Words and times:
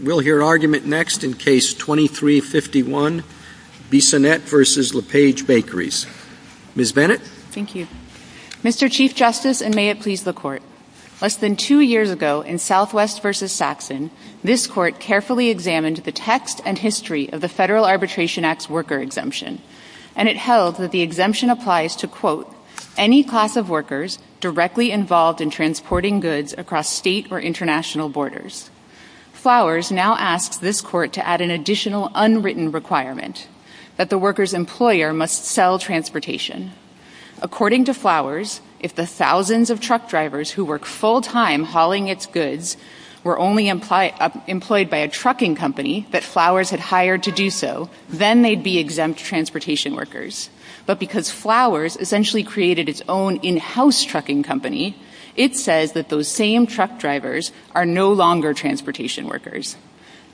We'll 0.00 0.20
hear 0.20 0.42
argument 0.42 0.86
next 0.86 1.22
in 1.22 1.34
Case 1.34 1.74
2351, 1.74 3.22
Bissonnette 3.90 4.40
v. 4.40 4.96
LePage 4.96 5.46
Bakeries. 5.46 6.06
Ms. 6.74 6.92
Bennett? 6.92 7.20
Thank 7.20 7.74
you. 7.74 7.86
Mr. 8.64 8.90
Chief 8.90 9.14
Justice, 9.14 9.60
and 9.60 9.76
may 9.76 9.90
it 9.90 10.00
please 10.00 10.24
the 10.24 10.32
Court, 10.32 10.62
less 11.20 11.36
than 11.36 11.56
two 11.56 11.80
years 11.80 12.10
ago 12.10 12.40
in 12.40 12.58
Southwest 12.58 13.22
v. 13.22 13.34
Saxon, 13.34 14.10
this 14.42 14.66
Court 14.66 14.98
carefully 14.98 15.50
examined 15.50 15.98
the 15.98 16.10
text 16.10 16.62
and 16.64 16.78
history 16.78 17.30
of 17.30 17.42
the 17.42 17.48
Federal 17.50 17.84
Arbitration 17.84 18.46
Act's 18.46 18.70
worker 18.70 18.98
exemption, 18.98 19.60
and 20.16 20.26
it 20.26 20.38
held 20.38 20.76
that 20.76 20.92
the 20.92 21.02
exemption 21.02 21.50
applies 21.50 21.94
to, 21.96 22.08
quote, 22.08 22.50
any 22.96 23.22
class 23.22 23.56
of 23.56 23.68
workers 23.68 24.18
directly 24.40 24.90
involved 24.90 25.42
in 25.42 25.50
transporting 25.50 26.18
goods 26.18 26.54
across 26.56 26.88
state 26.88 27.30
or 27.30 27.38
international 27.38 28.08
borders. 28.08 28.70
Flowers 29.42 29.90
now 29.90 30.14
asks 30.18 30.58
this 30.58 30.80
Court 30.80 31.12
to 31.14 31.26
add 31.26 31.40
an 31.40 31.50
additional 31.50 32.12
unwritten 32.14 32.70
requirement, 32.70 33.48
that 33.96 34.08
the 34.08 34.16
worker's 34.16 34.54
employer 34.54 35.12
must 35.12 35.44
sell 35.44 35.80
transportation. 35.80 36.70
According 37.40 37.86
to 37.86 37.92
Flowers, 37.92 38.60
if 38.78 38.94
the 38.94 39.04
thousands 39.04 39.68
of 39.68 39.80
truck 39.80 40.08
drivers 40.08 40.52
who 40.52 40.64
work 40.64 40.84
full-time 40.84 41.64
hauling 41.64 42.06
its 42.06 42.24
goods 42.24 42.76
were 43.24 43.36
only 43.36 43.66
employed 43.66 44.88
by 44.88 44.98
a 44.98 45.08
trucking 45.08 45.56
company 45.56 46.06
that 46.12 46.22
Flowers 46.22 46.70
had 46.70 46.78
hired 46.78 47.24
to 47.24 47.32
do 47.32 47.50
so, 47.50 47.90
then 48.08 48.42
they'd 48.42 48.62
be 48.62 48.78
exempt 48.78 49.18
transportation 49.18 49.96
workers. 49.96 50.50
But 50.86 51.00
because 51.00 51.32
Flowers 51.32 51.96
essentially 51.96 52.44
created 52.44 52.88
its 52.88 53.02
own 53.08 53.38
in-house 53.38 54.04
trucking 54.04 54.44
company, 54.44 54.94
it 55.36 55.56
says 55.56 55.92
that 55.92 56.08
those 56.08 56.28
same 56.28 56.66
truck 56.66 56.98
drivers 56.98 57.52
are 57.74 57.86
no 57.86 58.12
longer 58.12 58.52
transportation 58.52 59.26
workers. 59.26 59.76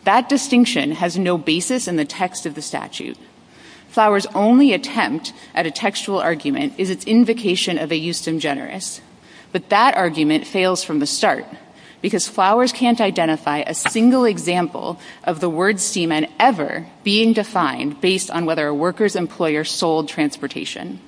That 0.05 0.29
distinction 0.29 0.93
has 0.93 1.19
no 1.19 1.39
basis 1.39 1.87
in 1.87 1.97
the 1.97 2.05
text 2.05 2.47
of 2.47 2.55
the 2.55 2.63
statute. 2.63 3.19
Flowers' 3.89 4.27
only 4.35 4.73
attempt 4.73 5.33
at 5.55 5.67
a 5.67 5.71
textual 5.71 6.21
argument 6.21 6.75
is 6.79 6.91
its 6.91 7.05
invocation 7.05 7.79
of 7.79 7.91
ejusdem 7.91 8.39
generis. 8.39 9.01
But 9.51 9.71
that 9.71 9.97
argument 9.97 10.47
fails 10.47 10.85
from 10.85 10.99
the 10.99 11.07
start, 11.07 11.47
because 12.01 12.29
Flowers 12.29 12.71
can't 12.71 13.01
identify 13.01 13.59
a 13.59 13.75
single 13.75 14.25
example 14.25 15.01
of 15.25 15.41
the 15.41 15.51
word 15.51 15.81
seaman 15.81 16.27
ever 16.39 16.87
being 17.03 17.33
defined 17.33 18.01
based 18.01 18.31
on 18.31 18.47
whether 18.47 18.67
a 18.67 18.75
worker's 18.75 19.17
employer 19.17 19.65
sold 19.65 20.09
transportation. 20.09 21.01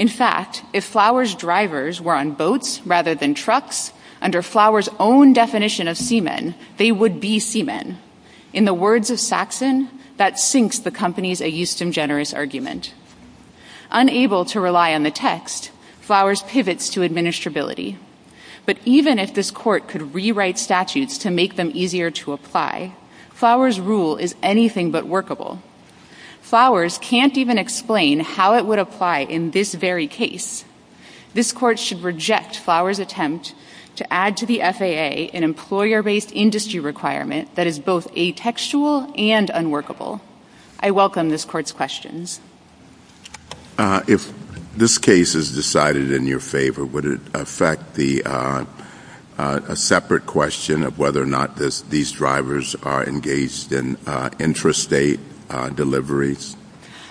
In 0.00 0.08
fact, 0.08 0.62
if 0.72 0.86
Flowers' 0.86 1.34
drivers 1.34 2.00
were 2.00 2.14
on 2.14 2.30
boats 2.30 2.80
rather 2.86 3.14
than 3.14 3.34
trucks, 3.34 3.92
under 4.22 4.40
Flowers' 4.40 4.88
own 4.98 5.34
definition 5.34 5.86
of 5.86 5.98
seamen, 5.98 6.54
they 6.78 6.90
would 6.90 7.20
be 7.20 7.38
seamen. 7.38 7.98
In 8.54 8.64
the 8.64 8.72
words 8.72 9.10
of 9.10 9.20
Saxon, 9.20 9.90
that 10.16 10.38
sinks 10.38 10.78
the 10.78 10.90
company's 10.90 11.42
ejusdem 11.42 11.92
generis 11.92 12.32
argument. 12.32 12.94
Unable 13.90 14.46
to 14.46 14.58
rely 14.58 14.94
on 14.94 15.02
the 15.02 15.10
text, 15.10 15.70
Flowers 16.00 16.44
pivots 16.44 16.88
to 16.88 17.00
administrability. 17.00 17.98
But 18.64 18.78
even 18.86 19.18
if 19.18 19.34
this 19.34 19.50
Court 19.50 19.86
could 19.86 20.14
rewrite 20.14 20.58
statutes 20.58 21.18
to 21.18 21.30
make 21.30 21.56
them 21.56 21.72
easier 21.74 22.10
to 22.12 22.32
apply, 22.32 22.94
Flowers' 23.34 23.78
rule 23.78 24.16
is 24.16 24.34
anything 24.42 24.90
but 24.90 25.06
workable. 25.06 25.60
Flowers 26.50 26.98
can't 26.98 27.38
even 27.38 27.58
explain 27.58 28.18
how 28.18 28.56
it 28.56 28.66
would 28.66 28.80
apply 28.80 29.20
in 29.20 29.52
this 29.52 29.72
very 29.74 30.08
case. 30.08 30.64
This 31.32 31.52
Court 31.52 31.78
should 31.78 32.02
reject 32.02 32.56
Flowers' 32.56 32.98
attempt 32.98 33.54
to 33.94 34.12
add 34.12 34.36
to 34.38 34.46
the 34.46 34.58
FAA 34.58 35.30
an 35.32 35.44
employer-based 35.44 36.32
industry 36.32 36.80
requirement 36.80 37.54
that 37.54 37.68
is 37.68 37.78
both 37.78 38.12
atextual 38.14 39.16
and 39.16 39.48
unworkable. 39.50 40.20
I 40.80 40.90
welcome 40.90 41.28
this 41.28 41.44
Court's 41.44 41.70
questions. 41.70 42.40
Uh, 43.78 44.02
if 44.08 44.32
this 44.76 44.98
case 44.98 45.36
is 45.36 45.54
decided 45.54 46.10
in 46.10 46.26
your 46.26 46.40
favor, 46.40 46.84
would 46.84 47.04
it 47.04 47.20
affect 47.32 47.94
the 47.94 48.24
uh, 48.24 48.64
uh, 49.38 49.60
a 49.68 49.76
separate 49.76 50.26
question 50.26 50.82
of 50.82 50.98
whether 50.98 51.22
or 51.22 51.26
not 51.26 51.54
these 51.54 52.10
drivers 52.10 52.74
are 52.82 53.06
engaged 53.06 53.70
in 53.70 53.94
intrastate 54.40 55.20
Uh, 55.50 55.68
deliveries? 55.70 56.56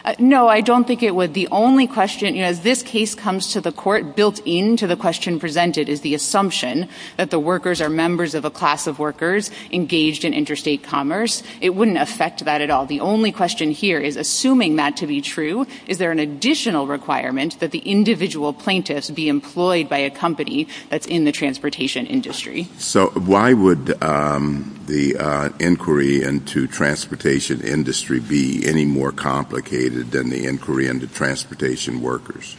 Uh, 0.09 0.15
no, 0.17 0.47
I 0.47 0.61
don't 0.61 0.87
think 0.87 1.03
it 1.03 1.13
would. 1.13 1.35
The 1.35 1.47
only 1.51 1.85
question, 1.85 2.35
as 2.37 2.61
this 2.61 2.81
case 2.81 3.13
comes 3.13 3.53
to 3.53 3.61
the 3.61 3.71
Court, 3.71 4.15
built 4.15 4.39
into 4.39 4.87
the 4.87 4.95
question 4.95 5.39
presented 5.39 5.87
is 5.87 6.01
the 6.01 6.15
assumption 6.15 6.89
that 7.17 7.29
the 7.29 7.37
workers 7.37 7.79
are 7.79 7.89
members 7.89 8.33
of 8.33 8.43
a 8.43 8.49
class 8.49 8.87
of 8.87 8.97
workers 8.97 9.51
engaged 9.71 10.25
in 10.25 10.33
interstate 10.33 10.81
commerce. 10.81 11.43
It 11.61 11.75
wouldn't 11.75 11.99
affect 11.99 12.43
that 12.45 12.59
at 12.59 12.71
all. 12.71 12.87
The 12.87 13.01
only 13.01 13.31
question 13.31 13.69
here 13.69 13.99
is, 13.99 14.15
assuming 14.15 14.77
that 14.77 14.97
to 14.97 15.05
be 15.05 15.21
true, 15.21 15.67
is 15.85 15.99
there 15.99 16.11
an 16.11 16.17
additional 16.17 16.87
requirement 16.87 17.59
that 17.59 17.69
the 17.69 17.85
individual 17.85 18.51
plaintiffs 18.51 19.11
be 19.11 19.29
employed 19.29 19.87
by 19.89 19.99
a 19.99 20.09
company 20.09 20.67
that's 20.89 21.05
in 21.05 21.25
the 21.25 21.31
transportation 21.31 22.07
industry? 22.07 22.67
So 22.79 23.09
why 23.09 23.53
would 23.53 24.01
um, 24.01 24.79
the 24.87 25.15
uh, 25.17 25.49
inquiry 25.59 26.23
into 26.23 26.65
transportation 26.65 27.61
industry 27.61 28.19
be 28.19 28.65
any 28.65 28.85
more 28.85 29.11
complicated 29.11 29.98
than 30.03 30.29
the 30.29 30.45
inquiry 30.45 30.87
into 30.87 31.07
transportation 31.07 32.01
workers? 32.01 32.55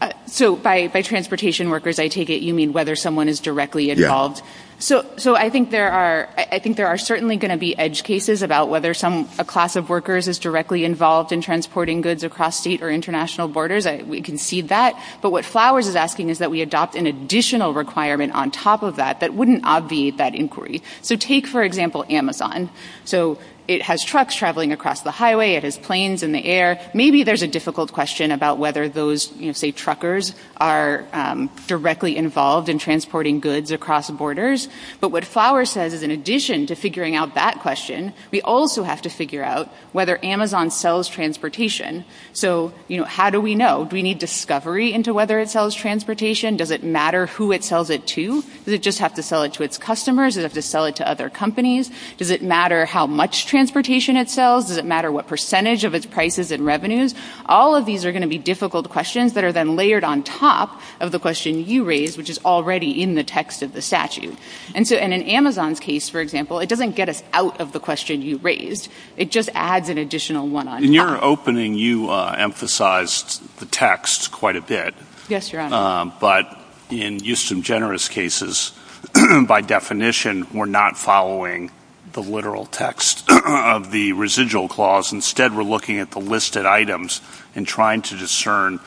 Uh, 0.00 0.12
so 0.26 0.56
by 0.56 0.88
transportation 0.88 1.70
workers, 1.70 1.98
I 1.98 2.08
take 2.08 2.28
it 2.28 2.42
you 2.42 2.52
mean 2.52 2.72
whether 2.72 2.96
someone 2.96 3.28
is 3.28 3.40
directly 3.40 3.90
involved? 3.90 4.42
So 4.78 5.06
so 5.16 5.34
I 5.34 5.48
think 5.48 5.70
there 5.70 5.90
are 5.90 6.28
I 6.36 6.58
think 6.58 6.76
there 6.76 6.86
are 6.86 6.98
certainly 6.98 7.38
going 7.38 7.50
to 7.50 7.56
be 7.56 7.76
edge 7.78 8.02
cases 8.04 8.42
about 8.42 8.68
whether 8.68 8.92
some 8.92 9.26
a 9.38 9.44
class 9.44 9.74
of 9.74 9.88
workers 9.88 10.28
is 10.28 10.38
directly 10.38 10.84
involved 10.84 11.32
in 11.32 11.40
transporting 11.40 12.02
goods 12.02 12.22
across 12.22 12.60
state 12.60 12.82
or 12.82 12.90
international 12.90 13.48
borders. 13.48 13.86
We 13.86 14.20
concede 14.20 14.68
that. 14.68 15.02
But 15.22 15.30
what 15.30 15.46
Flowers 15.46 15.88
is 15.88 15.96
asking 15.96 16.28
is 16.28 16.40
that 16.40 16.50
we 16.50 16.60
adopt 16.60 16.94
an 16.94 17.06
additional 17.06 17.72
requirement 17.72 18.34
on 18.34 18.50
top 18.50 18.82
of 18.82 18.96
that 18.96 19.20
that 19.20 19.32
wouldn't 19.32 19.64
obviate 19.64 20.18
that 20.18 20.34
inquiry. 20.34 20.82
So 21.00 21.16
take, 21.16 21.46
for 21.46 21.62
example, 21.62 22.04
Amazon. 22.10 22.68
So 23.06 23.38
it 23.68 23.82
has 23.82 24.04
trucks 24.04 24.34
traveling 24.34 24.72
across 24.72 25.02
the 25.02 25.10
highway. 25.10 25.52
It 25.54 25.64
has 25.64 25.76
planes 25.76 26.22
in 26.22 26.32
the 26.32 26.44
air. 26.44 26.80
Maybe 26.94 27.24
there's 27.24 27.42
a 27.42 27.48
difficult 27.48 27.92
question 27.92 28.30
about 28.30 28.58
whether 28.58 28.88
those, 28.88 29.32
you 29.36 29.46
know, 29.46 29.52
say, 29.52 29.72
truckers 29.72 30.34
are 30.58 31.04
um, 31.12 31.50
directly 31.66 32.16
involved 32.16 32.68
in 32.68 32.78
transporting 32.78 33.40
goods 33.40 33.70
across 33.72 34.10
borders. 34.10 34.68
But 35.00 35.10
what 35.10 35.24
Flowers 35.24 35.70
says 35.70 35.92
is 35.92 36.02
in 36.02 36.10
addition 36.10 36.66
to 36.66 36.74
figuring 36.74 37.16
out 37.16 37.34
that 37.34 37.60
question, 37.60 38.12
we 38.30 38.40
also 38.42 38.84
have 38.84 39.02
to 39.02 39.08
figure 39.08 39.42
out 39.42 39.68
whether 39.92 40.24
Amazon 40.24 40.70
sells 40.70 41.08
transportation. 41.08 42.04
So, 42.32 42.72
you 42.88 42.98
know, 42.98 43.04
how 43.04 43.30
do 43.30 43.40
we 43.40 43.54
know? 43.54 43.84
Do 43.84 43.96
we 43.96 44.02
need 44.02 44.18
discovery 44.18 44.92
into 44.92 45.12
whether 45.12 45.40
it 45.40 45.48
sells 45.48 45.74
transportation? 45.74 46.56
Does 46.56 46.70
it 46.70 46.84
matter 46.84 47.26
who 47.26 47.52
it 47.52 47.64
sells 47.64 47.90
it 47.90 48.06
to? 48.08 48.42
Does 48.64 48.74
it 48.74 48.82
just 48.82 49.00
have 49.00 49.14
to 49.14 49.22
sell 49.22 49.42
it 49.42 49.54
to 49.54 49.62
its 49.62 49.78
customers? 49.78 50.34
Does 50.34 50.38
it 50.38 50.42
have 50.44 50.52
to 50.52 50.62
sell 50.62 50.84
it 50.84 50.96
to 50.96 51.08
other 51.08 51.28
companies? 51.28 51.90
Does 52.16 52.30
it 52.30 52.42
matter 52.42 52.86
how 52.86 53.06
much 53.06 53.46
transportation 53.46 53.55
it 53.56 54.28
sells? 54.30 54.68
Does 54.68 54.76
it 54.76 54.84
matter 54.84 55.10
what 55.10 55.26
percentage 55.26 55.84
of 55.84 55.94
its 55.94 56.06
prices 56.06 56.50
and 56.50 56.64
revenues? 56.64 57.14
All 57.46 57.74
of 57.74 57.86
these 57.86 58.04
are 58.04 58.12
going 58.12 58.22
to 58.22 58.28
be 58.28 58.38
difficult 58.38 58.88
questions 58.88 59.32
that 59.34 59.44
are 59.44 59.52
then 59.52 59.76
layered 59.76 60.04
on 60.04 60.22
top 60.22 60.80
of 61.00 61.12
the 61.12 61.18
question 61.18 61.64
you 61.64 61.84
raised, 61.84 62.18
which 62.18 62.30
is 62.30 62.38
already 62.44 63.02
in 63.02 63.14
the 63.14 63.24
text 63.24 63.62
of 63.62 63.72
the 63.72 63.82
statute. 63.82 64.36
And 64.74 64.86
so 64.86 64.96
in 64.96 65.12
Amazon's 65.12 65.80
case, 65.80 66.08
for 66.08 66.20
example, 66.20 66.58
it 66.58 66.68
doesn't 66.68 66.96
get 66.96 67.08
us 67.08 67.22
out 67.32 67.60
of 67.60 67.72
the 67.72 67.80
question 67.80 68.22
you 68.22 68.38
raised. 68.38 68.88
It 69.16 69.30
just 69.30 69.48
adds 69.54 69.88
an 69.88 69.98
additional 69.98 70.48
one 70.48 70.68
on 70.68 70.76
top. 70.76 70.84
In 70.84 70.92
your 70.92 71.22
opening, 71.24 71.74
you 71.74 72.10
uh, 72.10 72.34
emphasized 72.38 73.58
the 73.58 73.66
text 73.66 74.32
quite 74.32 74.56
a 74.56 74.60
bit. 74.60 74.94
Yes, 75.28 75.52
Your 75.52 75.62
Honor. 75.62 75.76
Uh, 75.76 76.12
but 76.20 76.60
in 76.90 77.18
ejusdem 77.18 77.62
generis 77.62 78.08
cases, 78.08 78.72
by 79.46 79.60
definition, 79.60 80.46
we're 80.52 80.66
not 80.66 80.96
following 80.96 81.70
the 82.16 82.22
literal 82.22 82.64
text 82.64 83.30
of 83.46 83.92
the 83.92 84.14
residual 84.14 84.68
clause. 84.68 85.12
Instead, 85.12 85.54
we're 85.54 85.62
looking 85.62 85.98
at 85.98 86.12
the 86.12 86.18
listed 86.18 86.64
items 86.64 87.20
and 87.54 87.66
trying 87.66 88.00
to 88.00 88.16
discern 88.16 88.78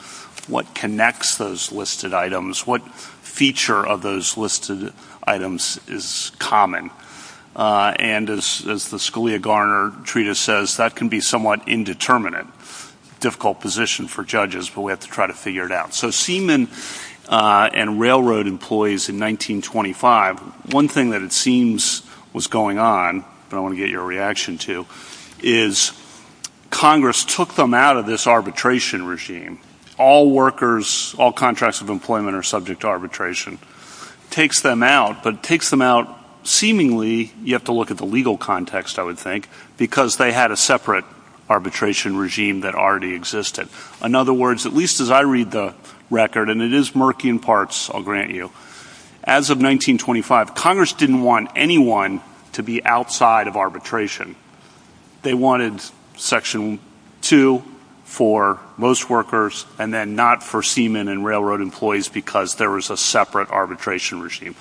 what 0.48 0.74
connects 0.74 1.38
those 1.38 1.70
listed 1.70 2.12
items, 2.12 2.66
what 2.66 2.82
feature 2.92 3.86
of 3.86 4.02
those 4.02 4.36
listed 4.36 4.92
items 5.22 5.78
is 5.86 6.32
common. 6.40 6.90
Uh, 7.54 7.94
and 8.00 8.28
as 8.28 8.62
the 8.64 8.96
Scalia-Garner 8.96 9.92
treatise 10.02 10.40
says, 10.40 10.76
that 10.78 10.96
can 10.96 11.08
be 11.08 11.20
somewhat 11.20 11.68
indeterminate, 11.68 12.46
difficult 13.20 13.60
position 13.60 14.08
for 14.08 14.24
judges, 14.24 14.68
but 14.68 14.80
we 14.80 14.90
have 14.90 15.00
to 15.00 15.08
try 15.08 15.28
to 15.28 15.32
figure 15.32 15.66
it 15.66 15.72
out. 15.72 15.94
So 15.94 16.10
seamen 16.10 16.66
uh, 17.28 17.70
and 17.72 18.00
railroad 18.00 18.48
employees 18.48 19.08
in 19.08 19.20
1925, 19.20 20.72
one 20.74 20.88
thing 20.88 21.10
that 21.10 21.22
it 21.22 21.32
seems 21.32 22.02
was 22.32 22.46
going 22.46 22.78
on, 22.78 23.24
but 23.48 23.56
I 23.56 23.60
want 23.60 23.74
to 23.74 23.78
get 23.78 23.90
your 23.90 24.04
reaction 24.04 24.58
to, 24.58 24.86
is 25.42 25.92
Congress 26.70 27.24
took 27.24 27.54
them 27.54 27.74
out 27.74 27.96
of 27.96 28.06
this 28.06 28.26
arbitration 28.26 29.04
regime. 29.04 29.58
All 29.98 30.30
workers, 30.30 31.14
all 31.18 31.32
contracts 31.32 31.80
of 31.80 31.90
employment 31.90 32.36
are 32.36 32.42
subject 32.42 32.82
to 32.82 32.86
arbitration. 32.86 33.58
Takes 34.30 34.60
them 34.60 34.82
out, 34.82 35.22
but 35.22 35.42
takes 35.42 35.70
them 35.70 35.82
out 35.82 36.16
seemingly, 36.42 37.32
you 37.42 37.54
have 37.54 37.64
to 37.64 37.72
look 37.72 37.90
at 37.90 37.98
the 37.98 38.06
legal 38.06 38.38
context, 38.38 38.98
I 38.98 39.02
would 39.02 39.18
think, 39.18 39.48
because 39.76 40.16
they 40.16 40.32
had 40.32 40.50
a 40.50 40.56
separate 40.56 41.04
arbitration 41.48 42.16
regime 42.16 42.60
that 42.60 42.74
already 42.74 43.14
existed. 43.14 43.68
In 44.02 44.14
other 44.14 44.32
words, 44.32 44.66
at 44.66 44.72
least 44.72 45.00
as 45.00 45.10
I 45.10 45.22
read 45.22 45.50
the 45.50 45.74
record, 46.08 46.48
and 46.48 46.62
it 46.62 46.72
is 46.72 46.94
murky 46.94 47.28
in 47.28 47.40
parts, 47.40 47.90
I'll 47.90 48.02
grant 48.02 48.30
you, 48.30 48.52
as 49.24 49.50
of 49.50 49.58
1925, 49.58 50.54
Congress 50.54 50.92
didn't 50.92 51.22
want 51.22 51.50
anyone 51.54 52.20
to 52.52 52.62
be 52.62 52.84
outside 52.84 53.46
of 53.46 53.56
arbitration. 53.56 54.34
They 55.22 55.34
wanted 55.34 55.80
Section 56.16 56.80
2 57.22 57.62
for 58.04 58.58
most 58.76 59.08
workers 59.08 59.66
and 59.78 59.94
then 59.94 60.16
not 60.16 60.42
for 60.42 60.62
seamen 60.62 61.08
and 61.08 61.24
railroad 61.24 61.60
employees 61.60 62.08
because 62.08 62.56
there 62.56 62.70
was 62.70 62.90
a 62.90 62.96
separate 62.96 63.50
arbitration 63.50 64.20
regime. 64.20 64.54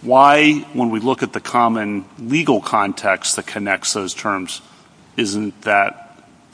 Why, 0.00 0.60
when 0.72 0.90
we 0.90 1.00
look 1.00 1.22
at 1.22 1.32
the 1.32 1.40
common 1.40 2.04
legal 2.18 2.60
context 2.60 3.36
that 3.36 3.46
connects 3.46 3.92
those 3.92 4.14
terms, 4.14 4.62
isn't 5.16 5.62
that 5.62 6.03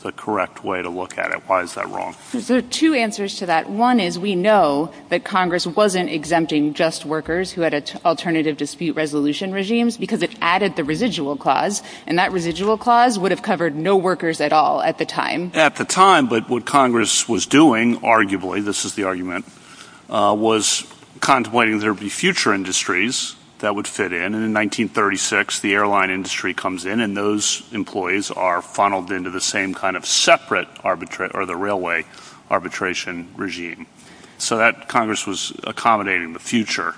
the 0.00 0.12
correct 0.12 0.64
way 0.64 0.82
to 0.82 0.88
look 0.88 1.18
at 1.18 1.30
it? 1.30 1.42
Why 1.46 1.62
is 1.62 1.74
that 1.74 1.88
wrong? 1.88 2.14
There 2.32 2.58
are 2.58 2.62
two 2.62 2.94
answers 2.94 3.36
to 3.36 3.46
that. 3.46 3.70
One 3.70 4.00
is 4.00 4.18
we 4.18 4.34
know 4.34 4.92
that 5.08 5.24
Congress 5.24 5.66
wasn't 5.66 6.10
exempting 6.10 6.74
just 6.74 7.04
workers 7.04 7.52
who 7.52 7.62
had 7.62 8.00
alternative 8.04 8.56
dispute 8.56 8.96
resolution 8.96 9.52
regimes 9.52 9.96
because 9.96 10.22
it 10.22 10.34
added 10.40 10.76
the 10.76 10.84
residual 10.84 11.36
clause, 11.36 11.82
and 12.06 12.18
that 12.18 12.32
residual 12.32 12.76
clause 12.76 13.18
would 13.18 13.30
have 13.30 13.42
covered 13.42 13.74
no 13.74 13.96
workers 13.96 14.40
at 14.40 14.52
all 14.52 14.82
at 14.82 14.98
the 14.98 15.06
time. 15.06 15.50
At 15.54 15.76
the 15.76 15.84
time, 15.84 16.26
but 16.26 16.48
what 16.48 16.64
Congress 16.64 17.28
was 17.28 17.46
doing, 17.46 17.98
arguably, 18.00 18.64
this 18.64 18.84
is 18.84 18.94
the 18.94 19.04
argument, 19.04 19.44
uh, 20.08 20.34
was 20.38 20.86
contemplating 21.20 21.78
there 21.78 21.92
would 21.92 22.00
be 22.00 22.08
future 22.08 22.54
industries 22.54 23.36
that 23.60 23.74
would 23.74 23.86
fit 23.86 24.12
in. 24.12 24.22
And 24.22 24.44
in 24.44 24.52
1936, 24.54 25.60
the 25.60 25.74
airline 25.74 26.10
industry 26.10 26.54
comes 26.54 26.84
in, 26.84 27.00
and 27.00 27.16
those 27.16 27.62
employees 27.72 28.30
are 28.30 28.60
funneled 28.62 29.10
into 29.10 29.30
the 29.30 29.40
same 29.40 29.74
kind 29.74 29.96
of 29.96 30.04
separate 30.04 30.68
or 30.84 30.96
the 30.96 31.56
railway 31.56 32.04
arbitration 32.50 33.28
regime. 33.36 33.86
So 34.38 34.56
that 34.56 34.88
Congress 34.88 35.26
was 35.26 35.52
accommodating 35.64 36.32
the 36.32 36.38
future. 36.38 36.94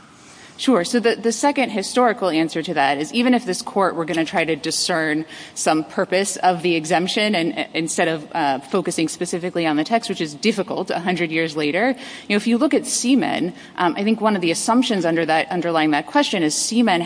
Sure. 0.59 0.85
So 0.85 1.01
the 1.01 1.33
second 1.33 1.71
historical 1.71 2.29
answer 2.29 2.63
to 2.63 2.75
that 2.75 2.99
is 2.99 3.13
even 3.13 3.35
if 3.35 3.45
this 3.45 3.63
court 3.63 3.95
were 3.97 4.05
going 4.05 4.19
to 4.19 4.25
try 4.25 4.45
to 4.45 4.55
discern 4.55 5.25
some 5.55 5.83
purpose 5.83 6.37
of 6.37 6.63
the 6.63 6.77
exemption 6.77 7.35
instead 7.35 8.09
of 8.09 8.29
uh, 8.33 8.61
focusing 8.61 9.09
specifically 9.09 9.67
on 9.67 9.77
the 9.77 9.85
text, 9.85 10.09
which 10.09 10.21
is 10.21 10.35
difficult 10.35 10.91
100 10.91 11.31
years 11.31 11.57
later, 11.57 11.97
if 12.29 12.47
you 12.47 12.59
look 12.59 12.75
at 12.75 12.87
seamen, 12.87 13.55
um, 13.77 13.95
I 13.97 14.05
think 14.05 14.21
one 14.21 14.37
of 14.37 14.43
the 14.43 14.51
assumptions 14.51 15.05
underlying 15.05 15.91
that 15.93 16.07
question 16.07 16.43
is 16.43 16.55
seamen 16.55 17.03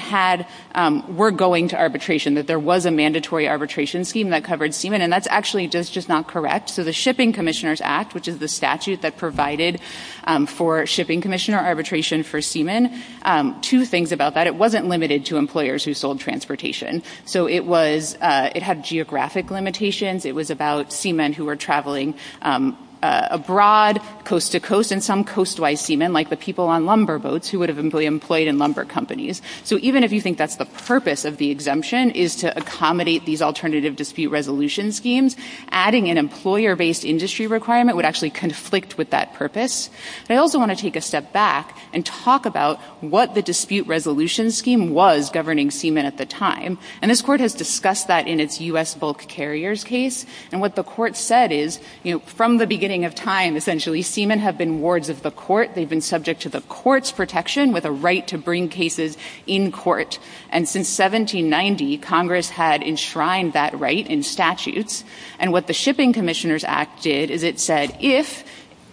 um, 0.74 1.16
were 1.16 1.30
going 1.30 1.68
to 1.68 1.78
arbitration, 1.78 2.34
that 2.34 2.46
there 2.46 2.58
was 2.58 2.84
a 2.84 2.90
mandatory 2.90 3.48
arbitration 3.48 4.04
scheme 4.04 4.30
that 4.30 4.44
covered 4.44 4.74
seamen, 4.74 5.00
and 5.00 5.12
that's 5.12 5.28
actually 5.28 5.68
just 5.68 6.08
not 6.08 6.28
correct. 6.28 6.70
So 6.70 6.84
the 6.84 6.92
Shipping 6.92 7.32
Commissioners 7.32 7.80
Act, 7.80 8.12
which 8.12 8.28
is 8.28 8.38
the 8.38 8.48
statute 8.48 9.02
that 9.02 9.16
provided 9.16 9.80
um, 10.24 10.46
for 10.46 10.84
shipping 10.86 11.20
commissioner 11.20 11.58
arbitration 11.58 12.22
for 12.22 12.42
seamen, 12.42 12.92
uh, 13.22 13.35
Um, 13.36 13.60
two 13.60 13.84
things 13.84 14.12
about 14.12 14.32
that. 14.34 14.46
It 14.46 14.54
wasn't 14.54 14.88
limited 14.88 15.26
to 15.26 15.36
employers 15.36 15.84
who 15.84 15.92
sold 15.92 16.20
transportation. 16.20 17.02
So 17.26 17.46
it 17.46 17.66
was, 17.66 18.16
uh, 18.22 18.50
it 18.54 18.62
had 18.62 18.82
geographic 18.82 19.50
limitations. 19.50 20.24
It 20.24 20.34
was 20.34 20.50
about 20.50 20.90
seamen 20.90 21.34
who 21.34 21.44
were 21.44 21.56
traveling 21.56 22.14
um, 22.40 22.78
Uh, 23.06 23.28
abroad, 23.30 24.00
coast 24.24 24.50
to 24.50 24.58
coast, 24.58 24.90
and 24.90 25.00
some 25.00 25.22
coastwise 25.22 25.80
seamen, 25.80 26.12
like 26.12 26.28
the 26.28 26.36
people 26.36 26.66
on 26.66 26.86
lumber 26.86 27.20
boats 27.20 27.48
who 27.48 27.56
would 27.60 27.68
have 27.68 27.76
been 27.76 28.02
employed 28.02 28.48
in 28.48 28.58
lumber 28.58 28.84
companies. 28.84 29.40
So 29.62 29.78
even 29.80 30.02
if 30.02 30.10
you 30.10 30.20
think 30.20 30.38
that's 30.38 30.56
the 30.56 30.64
purpose 30.64 31.24
of 31.24 31.36
the 31.36 31.52
exemption, 31.52 32.10
is 32.10 32.34
to 32.42 32.50
accommodate 32.58 33.24
these 33.24 33.40
alternative 33.40 33.94
dispute 33.94 34.30
resolution 34.30 34.90
schemes, 34.90 35.36
adding 35.70 36.10
an 36.10 36.18
employer-based 36.18 37.04
industry 37.04 37.46
requirement 37.46 37.94
would 37.94 38.04
actually 38.04 38.30
conflict 38.30 38.98
with 38.98 39.10
that 39.10 39.34
purpose. 39.34 39.88
I 40.28 40.34
also 40.34 40.58
want 40.58 40.72
to 40.72 40.76
take 40.76 40.96
a 40.96 41.00
step 41.00 41.32
back 41.32 41.78
and 41.92 42.04
talk 42.04 42.44
about 42.44 42.80
what 43.02 43.36
the 43.36 43.42
dispute 43.42 43.86
resolution 43.86 44.50
scheme 44.50 44.90
was 44.90 45.30
governing 45.30 45.70
seamen 45.70 46.06
at 46.06 46.18
the 46.18 46.26
time. 46.26 46.76
And 47.02 47.08
this 47.08 47.22
court 47.22 47.38
has 47.38 47.54
discussed 47.54 48.08
that 48.08 48.26
in 48.26 48.40
its 48.40 48.60
U.S. 48.62 48.96
bulk 48.96 49.28
carriers 49.28 49.84
case. 49.84 50.26
And 50.50 50.60
what 50.60 50.74
the 50.74 50.82
court 50.82 51.14
said 51.14 51.52
is, 51.52 51.78
you 52.02 52.12
know, 52.12 52.18
from 52.18 52.56
the 52.56 52.66
beginning 52.66 52.95
of 53.04 53.14
time, 53.14 53.56
essentially, 53.56 54.02
seamen 54.02 54.38
have 54.38 54.56
been 54.56 54.80
wards 54.80 55.08
of 55.08 55.22
the 55.22 55.30
court. 55.30 55.74
They've 55.74 55.88
been 55.88 56.00
subject 56.00 56.42
to 56.42 56.48
the 56.48 56.62
court's 56.62 57.12
protection 57.12 57.72
with 57.72 57.84
a 57.84 57.92
right 57.92 58.26
to 58.28 58.38
bring 58.38 58.68
cases 58.68 59.16
in 59.46 59.70
court. 59.72 60.18
And 60.50 60.68
since 60.68 60.98
1790, 60.98 61.98
Congress 61.98 62.50
had 62.50 62.82
enshrined 62.82 63.52
that 63.52 63.78
right 63.78 64.06
in 64.06 64.22
statutes. 64.22 65.04
And 65.38 65.52
what 65.52 65.66
the 65.66 65.72
Shipping 65.72 66.12
Commissioners 66.12 66.64
Act 66.64 67.02
did 67.02 67.30
is 67.30 67.42
it 67.42 67.60
said 67.60 67.96
if 68.00 68.44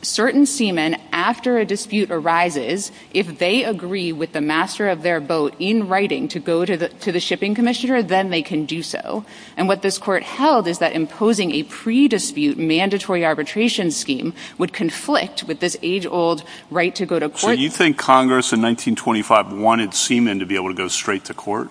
certain 0.02 0.46
seamen, 0.46 0.98
after 1.24 1.58
a 1.58 1.64
dispute 1.64 2.12
arises, 2.12 2.92
if 3.14 3.40
they 3.40 3.64
agree 3.64 4.12
with 4.12 4.34
the 4.34 4.42
master 4.42 4.90
of 4.90 5.04
their 5.04 5.22
boat 5.22 5.56
in 5.58 5.88
writing 5.88 6.28
to 6.28 6.38
go 6.38 6.66
to 6.66 6.76
the 6.76 7.20
shipping 7.20 7.56
commissioner, 7.56 8.04
then 8.04 8.30
they 8.30 8.42
can 8.42 8.66
do 8.66 8.84
so. 8.84 9.24
And 9.56 9.70
what 9.70 9.82
this 9.84 9.98
court 9.98 10.24
held 10.24 10.68
is 10.68 10.80
that 10.80 10.92
imposing 10.92 11.52
a 11.52 11.64
pre-dispute 11.64 12.58
mandatory 12.58 13.26
arbitration 13.26 13.90
scheme 13.92 14.34
would 14.58 14.74
conflict 14.74 15.46
with 15.46 15.62
this 15.62 15.78
age-old 15.82 16.44
right 16.70 16.94
to 16.96 17.06
go 17.06 17.20
to 17.20 17.30
court. 17.30 17.40
So 17.40 17.52
you 17.52 17.70
think 17.70 17.98
Congress 17.98 18.52
in 18.52 18.62
1925 18.62 19.54
wanted 19.54 19.94
seamen 19.94 20.40
to 20.40 20.46
be 20.46 20.56
able 20.56 20.68
to 20.68 20.76
go 20.76 20.90
straight 20.90 21.24
to 21.26 21.34
court? 21.34 21.70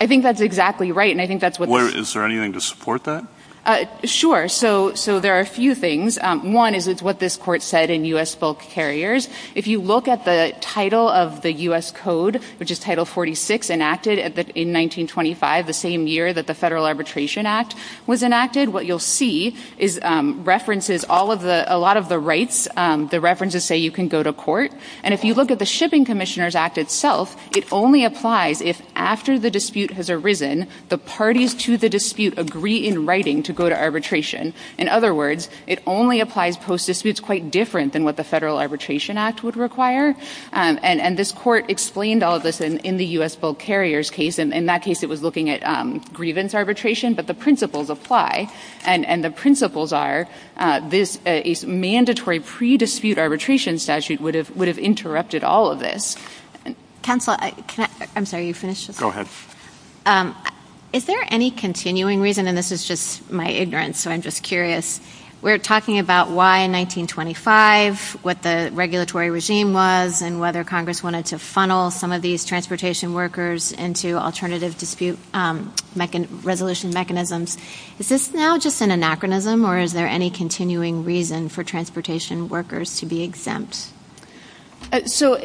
I 0.00 0.06
think 0.06 0.22
that's 0.22 0.40
exactly 0.40 0.92
right. 0.92 1.12
And 1.12 1.20
I 1.20 1.26
think 1.26 1.42
that's 1.42 1.58
what... 1.58 1.68
Is 1.94 2.14
there 2.14 2.24
anything 2.24 2.54
to 2.54 2.60
support 2.60 3.04
that? 3.04 3.26
Uh, 3.64 3.86
sure. 4.04 4.46
So 4.46 4.92
there 4.92 5.34
are 5.36 5.40
a 5.40 5.46
few 5.46 5.74
things. 5.74 6.18
Um, 6.18 6.52
one 6.52 6.74
is 6.74 6.86
it's 6.86 7.00
what 7.00 7.18
this 7.18 7.36
court 7.36 7.62
said 7.62 7.88
in 7.88 8.04
U.S. 8.06 8.34
bulk 8.34 8.60
carriers. 8.60 9.28
If 9.54 9.66
you 9.66 9.80
look 9.80 10.06
at 10.06 10.26
the 10.26 10.54
title 10.60 11.08
of 11.08 11.40
the 11.40 11.52
U.S. 11.68 11.90
Code, 11.90 12.42
which 12.58 12.70
is 12.70 12.78
Title 12.78 13.06
46, 13.06 13.70
enacted 13.70 14.18
in 14.18 14.68
1925, 14.72 15.66
the 15.66 15.72
same 15.72 16.06
year 16.06 16.34
that 16.34 16.46
the 16.46 16.52
Federal 16.54 16.84
Arbitration 16.84 17.46
Act 17.46 17.74
was 18.06 18.22
enacted, 18.22 18.68
what 18.68 18.84
you'll 18.84 18.98
see 18.98 19.56
is 19.78 19.98
um, 20.02 20.44
references 20.44 21.04
all 21.04 21.32
of 21.32 21.40
the... 21.40 21.64
a 21.66 21.78
lot 21.78 21.96
of 21.96 22.10
the 22.10 22.18
rights. 22.18 22.68
Um, 22.76 23.08
the 23.08 23.20
references 23.20 23.64
say 23.64 23.78
you 23.78 23.90
can 23.90 24.08
go 24.08 24.22
to 24.22 24.34
court. 24.34 24.72
And 25.02 25.14
if 25.14 25.24
you 25.24 25.32
look 25.32 25.50
at 25.50 25.58
the 25.58 25.64
Shipping 25.64 26.04
Commissioners 26.04 26.54
Act 26.54 26.76
itself, 26.76 27.34
it 27.56 27.72
only 27.72 28.04
applies 28.04 28.60
if 28.60 28.82
after 28.94 29.38
the 29.38 29.50
dispute 29.50 29.92
has 29.92 30.10
arisen, 30.10 30.68
the 30.90 30.98
parties 30.98 31.54
to 31.54 31.78
the 31.78 31.88
dispute 31.88 32.38
agree 32.38 32.86
in 32.86 33.06
writing 33.06 33.42
to 33.44 33.53
go 33.54 33.68
to 33.68 33.78
arbitration. 33.78 34.52
In 34.78 34.88
other 34.88 35.14
words, 35.14 35.48
it 35.66 35.82
only 35.86 36.20
applies 36.20 36.56
post-disputes 36.56 37.20
quite 37.20 37.50
different 37.50 37.92
than 37.92 38.04
what 38.04 38.16
the 38.16 38.24
Federal 38.24 38.58
Arbitration 38.58 39.16
Act 39.16 39.42
would 39.42 39.56
require. 39.56 40.16
Um, 40.52 40.78
and 40.82 41.16
this 41.16 41.32
court 41.32 41.70
explained 41.70 42.22
all 42.22 42.36
of 42.36 42.42
this 42.42 42.60
in 42.60 42.96
the 42.96 43.06
U.S. 43.18 43.36
bulk 43.36 43.58
carriers 43.58 44.10
case. 44.10 44.38
And 44.38 44.52
in 44.52 44.66
that 44.66 44.82
case, 44.82 45.02
it 45.02 45.08
was 45.08 45.22
looking 45.22 45.50
at 45.50 45.62
um, 45.64 45.98
grievance 46.12 46.54
arbitration, 46.54 47.14
but 47.14 47.26
the 47.26 47.34
principles 47.34 47.90
apply. 47.90 48.50
And 48.84 49.24
the 49.24 49.30
principles 49.30 49.92
are 49.92 50.28
uh, 50.56 50.80
this 50.88 51.18
uh, 51.26 51.42
mandatory 51.66 52.40
pre-dispute 52.40 53.18
arbitration 53.18 53.78
statute 53.78 54.20
would 54.20 54.34
have 54.34 54.78
interrupted 54.78 55.44
all 55.44 55.70
of 55.70 55.78
this. 55.78 56.16
Counsel, 57.02 57.36
I'm 58.16 58.24
sorry, 58.24 58.46
you 58.46 58.54
finished? 58.54 58.98
Go 58.98 59.08
ahead. 59.08 59.28
Um, 60.06 60.34
Is 60.94 61.06
there 61.06 61.26
any 61.26 61.50
continuing 61.50 62.20
reason, 62.20 62.46
and 62.46 62.56
this 62.56 62.70
is 62.70 62.86
just 62.86 63.28
my 63.28 63.48
ignorance, 63.48 63.98
so 63.98 64.12
I'm 64.12 64.22
just 64.22 64.44
curious. 64.44 65.00
We're 65.42 65.58
talking 65.58 65.98
about 65.98 66.28
why 66.28 66.58
in 66.58 66.70
1925, 66.70 68.18
what 68.22 68.42
the 68.42 68.70
regulatory 68.72 69.28
regime 69.28 69.72
was, 69.72 70.22
and 70.22 70.38
whether 70.38 70.62
Congress 70.62 71.02
wanted 71.02 71.26
to 71.26 71.40
funnel 71.40 71.90
some 71.90 72.12
of 72.12 72.22
these 72.22 72.44
transportation 72.44 73.12
workers 73.12 73.72
into 73.72 74.14
alternative 74.14 74.78
dispute 74.78 75.18
um, 75.32 75.74
resolution 75.96 76.94
mechanisms. 76.94 77.58
Is 77.98 78.08
this 78.08 78.32
now 78.32 78.56
just 78.56 78.80
an 78.80 78.92
anachronism, 78.92 79.64
or 79.64 79.80
is 79.80 79.94
there 79.94 80.06
any 80.06 80.30
continuing 80.30 81.04
reason 81.04 81.48
for 81.48 81.64
transportation 81.64 82.48
workers 82.48 83.00
to 83.00 83.06
be 83.06 83.24
exempt? 83.24 83.88
Uh, 84.92 85.04
so 85.04 85.38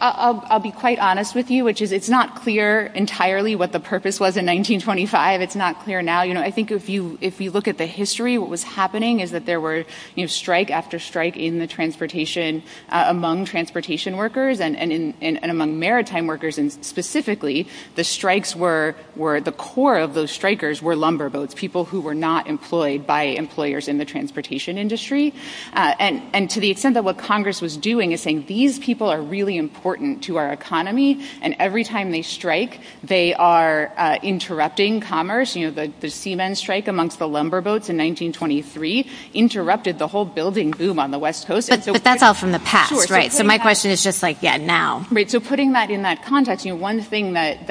I'll 0.00 0.60
be 0.60 0.72
quite 0.72 0.98
honest 0.98 1.34
with 1.34 1.50
you, 1.50 1.64
which 1.64 1.80
is 1.82 1.92
it's 1.92 2.08
not 2.08 2.36
clear 2.36 2.86
entirely 2.94 3.54
what 3.54 3.72
the 3.72 3.80
purpose 3.80 4.18
was 4.18 4.36
in 4.36 4.46
1925. 4.46 5.40
It's 5.40 5.56
not 5.56 5.80
clear 5.80 6.02
now. 6.02 6.22
You 6.22 6.34
know, 6.34 6.40
I 6.40 6.50
think 6.50 6.70
if 6.70 6.88
you 6.88 7.18
look 7.50 7.68
at 7.68 7.78
the 7.78 7.86
history, 7.86 8.38
what 8.38 8.48
was 8.48 8.62
happening 8.62 9.20
is 9.20 9.30
that 9.30 9.46
there 9.46 9.60
were 9.60 9.84
you 10.14 10.24
know, 10.24 10.26
strike 10.26 10.70
after 10.70 10.98
strike 10.98 11.36
in 11.36 11.58
the 11.58 11.66
transportation, 11.66 12.62
uh, 12.88 13.04
among 13.08 13.44
transportation 13.44 14.16
workers 14.16 14.60
and 14.60 15.14
among 15.44 15.78
maritime 15.78 16.26
workers. 16.26 16.58
And 16.58 16.72
specifically, 16.84 17.68
the 17.94 18.04
strikes 18.04 18.56
were, 18.56 18.94
the 19.16 19.54
core 19.56 19.98
of 19.98 20.14
those 20.14 20.30
strikers 20.30 20.82
were 20.82 20.96
lumber 20.96 21.28
boats, 21.28 21.54
people 21.54 21.84
who 21.84 22.00
were 22.00 22.14
not 22.14 22.46
employed 22.46 23.06
by 23.06 23.22
employers 23.22 23.88
in 23.88 23.98
the 23.98 24.04
transportation 24.04 24.78
industry. 24.78 25.32
Uh, 25.72 25.94
and 25.98 26.50
to 26.50 26.60
the 26.60 26.70
extent 26.70 26.94
that 26.94 27.04
what 27.04 27.18
Congress 27.18 27.60
was 27.60 27.76
doing 27.76 28.12
is 28.12 28.20
saying 28.20 28.46
these 28.46 28.78
people 28.86 29.08
are 29.08 29.20
really 29.20 29.56
important 29.56 30.22
to 30.22 30.36
our 30.36 30.52
economy, 30.52 31.20
and 31.42 31.56
every 31.58 31.82
time 31.82 32.12
they 32.12 32.22
strike, 32.22 32.78
they 33.02 33.34
are 33.34 33.92
uh, 33.96 34.16
interrupting 34.22 35.00
commerce. 35.00 35.56
You 35.56 35.72
know, 35.72 35.88
the 36.00 36.08
seamen 36.08 36.54
strike 36.54 36.86
amongst 36.86 37.18
the 37.18 37.26
lumber 37.26 37.60
boats 37.60 37.88
in 37.88 37.96
1923 37.96 39.10
interrupted 39.34 39.98
the 39.98 40.06
whole 40.06 40.24
building 40.24 40.70
boom 40.70 41.00
on 41.00 41.10
the 41.10 41.18
West 41.18 41.48
Coast. 41.48 41.68
But 41.68 42.04
that's 42.04 42.22
all 42.22 42.34
from 42.34 42.52
the 42.52 42.60
past, 42.60 43.10
right? 43.10 43.32
So 43.32 43.42
my 43.42 43.58
question 43.58 43.90
is 43.90 44.04
just 44.04 44.22
like, 44.22 44.40
yeah, 44.40 44.56
now. 44.56 45.04
Right, 45.10 45.28
so 45.28 45.40
putting 45.40 45.72
that 45.72 45.90
in 45.90 46.02
that 46.02 46.22
context, 46.22 46.64
you 46.64 46.72
know, 46.72 46.80
one 46.80 47.00
thing 47.00 47.32
that 47.32 47.66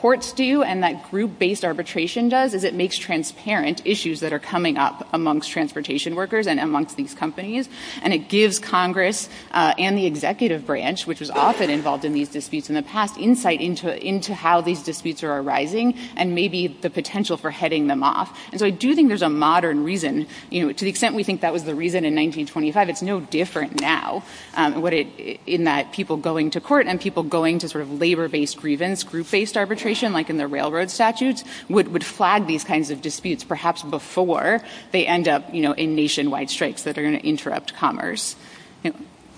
courts 0.00 0.32
do 0.32 0.62
and 0.62 0.82
that 0.82 1.10
group-based 1.10 1.62
arbitration 1.62 2.30
does 2.30 2.54
is 2.54 2.64
it 2.64 2.72
makes 2.72 2.96
transparent 2.96 3.82
issues 3.84 4.20
that 4.20 4.32
are 4.32 4.38
coming 4.38 4.78
up 4.78 5.06
amongst 5.12 5.50
transportation 5.50 6.14
workers 6.14 6.46
and 6.46 6.58
amongst 6.58 6.96
these 6.96 7.12
companies, 7.12 7.68
and 8.00 8.14
it 8.14 8.30
gives 8.30 8.58
Congress 8.58 9.28
uh, 9.50 9.74
and 9.76 9.98
the 9.98 10.06
executive 10.06 10.64
branch, 10.64 11.06
which 11.06 11.20
was 11.20 11.28
often 11.30 11.68
involved 11.68 12.06
in 12.06 12.14
these 12.14 12.30
disputes 12.30 12.70
in 12.70 12.74
the 12.74 12.82
past, 12.82 13.18
insight 13.18 13.60
into 13.60 14.34
how 14.34 14.62
these 14.62 14.82
disputes 14.82 15.22
are 15.22 15.38
arising 15.38 15.94
and 16.16 16.34
maybe 16.34 16.66
the 16.80 16.88
potential 16.88 17.36
for 17.36 17.50
heading 17.50 17.86
them 17.86 18.02
off. 18.02 18.38
And 18.52 18.58
so 18.58 18.64
I 18.64 18.70
do 18.70 18.94
think 18.94 19.08
there's 19.08 19.20
a 19.20 19.28
modern 19.28 19.84
reason, 19.84 20.26
to 20.50 20.72
the 20.72 20.88
extent 20.88 21.14
we 21.14 21.24
think 21.24 21.42
that 21.42 21.52
was 21.52 21.64
the 21.64 21.74
reason 21.74 22.06
in 22.06 22.14
1925, 22.14 22.88
it's 22.88 23.02
no 23.02 23.20
different 23.20 23.82
now 23.82 24.24
um, 24.56 24.82
in 24.82 25.64
that 25.64 25.92
people 25.92 26.16
going 26.16 26.48
to 26.52 26.60
court 26.62 26.86
and 26.86 26.98
people 26.98 27.22
going 27.22 27.58
to 27.58 27.68
sort 27.68 27.82
of 27.82 28.00
labor-based 28.00 28.56
grievance, 28.56 29.04
group-based 29.04 29.58
arbitration, 29.58 29.89
like 30.12 30.30
in 30.30 30.36
the 30.36 30.46
railroad 30.46 30.90
statutes, 30.90 31.44
would 31.68 32.04
flag 32.04 32.46
these 32.46 32.64
kinds 32.64 32.90
of 32.90 33.00
disputes 33.02 33.44
perhaps 33.44 33.82
before 33.82 34.60
they 34.92 35.06
end 35.06 35.28
up, 35.28 35.52
you 35.54 35.62
know, 35.62 35.72
in 35.72 35.94
nationwide 35.94 36.50
strikes 36.50 36.82
that 36.82 36.96
are 36.98 37.02
going 37.02 37.18
to 37.18 37.26
interrupt 37.26 37.74
commerce. 37.74 38.36
The 38.82 38.92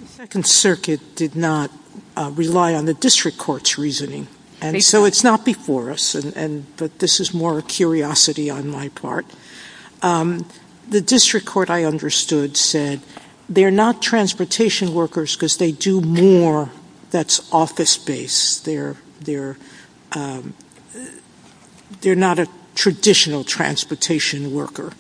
Second 0.07 0.47
Circuit 0.47 1.17
did 1.17 1.35
not 1.35 1.71
uh, 2.17 2.31
rely 2.35 2.75
on 2.75 2.85
the 2.87 2.95
district 2.95 3.39
court's 3.39 3.79
reasoning, 3.79 4.29
and 4.61 4.83
so 4.83 5.05
it's 5.05 5.25
not 5.25 5.45
before 5.45 5.91
us, 5.91 6.15
but 6.77 6.99
this 6.99 7.21
is 7.21 7.33
more 7.33 7.59
a 7.59 7.63
curiosity 7.63 8.51
on 8.51 8.69
my 8.69 8.89
part. 8.91 9.27
Um, 10.03 10.47
the 10.89 11.01
district 11.01 11.47
court, 11.47 11.71
I 11.71 11.85
understood, 11.85 12.57
said 12.57 13.01
they're 13.49 13.71
not 13.71 14.03
transportation 14.03 14.95
workers 14.95 15.37
because 15.37 15.57
they 15.57 15.73
do 15.73 16.01
more 16.01 16.71
that's 17.11 17.53
office-based. 17.53 18.65
They're 18.65 18.97
Um, 20.17 20.55
not 22.05 22.39
a 22.39 22.49
traditional 22.75 23.45
transportation 23.45 24.53
worker. 24.53 24.93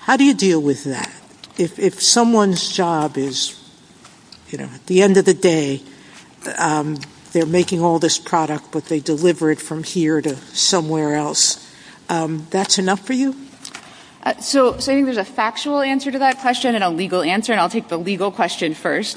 How 0.00 0.16
do 0.16 0.24
you 0.24 0.34
deal 0.34 0.60
with 0.60 0.84
that? 0.84 1.12
If 1.58 2.02
someone's 2.02 2.68
job 2.68 3.18
is, 3.18 3.60
you 4.48 4.58
know, 4.58 4.64
at 4.64 4.86
the 4.86 5.02
end 5.02 5.16
of 5.16 5.24
the 5.24 5.34
day, 5.34 5.82
um, 6.58 6.98
they're 7.32 7.46
making 7.46 7.82
all 7.82 7.98
this 7.98 8.18
product, 8.18 8.72
but 8.72 8.86
they 8.86 9.00
deliver 9.00 9.50
it 9.50 9.60
from 9.60 9.84
here 9.84 10.20
to 10.22 10.36
somewhere 10.36 11.14
else, 11.14 11.70
um, 12.08 12.46
that's 12.50 12.78
enough 12.78 13.06
for 13.06 13.12
you? 13.12 13.36
Uh, 14.22 14.36
so 14.38 14.74
I 14.74 14.78
think 14.78 15.06
there's 15.06 15.16
a 15.16 15.24
factual 15.24 15.80
answer 15.80 16.10
to 16.10 16.18
that 16.18 16.38
question 16.38 16.74
and 16.74 16.84
a 16.84 16.90
legal 16.90 17.22
answer, 17.22 17.52
and 17.52 17.60
I'll 17.60 17.70
take 17.70 17.88
the 17.88 17.98
legal 17.98 18.30
question 18.30 18.74
first. 18.74 19.16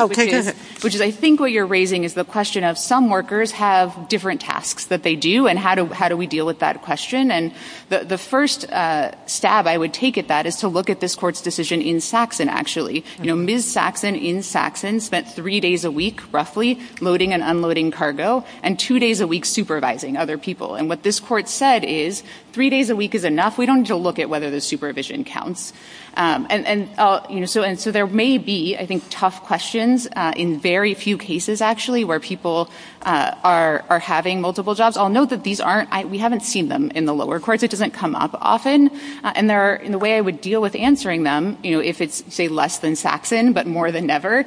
Which 0.81 0.95
is 0.95 1.01
I 1.01 1.11
think 1.11 1.41
what 1.41 1.51
you're 1.51 1.65
raising 1.65 2.05
is 2.05 2.13
the 2.13 2.23
question 2.23 2.63
of 2.63 2.77
some 2.77 3.09
workers 3.09 3.51
have 3.51 4.07
different 4.07 4.39
tasks 4.39 4.85
that 4.85 5.03
they 5.03 5.17
do, 5.17 5.47
and 5.47 5.59
how 5.59 5.75
do 5.75 6.17
we 6.17 6.25
deal 6.25 6.45
with 6.45 6.59
that 6.59 6.81
question? 6.83 7.31
And 7.31 7.51
the 7.89 8.17
first 8.17 8.69
uh, 8.71 9.11
stab 9.25 9.67
I 9.67 9.77
would 9.77 9.93
take 9.93 10.17
at 10.17 10.29
that 10.29 10.45
is 10.45 10.55
to 10.57 10.69
look 10.69 10.89
at 10.89 11.01
this 11.01 11.15
court's 11.15 11.41
decision 11.41 11.81
in 11.81 11.99
Saxon, 11.99 12.47
actually. 12.47 13.03
You 13.19 13.25
know, 13.25 13.35
Ms. 13.35 13.69
Saxon 13.69 14.15
in 14.15 14.41
Saxon 14.41 15.01
spent 15.01 15.27
three 15.27 15.59
days 15.59 15.83
a 15.83 15.91
week, 15.91 16.21
roughly, 16.31 16.79
loading 17.01 17.33
and 17.33 17.43
unloading 17.43 17.91
cargo, 17.91 18.45
and 18.63 18.79
two 18.79 18.99
days 18.99 19.19
a 19.19 19.27
week 19.27 19.43
supervising 19.43 20.15
other 20.15 20.37
people. 20.37 20.75
And 20.75 20.87
what 20.87 21.03
this 21.03 21.19
court 21.19 21.49
said 21.49 21.83
is 21.83 22.23
three 22.53 22.69
days 22.69 22.91
a 22.91 22.95
week 22.95 23.15
is 23.15 23.23
enough. 23.23 23.57
We 23.57 23.65
don't 23.65 23.79
need 23.79 23.87
to 23.87 23.95
look 23.95 24.19
at 24.19 24.29
whether 24.29 24.51
the 24.51 24.61
supervision 24.61 25.23
counts. 25.23 25.73
Um, 26.15 26.45
uh, 26.45 27.25
and 27.29 27.49
so 27.79 27.91
there 27.91 28.05
may 28.05 28.37
be, 28.37 28.77
I 28.77 28.85
think, 28.85 29.03
tough 29.09 29.43
questions 29.43 30.07
uh, 30.15 30.33
in 30.37 30.59
very 30.59 30.93
few 30.93 31.17
cases, 31.17 31.61
actually, 31.61 32.03
where 32.03 32.19
people 32.19 32.69
uh, 33.01 33.33
are 33.43 33.99
having 33.99 34.39
multiple 34.39 34.75
jobs. 34.75 34.95
I'll 34.95 35.09
note 35.09 35.31
that 35.31 35.43
these 35.43 35.59
aren't, 35.59 36.09
we 36.09 36.19
haven't 36.19 36.41
seen 36.41 36.69
them 36.69 36.91
in 36.91 37.05
the 37.05 37.13
lower 37.13 37.39
courts. 37.39 37.63
It 37.63 37.71
doesn't 37.71 37.91
come 37.91 38.15
up 38.15 38.35
often. 38.39 38.91
And 39.23 39.49
the 39.49 39.99
way 39.99 40.15
I 40.15 40.21
would 40.21 40.39
deal 40.39 40.61
with 40.61 40.75
answering 40.75 41.23
them, 41.23 41.57
if 41.63 42.01
it's, 42.01 42.23
say, 42.33 42.47
less 42.47 42.77
than 42.79 42.95
Saxon, 42.95 43.53
but 43.53 43.65
more 43.65 43.91
than 43.91 44.05
never, 44.05 44.45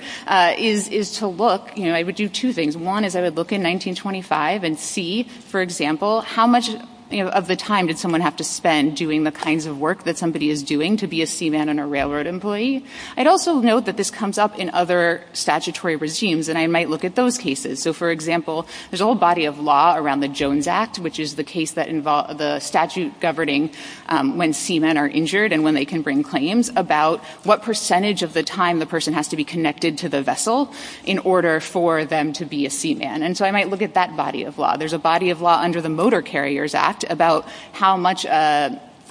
is 0.56 1.18
to 1.18 1.26
look, 1.26 1.76
I 1.76 2.02
would 2.04 2.14
do 2.14 2.28
two 2.28 2.52
things. 2.52 2.76
One 2.76 3.04
is 3.04 3.16
I 3.16 3.22
would 3.22 3.36
look 3.36 3.50
in 3.50 3.62
1925 3.62 4.62
and 4.62 4.78
see, 4.78 5.24
for 5.24 5.60
example, 5.60 6.20
how 6.20 6.46
much 6.46 6.70
of 7.12 7.46
the 7.46 7.56
time 7.56 7.86
did 7.86 7.98
someone 7.98 8.20
have 8.20 8.36
to 8.36 8.44
spend 8.44 8.96
doing 8.96 9.24
the 9.24 9.32
kinds 9.32 9.66
of 9.66 9.78
work 9.78 10.04
that 10.04 10.18
somebody 10.18 10.50
is 10.50 10.62
doing 10.62 10.96
to 10.96 11.06
be 11.06 11.22
a 11.22 11.26
seaman 11.26 11.68
and 11.68 11.78
a 11.78 11.86
railroad 11.86 12.26
employee. 12.26 12.84
I'd 13.16 13.26
also 13.26 13.60
note 13.60 13.86
that 13.86 13.96
this 13.96 14.10
comes 14.10 14.38
up 14.38 14.58
in 14.58 14.70
other 14.70 15.22
statutory 15.32 15.96
regimes, 15.96 16.48
and 16.48 16.58
I 16.58 16.66
might 16.66 16.90
look 16.90 17.04
at 17.04 17.14
those 17.14 17.38
cases. 17.38 17.80
So, 17.80 17.92
for 17.92 18.10
example, 18.10 18.66
there's 18.90 19.00
a 19.00 19.04
whole 19.04 19.14
body 19.14 19.44
of 19.44 19.60
law 19.60 19.96
around 19.96 20.20
the 20.20 20.28
Jones 20.28 20.66
Act, 20.66 20.98
which 20.98 21.20
is 21.20 21.36
the 21.36 21.44
case 21.44 21.72
that 21.72 21.88
involves 21.88 22.36
the 22.38 22.58
statute 22.60 23.20
governing 23.20 23.70
um, 24.08 24.36
when 24.36 24.52
seamen 24.52 24.96
are 24.96 25.08
injured 25.08 25.52
and 25.52 25.62
when 25.62 25.74
they 25.74 25.84
can 25.84 26.02
bring 26.02 26.22
claims 26.22 26.70
about 26.74 27.20
what 27.44 27.62
percentage 27.62 28.22
of 28.22 28.32
the 28.32 28.42
time 28.42 28.78
the 28.78 28.86
person 28.86 29.14
has 29.14 29.28
to 29.28 29.36
be 29.36 29.44
connected 29.44 29.98
to 29.98 30.08
the 30.08 30.22
vessel 30.22 30.72
in 31.04 31.18
order 31.20 31.60
for 31.60 32.04
them 32.04 32.32
to 32.32 32.44
be 32.44 32.66
a 32.66 32.70
seaman. 32.70 33.22
And 33.22 33.36
so 33.36 33.44
I 33.44 33.50
might 33.50 33.68
look 33.68 33.82
at 33.82 33.94
that 33.94 34.16
body 34.16 34.42
of 34.44 34.58
law. 34.58 34.76
There's 34.76 34.92
a 34.92 34.98
body 34.98 35.30
of 35.30 35.40
law 35.40 35.60
under 35.60 35.80
the 35.80 35.88
Motor 35.88 36.22
Carriers 36.22 36.74
Act 36.74 36.95
about 37.08 37.48
how 37.72 37.96
much 37.96 38.24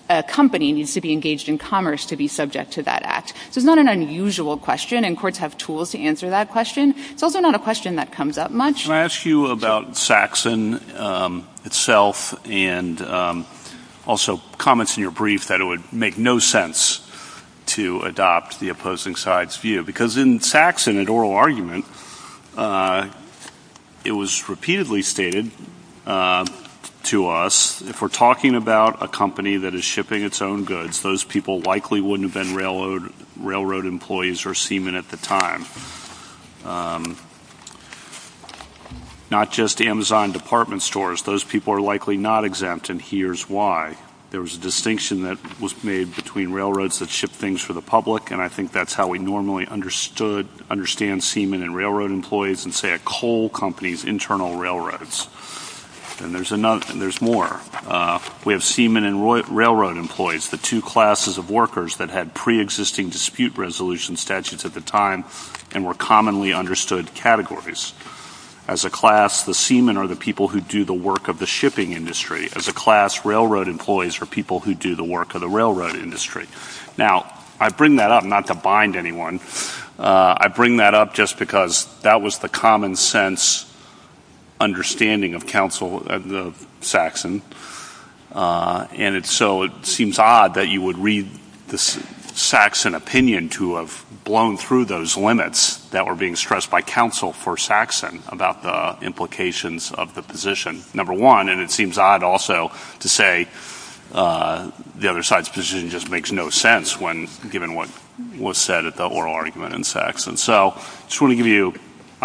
a 0.09 0.23
company 0.27 0.71
needs 0.71 0.93
to 0.93 1.01
be 1.01 1.11
engaged 1.11 1.49
in 1.49 1.57
commerce 1.57 2.05
to 2.05 2.15
be 2.15 2.27
subject 2.27 2.71
to 2.71 2.83
that 2.83 3.01
act. 3.03 3.33
So 3.51 3.59
it's 3.59 3.65
not 3.65 3.79
an 3.79 3.87
unusual 3.87 4.57
question, 4.57 5.03
and 5.03 5.17
courts 5.17 5.39
have 5.39 5.57
tools 5.57 5.91
to 5.91 5.99
answer 5.99 6.29
that 6.29 6.49
question. 6.51 6.93
It's 7.11 7.23
also 7.23 7.39
not 7.39 7.55
a 7.55 7.59
question 7.59 7.95
that 7.95 8.11
comes 8.11 8.37
up 8.37 8.51
much. 8.51 8.83
Can 8.83 8.93
I 8.93 8.99
ask 8.99 9.25
you 9.25 9.47
about 9.47 9.97
Saxon 9.97 10.79
um, 10.95 11.47
itself 11.63 12.35
and 12.47 13.01
um, 13.01 13.45
also 14.05 14.41
comments 14.57 14.95
in 14.97 15.01
your 15.01 15.11
brief 15.11 15.47
that 15.47 15.59
it 15.59 15.65
would 15.65 15.91
make 15.91 16.17
no 16.17 16.37
sense 16.39 17.01
to 17.65 18.01
adopt 18.01 18.59
the 18.59 18.69
opposing 18.69 19.15
side's 19.15 19.57
view? 19.57 19.83
Because 19.83 20.17
in 20.17 20.39
Saxon, 20.39 20.99
at 20.99 21.09
oral 21.09 21.31
argument, 21.31 21.85
uh, 22.55 23.09
it 24.03 24.11
was 24.11 24.47
repeatedly 24.47 25.01
stated 25.01 25.49
uh, 26.05 26.45
to 27.05 27.27
us, 27.27 27.81
if 27.81 28.01
we're 28.01 28.07
talking 28.07 28.55
about 28.55 29.01
a 29.01 29.07
company 29.07 29.57
that 29.57 29.73
is 29.73 29.83
shipping 29.83 30.23
its 30.23 30.41
own 30.41 30.65
goods, 30.65 31.01
those 31.01 31.23
people 31.23 31.59
likely 31.61 32.01
wouldn't 32.01 32.33
have 32.33 32.45
been 32.45 32.55
railroad 32.55 33.85
employees 33.85 34.45
or 34.45 34.53
seamen 34.53 34.95
at 34.95 35.09
the 35.09 35.17
time. 35.17 35.65
Um, 36.65 37.17
not 39.31 39.51
just 39.51 39.81
Amazon 39.81 40.31
department 40.31 40.81
stores. 40.81 41.23
Those 41.23 41.43
people 41.43 41.73
are 41.73 41.81
likely 41.81 42.17
not 42.17 42.45
exempt, 42.45 42.89
and 42.89 43.01
here's 43.01 43.49
why. 43.49 43.97
There 44.31 44.41
was 44.41 44.55
a 44.55 44.59
distinction 44.59 45.23
that 45.23 45.37
was 45.61 45.83
made 45.83 46.15
between 46.15 46.51
railroads 46.51 46.99
that 46.99 47.09
ship 47.09 47.29
things 47.29 47.61
for 47.61 47.73
the 47.73 47.81
public, 47.81 48.31
and 48.31 48.41
I 48.41 48.49
think 48.49 48.71
that's 48.71 48.93
how 48.93 49.07
we 49.07 49.19
normally 49.19 49.65
understand 49.67 51.23
seamen 51.23 51.63
and 51.63 51.75
railroad 51.75 52.11
employees 52.11 52.65
and 52.65 52.73
say 52.73 52.91
a 52.93 52.99
coal 52.99 53.49
company's 53.49 54.03
internal 54.03 54.57
railroads. 54.57 55.27
And 56.21 56.33
there's 56.33 57.21
more. 57.21 57.59
Uh, 57.85 58.19
we 58.45 58.53
have 58.53 58.63
seamen 58.63 59.03
and 59.03 59.21
railroad 59.23 59.97
employees, 59.97 60.49
the 60.49 60.57
two 60.57 60.81
classes 60.81 61.37
of 61.37 61.49
workers 61.49 61.97
that 61.97 62.09
had 62.09 62.33
preexisting 62.33 63.09
dispute 63.09 63.57
resolution 63.57 64.15
statutes 64.15 64.65
at 64.65 64.73
the 64.73 64.81
time 64.81 65.25
and 65.73 65.85
were 65.85 65.93
commonly 65.93 66.53
understood 66.53 67.13
categories. 67.13 67.93
As 68.67 68.85
a 68.85 68.89
class, 68.89 69.43
the 69.43 69.53
seamen 69.53 69.97
are 69.97 70.07
the 70.07 70.15
people 70.15 70.47
who 70.47 70.59
do 70.59 70.85
the 70.85 70.93
work 70.93 71.27
of 71.27 71.37
the 71.37 71.45
shipping 71.45 71.91
industry. 71.91 72.49
As 72.55 72.67
a 72.67 72.73
class, 72.73 73.25
railroad 73.25 73.67
employees 73.67 74.21
are 74.21 74.25
people 74.25 74.61
who 74.61 74.73
do 74.73 74.95
the 74.95 75.03
work 75.03 75.35
of 75.35 75.41
the 75.41 75.49
railroad 75.49 75.95
industry. 75.95 76.47
Now, 76.97 77.31
I 77.59 77.69
bring 77.69 77.97
that 77.97 78.09
up 78.09 78.23
not 78.23 78.47
to 78.47 78.55
bind 78.55 78.95
anyone. 78.95 79.39
Uh, 79.99 80.35
I 80.39 80.47
bring 80.47 80.77
that 80.77 80.93
up 80.93 81.13
just 81.13 81.37
because 81.37 81.85
that 82.01 82.21
was 82.21 82.39
the 82.39 82.49
common 82.49 82.95
sense 82.95 83.71
understanding 84.59 85.35
of 85.35 85.45
counsel 85.45 86.03
uh, 86.09 86.47
at 86.47 86.53
Saxon. 86.81 87.41
Uh, 88.31 88.87
and 88.91 89.25
so 89.25 89.63
it 89.63 89.85
seems 89.85 90.19
odd 90.19 90.55
that 90.55 90.67
you 90.67 90.81
would 90.81 90.97
read 90.97 91.29
the 91.67 91.77
Saxon 91.77 92.95
opinion 92.95 93.49
to 93.49 93.75
have 93.75 94.05
blown 94.25 94.57
through 94.57 94.85
those 94.85 95.15
limits 95.15 95.77
that 95.89 96.05
were 96.05 96.15
being 96.15 96.35
stressed 96.35 96.69
by 96.69 96.81
counsel 96.81 97.31
for 97.31 97.55
Saxon 97.55 98.21
about 98.27 98.63
the 98.63 99.05
implications 99.05 99.91
of 99.91 100.15
the 100.15 100.21
position, 100.21 100.81
number 100.93 101.13
one. 101.13 101.47
And 101.47 101.61
it 101.61 101.71
seems 101.71 101.97
odd 101.97 102.23
also 102.23 102.71
to 102.99 103.07
say 103.07 103.47
uh, 104.11 104.71
the 104.95 105.09
other 105.09 105.23
side's 105.23 105.49
position 105.49 105.89
just 105.89 106.09
makes 106.09 106.31
no 106.31 106.49
sense 106.49 106.99
when 106.99 107.27
given 107.49 107.73
what 107.73 107.89
was 108.37 108.57
said 108.57 108.85
at 108.85 108.95
the 108.95 109.07
oral 109.07 109.33
argument 109.33 109.73
in 109.73 109.83
Saxon. 109.83 110.37
So 110.37 110.73
I 110.75 110.81
just 111.07 111.21
want 111.21 111.31
to 111.31 111.37
give 111.37 111.47
you 111.47 111.73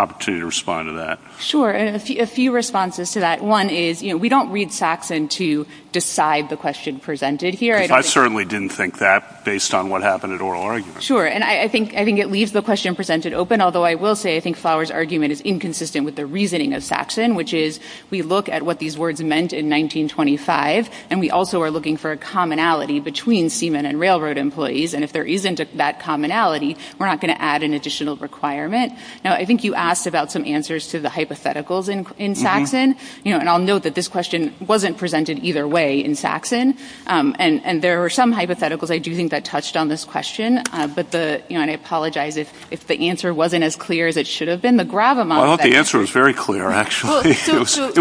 opportunity 0.00 0.40
to 0.40 0.46
respond 0.46 0.88
to 0.88 0.92
that. 0.94 1.18
Sure. 1.38 1.70
A 1.70 1.98
few 1.98 2.52
responses 2.52 3.12
to 3.12 3.20
that. 3.20 3.42
One 3.42 3.70
is, 3.70 4.02
you 4.02 4.10
know, 4.10 4.16
we 4.16 4.28
don't 4.28 4.50
read 4.50 4.72
Saxon 4.72 5.28
to 5.28 5.66
decide 5.92 6.48
the 6.50 6.56
question 6.56 7.00
presented 7.00 7.54
here. 7.54 7.76
I 7.76 8.00
certainly 8.02 8.44
didn't 8.44 8.68
think 8.68 8.98
that 8.98 9.44
based 9.44 9.74
on 9.74 9.88
what 9.90 10.02
happened 10.02 10.32
at 10.32 10.40
oral 10.40 10.62
argument. 10.62 11.02
Sure. 11.02 11.26
And 11.26 11.42
I 11.42 11.66
think 11.66 11.92
it 11.94 12.30
leaves 12.30 12.52
the 12.52 12.62
question 12.62 12.94
presented 12.94 13.32
open, 13.32 13.60
although 13.60 13.84
I 13.84 13.96
will 13.96 14.14
say 14.14 14.36
I 14.36 14.40
think 14.40 14.56
Flower's 14.56 14.92
argument 14.92 15.32
is 15.32 15.40
inconsistent 15.40 16.04
with 16.04 16.14
the 16.14 16.26
reasoning 16.26 16.74
of 16.74 16.84
Saxon, 16.84 17.34
which 17.34 17.52
is 17.52 17.80
we 18.10 18.22
look 18.22 18.48
at 18.48 18.62
what 18.62 18.78
these 18.78 18.96
words 18.96 19.20
meant 19.20 19.52
in 19.52 19.68
1925, 19.68 20.90
and 21.10 21.18
we 21.18 21.28
also 21.28 21.60
are 21.60 21.72
looking 21.72 21.96
for 21.96 22.12
a 22.12 22.16
commonality 22.16 23.00
between 23.00 23.50
seamen 23.50 23.84
and 23.84 23.98
railroad 23.98 24.38
employees. 24.38 24.94
And 24.94 25.02
if 25.02 25.12
there 25.12 25.24
isn't 25.24 25.76
that 25.76 25.98
commonality, 25.98 26.76
we're 27.00 27.06
not 27.06 27.20
going 27.20 27.34
to 27.34 27.42
add 27.42 27.64
an 27.64 27.74
additional 27.74 28.16
requirement. 28.16 28.92
Now, 29.24 29.32
I 29.32 29.44
think 29.44 29.64
you 29.64 29.74
asked 29.74 30.06
about 30.06 30.30
some 30.30 30.44
answers 30.44 30.88
to 30.88 31.00
the 31.00 31.08
hypotheticals 31.08 31.88
in 31.88 32.04
mm-hmm. 32.04 32.34
Saxon. 32.34 32.94
You 33.24 33.32
know, 33.32 33.40
and 33.40 33.48
I'll 33.48 33.58
note 33.58 33.82
that 33.82 33.96
this 33.96 34.06
question 34.06 34.54
wasn't 34.60 34.96
presented 34.96 35.40
either 35.40 35.66
way 35.66 35.79
in 35.88 36.14
Saxon. 36.14 36.76
Um, 37.06 37.34
and 37.38 37.82
there 37.82 38.00
were 38.00 38.10
some 38.10 38.32
hypotheticals 38.32 38.90
I 38.90 38.98
do 38.98 39.14
think 39.14 39.30
that 39.30 39.44
touched 39.44 39.76
on 39.76 39.88
this 39.88 40.04
question. 40.04 40.58
Uh, 40.72 40.86
but 40.86 41.10
the, 41.10 41.42
you 41.48 41.56
know, 41.56 41.62
and 41.62 41.70
I 41.70 41.74
apologize 41.74 42.36
if 42.36 42.86
the 42.86 43.08
answer 43.08 43.32
wasn't 43.32 43.64
as 43.64 43.76
clear 43.76 44.06
as 44.06 44.16
it 44.16 44.26
should 44.26 44.48
have 44.48 44.62
been. 44.62 44.76
The 44.76 44.84
Gravamen. 44.84 45.36
I 45.36 45.44
thought 45.44 45.62
the 45.62 45.76
answer 45.76 45.98
was 45.98 46.10
very 46.10 46.34
clear, 46.34 46.68
actually. 46.68 47.34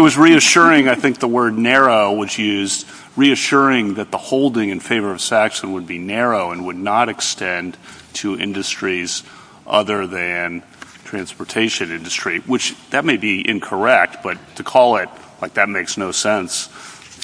was 0.00 0.16
reassuring. 0.16 0.88
I 0.88 0.94
think 0.94 1.18
the 1.18 1.28
word 1.28 1.56
narrow 1.56 2.12
was 2.12 2.38
used, 2.38 2.86
reassuring 3.16 3.94
that 3.94 4.10
the 4.10 4.18
holding 4.18 4.70
in 4.70 4.80
favor 4.80 5.10
of 5.10 5.20
Saxon 5.20 5.72
would 5.72 5.86
be 5.86 5.98
narrow 5.98 6.50
and 6.50 6.66
would 6.66 6.76
not 6.76 7.08
extend 7.08 7.76
to 8.14 8.38
industries 8.38 9.22
other 9.66 10.06
than 10.06 10.62
transportation 11.04 11.90
industry, 11.90 12.38
which 12.40 12.76
that 12.90 13.04
may 13.04 13.16
be 13.16 13.48
incorrect, 13.48 14.18
but 14.22 14.38
to 14.56 14.62
call 14.62 14.96
it 14.96 15.08
like 15.40 15.54
that 15.54 15.68
makes 15.68 15.96
no 15.96 16.12
sense 16.12 16.68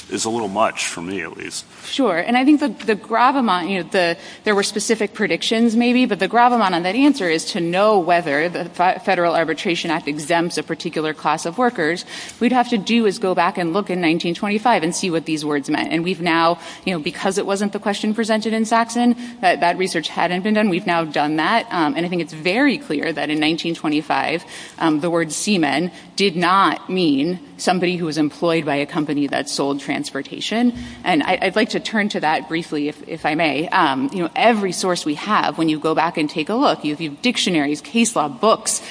is 0.09 0.25
a 0.25 0.29
little 0.29 0.47
much 0.47 0.87
for 0.87 1.01
me, 1.01 1.21
at 1.21 1.35
least. 1.37 1.65
Sure. 1.87 2.17
And 2.17 2.35
I 2.35 2.43
think 2.43 2.59
the 2.59 2.95
Gravamen, 2.95 3.69
you 3.69 3.83
know, 3.83 4.15
there 4.43 4.53
were 4.53 4.63
specific 4.63 5.13
predictions 5.13 5.75
maybe, 5.75 6.05
but 6.05 6.19
the 6.19 6.27
Gravamen 6.27 6.73
on 6.73 6.83
that 6.83 6.95
answer 6.95 7.29
is 7.29 7.45
to 7.53 7.61
know 7.61 7.97
whether 7.97 8.49
the 8.49 8.65
Federal 8.65 9.35
Arbitration 9.35 9.89
Act 9.89 10.07
exempts 10.07 10.57
a 10.57 10.63
particular 10.63 11.13
class 11.13 11.45
of 11.45 11.57
workers. 11.57 12.03
We'd 12.41 12.51
have 12.51 12.69
to 12.69 12.77
do 12.77 13.05
is 13.05 13.19
go 13.19 13.33
back 13.33 13.57
and 13.57 13.71
look 13.71 13.89
in 13.89 13.99
1925 13.99 14.83
and 14.83 14.93
see 14.93 15.09
what 15.09 15.25
these 15.25 15.45
words 15.45 15.69
meant. 15.69 15.93
And 15.93 16.03
we've 16.03 16.21
now, 16.21 16.59
you 16.85 16.93
know, 16.93 16.99
because 16.99 17.37
it 17.37 17.45
wasn't 17.45 17.71
the 17.71 17.79
question 17.79 18.13
presented 18.13 18.51
in 18.51 18.65
Saxon, 18.65 19.15
that 19.39 19.77
research 19.77 20.09
hadn't 20.09 20.41
been 20.41 20.55
done. 20.55 20.69
We've 20.69 20.85
now 20.85 21.05
done 21.05 21.37
that. 21.37 21.67
Um, 21.71 21.95
and 21.95 22.05
I 22.05 22.09
think 22.09 22.21
it's 22.21 22.33
very 22.33 22.77
clear 22.77 23.05
that 23.05 23.29
in 23.29 23.39
1925, 23.39 24.43
um, 24.79 24.99
the 24.99 25.09
word 25.09 25.31
seaman 25.31 25.91
did 26.17 26.35
not 26.35 26.89
mean 26.89 27.39
somebody 27.57 27.95
who 27.95 28.05
was 28.05 28.17
employed 28.17 28.65
by 28.65 28.75
a 28.75 28.85
company 28.85 29.27
that 29.27 29.49
sold 29.49 29.79
transportation. 29.79 30.73
And 31.03 31.23
I'd 31.23 31.55
like 31.55 31.69
to 31.69 31.76
turn 31.79 32.09
to 32.09 32.19
that 32.19 32.47
briefly, 32.47 32.89
if 32.89 33.25
I 33.25 33.35
may. 33.35 33.67
Um, 33.69 34.09
you 34.13 34.19
know, 34.19 34.29
every 34.35 34.71
source 34.71 35.05
we 35.05 35.15
have, 35.15 35.57
when 35.57 35.69
you 35.69 35.79
go 35.79 35.95
back 35.95 36.17
and 36.17 36.29
take 36.29 36.49
a 36.49 36.55
look, 36.55 36.83
you 36.83 36.95
have 36.95 37.21
dictionaries, 37.21 37.81
case 37.81 38.15
law, 38.15 38.27
books, 38.27 38.81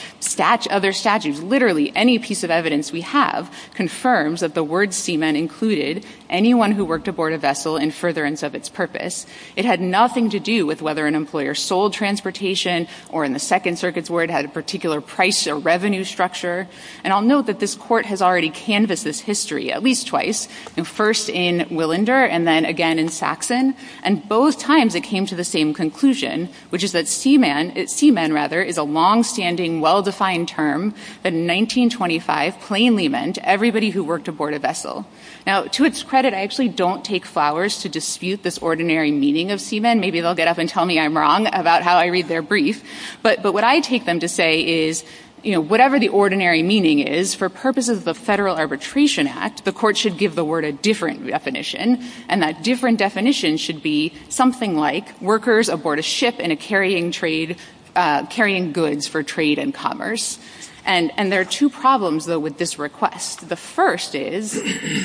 other 0.71 0.93
statutes, 0.93 1.41
literally 1.41 1.93
any 1.97 2.19
piece 2.19 2.45
of 2.45 2.51
evidence 2.51 2.93
we 2.93 3.01
have 3.03 3.53
confirms 3.75 4.41
that 4.41 4.55
the 4.55 4.65
word 4.65 4.93
seaman 4.93 5.37
included 5.37 6.05
anyone 6.29 6.73
who 6.73 6.85
worked 6.85 7.09
aboard 7.09 7.33
a 7.33 7.39
vessel 7.39 7.77
in 7.77 7.91
furtherance 7.91 8.43
of 8.43 8.55
its 8.55 8.69
purpose. 8.69 9.27
It 9.57 9.65
had 9.65 9.81
nothing 9.81 10.31
to 10.31 10.41
do 10.41 10.67
with 10.67 10.83
whether 10.83 11.07
an 11.07 11.15
employer 11.15 11.55
sold 11.55 11.93
transportation 11.93 12.89
or 13.11 13.25
in 13.25 13.33
the 13.33 13.39
Second 13.39 13.79
Circuit's 13.79 14.11
word 14.11 14.31
had 14.31 14.45
a 14.45 14.49
particular 14.49 15.01
price 15.01 15.47
or 15.47 15.57
revenue 15.57 16.05
structure. 16.05 16.69
And 17.05 17.13
I'll 17.13 17.23
note 17.23 17.47
that 17.47 17.61
this 17.61 17.75
court 17.75 18.07
has 18.07 18.23
already 18.23 18.51
canvassed 18.51 19.05
this 19.05 19.21
history 19.21 19.71
at 19.71 19.83
least 19.83 20.07
twice, 20.07 20.49
first 20.85 21.29
in 21.29 21.61
Wilander 21.69 22.29
and 22.29 22.47
then 22.47 22.65
again 22.65 22.99
in 22.99 23.09
Saxon. 23.09 23.75
And 24.03 24.27
both 24.29 24.59
times 24.59 24.95
it 24.95 25.03
came 25.03 25.27
to 25.27 25.35
the 25.35 25.45
same 25.45 25.75
conclusion, 25.75 26.49
which 26.71 26.83
is 26.83 26.93
that 26.93 27.09
seaman, 27.09 28.33
rather, 28.33 28.63
is 28.63 28.79
a 28.79 28.83
longstanding, 28.83 29.81
well-defined 29.81 30.49
term 30.49 30.91
that 31.23 31.33
in 31.33 31.47
1925 31.47 32.61
plainly 32.61 33.09
meant 33.09 33.39
everybody 33.39 33.91
who 33.91 34.03
worked 34.03 34.29
aboard 34.29 34.55
a 34.55 34.59
vessel. 34.59 35.07
Now, 35.47 35.63
to 35.65 35.85
its 35.85 36.03
credit, 36.03 36.16
I 36.25 36.43
actually 36.43 36.69
don't 36.69 37.05
take 37.05 37.27
flowers 37.27 37.81
to 37.83 37.89
dispute 37.89 38.43
this 38.43 38.59
ordinary 38.59 39.11
meaning 39.11 39.51
of 39.51 39.61
seaman. 39.61 40.01
Maybe 40.01 40.21
they'll 40.21 40.35
get 40.35 40.49
up 40.49 40.59
and 40.59 40.69
tell 40.69 40.87
me 40.87 40.99
I'm 40.99 41.17
wrong 41.17 41.47
about 41.53 41.83
how 41.83 41.97
I 41.97 42.07
read 42.07 42.29
their 42.29 42.43
brief. 42.43 42.83
But 43.23 43.43
what 43.43 43.65
I 43.65 43.81
take 43.81 44.05
them 44.05 44.21
to 44.21 44.29
say 44.29 44.85
is, 44.87 45.05
you 45.43 45.53
know, 45.53 45.61
whatever 45.61 46.01
the 46.01 46.09
ordinary 46.09 46.63
meaning 46.63 47.01
is, 47.01 47.35
for 47.35 47.49
purposes 47.49 47.99
of 47.99 48.05
the 48.05 48.15
Federal 48.15 48.57
Arbitration 48.57 49.29
Act, 49.29 49.65
the 49.65 49.73
court 49.73 49.97
should 49.97 50.19
give 50.19 50.35
the 50.35 50.45
word 50.45 50.65
a 50.65 50.73
different 50.73 51.25
definition. 51.27 52.03
And 52.29 52.43
that 52.43 52.65
different 52.65 52.99
definition 52.99 53.57
should 53.57 53.83
be 53.83 54.13
something 54.29 54.77
like 54.77 55.21
workers 55.21 55.69
aboard 55.69 55.99
a 55.99 56.03
ship 56.03 56.41
in 56.41 56.51
a 56.51 56.57
carrying 56.57 57.13
trade, 57.13 57.59
uh, 57.95 58.27
carrying 58.27 58.73
goods 58.73 59.07
for 59.07 59.23
trade 59.23 59.59
and 59.59 59.73
commerce. 59.73 60.39
And 60.87 61.33
there 61.33 61.41
are 61.41 61.45
two 61.45 61.69
problems, 61.69 62.27
though, 62.27 62.39
with 62.39 62.59
this 62.59 62.79
request. 62.79 63.49
The 63.49 63.57
first 63.57 64.15
is, 64.15 64.63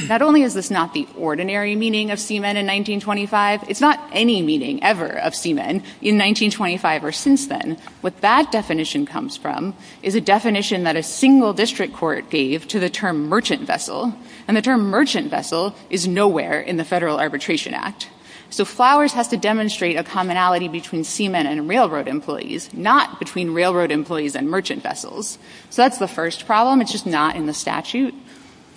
not 0.08 0.22
only 0.22 0.44
is 0.44 0.54
this 0.54 0.70
not 0.70 0.94
the 0.94 1.08
ordinary 1.18 1.76
meaning 1.76 2.12
of 2.12 2.20
seaman 2.20 2.56
in 2.56 2.68
1925, 2.68 3.64
it's 3.68 3.82
not 3.82 4.00
any 4.12 4.44
meaning 4.44 4.84
ever 4.84 5.08
of 5.08 5.34
seaman 5.34 5.78
in 6.02 6.20
1925 6.20 7.04
or 7.04 7.12
since 7.12 7.48
then. 7.48 7.80
What 8.02 8.22
that 8.22 8.52
definition 8.52 9.08
comes 9.08 9.38
from 9.38 9.76
is 10.04 10.14
a 10.14 10.22
definition 10.22 10.84
that 10.84 10.96
a 10.96 11.04
single 11.04 11.52
district 11.52 11.96
court 11.96 12.30
gave 12.30 12.68
to 12.68 12.80
the 12.80 12.90
term 12.90 13.28
merchant 13.28 13.64
vessel. 13.64 14.14
And 14.48 14.56
the 14.56 14.62
term 14.62 14.82
merchant 14.82 15.32
vessel 15.32 15.76
is 15.90 16.08
nowhere 16.08 16.62
in 16.62 16.78
the 16.78 16.86
Federal 16.86 17.20
Arbitration 17.20 17.74
Act. 17.74 18.08
So 18.52 18.66
Flowers 18.66 19.14
has 19.14 19.30
to 19.30 19.38
demonstrate 19.38 19.96
a 19.96 20.04
commonality 20.04 20.68
between 20.68 21.06
seamen 21.06 21.48
and 21.48 21.70
railroad 21.70 22.10
employees, 22.10 22.72
not 22.74 23.18
between 23.18 23.54
railroad 23.54 23.92
employees 23.92 24.36
and 24.36 24.50
merchant 24.50 24.84
vessels. 24.84 25.40
So 25.70 25.82
that's 25.82 25.98
the 25.98 26.08
first 26.08 26.46
problem. 26.46 26.82
It's 26.82 26.92
just 26.92 27.08
not 27.08 27.38
in 27.38 27.46
the 27.46 27.54
statute. 27.54 28.14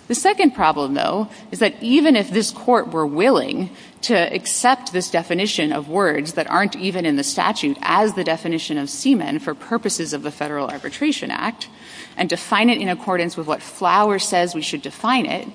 The 0.07 0.15
second 0.15 0.51
problem, 0.51 0.93
though, 0.93 1.29
is 1.51 1.59
that 1.59 1.81
even 1.81 2.15
if 2.15 2.29
this 2.29 2.51
court 2.51 2.93
were 2.93 3.07
willing 3.07 3.71
to 4.03 4.13
accept 4.13 4.93
this 4.93 5.09
definition 5.09 5.73
of 5.73 5.89
words 5.89 6.33
that 6.33 6.49
aren't 6.49 6.75
even 6.75 7.05
in 7.05 7.15
the 7.15 7.23
statute 7.23 7.77
as 7.81 8.13
the 8.13 8.23
definition 8.23 8.77
of 8.77 8.89
seaman 8.89 9.39
for 9.39 9.55
purposes 9.55 10.13
of 10.13 10.21
the 10.21 10.31
Federal 10.31 10.69
Arbitration 10.69 11.31
Act, 11.31 11.67
and 12.15 12.29
define 12.29 12.69
it 12.69 12.79
in 12.79 12.87
accordance 12.87 13.35
with 13.35 13.47
what 13.47 13.61
Flowers 13.61 14.25
says 14.25 14.55
we 14.55 14.61
should 14.61 14.81
define 14.83 15.25
it, 15.25 15.49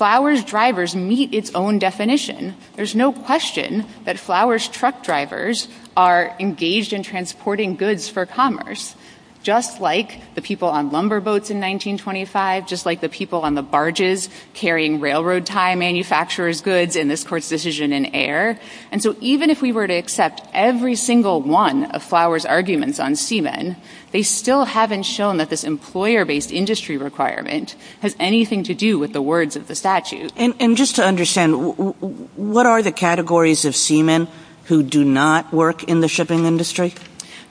Flowers 0.00 0.42
drivers 0.42 0.96
meet 0.96 1.34
its 1.34 1.54
own 1.54 1.78
definition. 1.78 2.56
There's 2.74 2.94
no 2.94 3.12
question 3.12 3.84
that 4.04 4.18
Flowers 4.18 4.66
truck 4.66 5.02
drivers 5.02 5.68
are 5.94 6.34
engaged 6.40 6.94
in 6.94 7.02
transporting 7.02 7.76
goods 7.76 8.08
for 8.08 8.24
commerce, 8.24 8.96
just 9.42 9.80
like 9.80 10.34
the 10.34 10.42
people 10.42 10.68
on 10.68 10.90
lumber 10.90 11.18
boats 11.20 11.50
in 11.50 11.56
1925, 11.56 12.66
just 12.66 12.84
like 12.84 13.00
the 13.00 13.08
people 13.08 13.40
on 13.40 13.54
the 13.54 13.62
barges 13.62 14.28
carrying 14.52 15.00
railroad 15.00 15.46
tie 15.46 15.74
manufacturers' 15.74 16.60
goods 16.60 16.94
in 16.94 17.08
this 17.08 17.24
court's 17.24 17.48
decision 17.48 17.92
in 17.92 18.06
air. 18.06 18.60
And 18.92 19.02
so 19.02 19.16
even 19.20 19.48
if 19.48 19.62
we 19.62 19.72
were 19.72 19.86
to 19.86 19.94
accept 19.94 20.42
every 20.52 20.94
single 20.94 21.40
one 21.40 21.84
of 21.86 22.02
Flowers' 22.02 22.44
arguments 22.44 23.00
on 23.00 23.16
seamen, 23.16 23.76
they 24.12 24.22
still 24.22 24.66
haven't 24.66 25.04
shown 25.04 25.38
that 25.38 25.48
this 25.48 25.64
employer-based 25.64 26.52
industry 26.52 26.98
requirement 26.98 27.76
has 28.02 28.14
anything 28.20 28.62
to 28.64 28.74
do 28.74 28.98
with 28.98 29.12
the 29.12 29.22
words 29.22 29.56
of 29.56 29.68
the 29.68 29.74
statute. 29.74 30.32
And 30.36 30.76
just 30.76 30.96
to 30.96 31.04
understand, 31.04 31.54
what 32.36 32.66
are 32.66 32.82
the 32.82 32.92
categories 32.92 33.64
of 33.64 33.74
seamen 33.74 34.28
who 34.64 34.82
do 34.82 35.04
not 35.04 35.52
work 35.52 35.84
in 35.84 36.00
the 36.00 36.08
shipping 36.08 36.44
industry? 36.44 36.92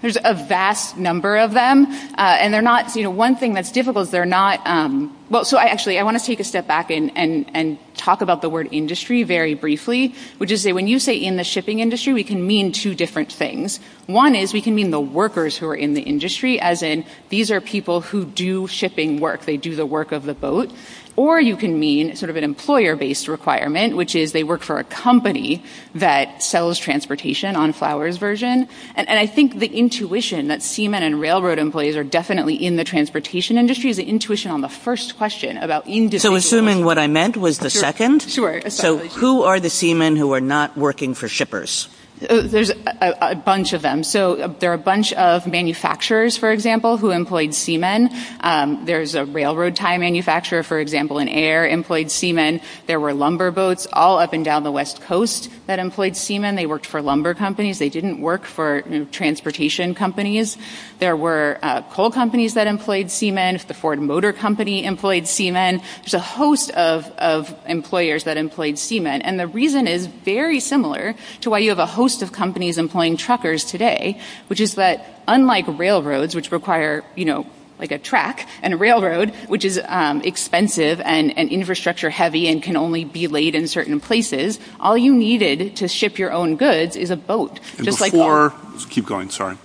There's 0.01 0.17
a 0.23 0.33
vast 0.33 0.97
number 0.97 1.37
of 1.37 1.53
them. 1.53 1.87
Uh, 1.87 2.37
and 2.39 2.53
they're 2.53 2.61
not, 2.61 2.95
you 2.95 3.03
know, 3.03 3.11
one 3.11 3.35
thing 3.35 3.53
that's 3.53 3.71
difficult 3.71 4.03
is 4.07 4.11
they're 4.11 4.25
not, 4.25 4.65
um, 4.65 5.15
well, 5.29 5.43
so 5.45 5.57
I 5.57 5.65
actually 5.65 5.99
I 5.99 6.03
want 6.03 6.17
to 6.17 6.25
take 6.25 6.39
a 6.39 6.43
step 6.43 6.67
back 6.67 6.89
and 6.89 7.79
talk 7.95 8.21
about 8.21 8.41
the 8.41 8.49
word 8.49 8.69
industry 8.71 9.23
very 9.23 9.53
briefly, 9.53 10.15
which 10.37 10.51
is 10.51 10.63
that 10.63 10.73
when 10.73 10.87
you 10.87 10.99
say 10.99 11.15
in 11.15 11.35
the 11.35 11.43
shipping 11.43 11.79
industry, 11.79 12.13
we 12.13 12.23
can 12.23 12.47
mean 12.47 12.71
two 12.71 12.95
different 12.95 13.31
things. 13.31 13.79
One 14.07 14.35
is 14.35 14.53
we 14.53 14.61
can 14.61 14.73
mean 14.73 14.89
the 14.89 15.01
workers 15.01 15.57
who 15.57 15.67
are 15.67 15.75
in 15.75 15.93
the 15.93 16.01
industry, 16.01 16.59
as 16.59 16.81
in 16.81 17.05
these 17.27 17.51
are 17.51 17.61
people 17.61 18.01
who 18.01 18.25
do 18.25 18.67
shipping 18.67 19.19
work. 19.19 19.45
They 19.45 19.57
do 19.57 19.75
the 19.75 19.85
work 19.85 20.11
of 20.11 20.23
the 20.23 20.33
boat. 20.33 20.71
Or 21.19 21.35
you 21.41 21.57
can 21.57 21.77
mean 21.77 22.15
sort 22.15 22.29
of 22.29 22.37
an 22.37 22.45
employer-based 22.45 23.27
requirement, 23.27 23.97
which 23.97 24.15
is 24.15 24.31
they 24.31 24.45
work 24.45 24.61
for 24.61 24.79
a 24.79 24.85
company 24.85 25.61
that 25.93 26.41
sells 26.41 26.79
transportation 26.79 27.57
on 27.57 27.73
Flowers' 27.73 28.15
version. 28.15 28.69
And 28.95 29.19
I 29.19 29.27
think 29.27 29.59
the 29.59 29.67
intuition 29.67 30.47
that 30.47 30.63
seamen 30.63 31.03
and 31.03 31.19
railroad 31.19 31.59
employees 31.59 31.97
are 31.97 32.05
definitely 32.05 32.55
in 32.55 32.77
the 32.77 32.85
transportation 32.85 33.57
industry 33.57 33.89
is 33.89 33.97
the 33.97 34.07
intuition 34.07 34.49
on 34.49 34.61
the 34.61 34.69
first 34.69 35.17
question 35.17 35.57
about 35.57 35.85
individuals. 35.87 36.21
So 36.21 36.35
assuming 36.35 36.85
what 36.85 36.97
I 36.97 37.07
meant 37.07 37.35
was 37.35 37.59
the 37.59 37.69
second? 37.69 38.21
Sure. 38.21 38.61
So 38.69 38.99
who 39.19 39.43
are 39.43 39.59
the 39.59 39.69
seamen 39.69 40.15
who 40.15 40.31
are 40.31 40.39
not 40.39 40.77
working 40.77 41.13
for 41.13 41.27
shippers? 41.27 41.89
Uh, 42.21 42.41
there's 42.41 42.71
a 43.01 43.35
bunch 43.45 43.71
of 43.71 43.81
them. 43.81 44.03
So 44.03 44.33
uh, 44.33 44.47
there 44.59 44.71
are 44.71 44.75
a 44.75 44.77
bunch 44.77 45.13
of 45.13 45.47
manufacturers, 45.47 46.37
for 46.37 46.51
example, 46.51 46.97
who 46.97 47.11
employed 47.11 47.53
seamen. 47.53 48.09
Um, 48.41 48.83
there's 48.85 49.15
a 49.15 49.23
railroad 49.23 49.77
tie 49.77 49.97
manufacturer, 49.97 50.63
for 50.63 50.79
example, 50.79 51.19
in 51.19 51.29
air 51.29 51.65
employed 51.65 52.11
seamen. 52.11 52.59
There 52.87 52.99
were 52.99 53.13
lumber 53.13 53.51
boats 53.51 53.87
all 53.93 54.19
up 54.19 54.33
and 54.33 54.43
down 54.43 54.63
the 54.63 54.71
West 54.71 55.01
Coast 55.01 55.49
that 55.67 55.79
employed 55.79 56.17
seamen. 56.17 56.55
They 56.55 56.65
worked 56.65 56.85
for 56.85 57.01
lumber 57.01 57.33
companies. 57.33 57.79
They 57.79 57.89
didn't 57.89 58.19
work 58.19 58.43
for 58.43 58.81
transportation 59.11 59.95
companies. 59.95 60.57
There 60.99 61.15
were 61.15 61.57
uh, 61.61 61.83
coal 61.83 62.11
companies 62.11 62.55
that 62.55 62.67
employed 62.67 63.11
seamen. 63.11 63.59
The 63.65 63.73
Ford 63.73 63.99
Motor 63.99 64.33
Company 64.33 64.83
employed 64.83 65.25
seamen. 65.25 65.81
There's 66.01 66.15
a 66.15 66.19
host 66.19 66.69
of 66.71 67.55
employers 67.65 68.25
that 68.25 68.35
employed 68.35 68.77
seamen. 68.77 69.21
And 69.21 69.39
the 69.39 69.47
reason 69.47 69.87
is 69.87 70.07
very 70.07 70.59
similar 70.59 71.15
to 71.41 71.49
why 71.49 71.59
you 71.59 71.69
have 71.69 71.79
a 71.79 71.85
host 71.85 72.08
of 72.21 72.31
companies 72.31 72.77
employing 72.77 73.17
truckers 73.17 73.63
today, 73.63 74.19
which 74.47 74.59
is 74.59 74.75
that 74.75 75.23
unlike 75.27 75.65
railroads, 75.67 76.35
which 76.35 76.51
require, 76.51 77.03
you 77.15 77.25
know, 77.25 77.45
like 77.79 77.91
a 77.91 77.97
track 77.97 78.47
and 78.61 78.73
a 78.73 78.77
railroad, 78.77 79.29
which 79.47 79.63
is 79.63 79.79
um, 79.85 80.21
expensive 80.21 80.99
and 81.01 81.31
infrastructure 81.31 82.09
heavy 82.09 82.47
and 82.47 82.61
can 82.61 82.75
only 82.75 83.05
be 83.05 83.27
laid 83.27 83.55
in 83.55 83.67
certain 83.67 83.99
places, 83.99 84.59
all 84.79 84.97
you 84.97 85.15
needed 85.15 85.77
to 85.77 85.87
ship 85.87 86.19
your 86.19 86.31
own 86.31 86.57
goods 86.57 86.95
is 86.95 87.09
a 87.09 87.15
boat. 87.15 87.59
Just 87.81 88.01
like 88.01 88.11
before 88.11 88.53
keep 88.89 89.05
going, 89.05 89.29
sorry. 89.29 89.57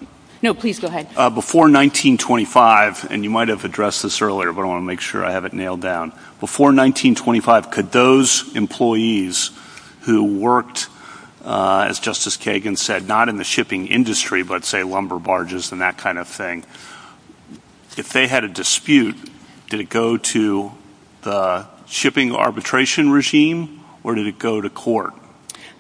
No, 0.45 0.53
please 0.53 0.79
go 0.79 0.89
ahead. 0.89 1.09
Uh, 1.17 1.31
before 1.31 1.63
1925, 1.63 3.11
and 3.11 3.25
you 3.25 3.31
might 3.31 3.49
have 3.49 3.65
addressed 3.65 4.03
this 4.03 4.21
earlier, 4.21 4.53
but 4.53 4.61
I 4.61 4.67
want 4.67 4.83
to 4.83 4.87
make 4.87 5.01
sure 5.01 5.25
I 5.25 5.31
have 5.31 5.47
it 5.47 5.55
nailed 5.55 5.81
down. 5.81 6.11
Before 6.39 6.67
1925, 6.67 7.71
could 7.71 7.93
those 7.93 8.55
employees 8.55 9.53
who 10.03 10.23
worked, 10.39 10.89
Uh, 11.45 11.87
as 11.91 11.99
Justice 11.99 12.39
Kagan 12.39 12.79
said, 12.79 13.07
not 13.07 13.29
in 13.29 13.37
the 13.37 13.45
shipping 13.45 13.87
industry, 13.87 14.43
but 14.43 14.65
say 14.65 14.83
lumber 14.83 15.19
barges 15.19 15.73
and 15.73 15.83
that 15.83 15.99
kind 15.99 16.19
of 16.19 16.27
thing, 16.27 16.65
if 17.99 18.13
they 18.13 18.27
had 18.27 18.45
a 18.45 18.49
dispute, 18.49 19.17
did 19.69 19.81
it 19.81 19.91
go 19.91 20.17
to 20.17 20.73
the 21.23 21.67
shipping 21.87 22.35
arbitration 22.35 23.11
regime 23.11 23.85
or 24.03 24.15
did 24.15 24.27
it 24.27 24.39
go 24.39 24.61
to 24.61 24.71
court? 24.71 25.13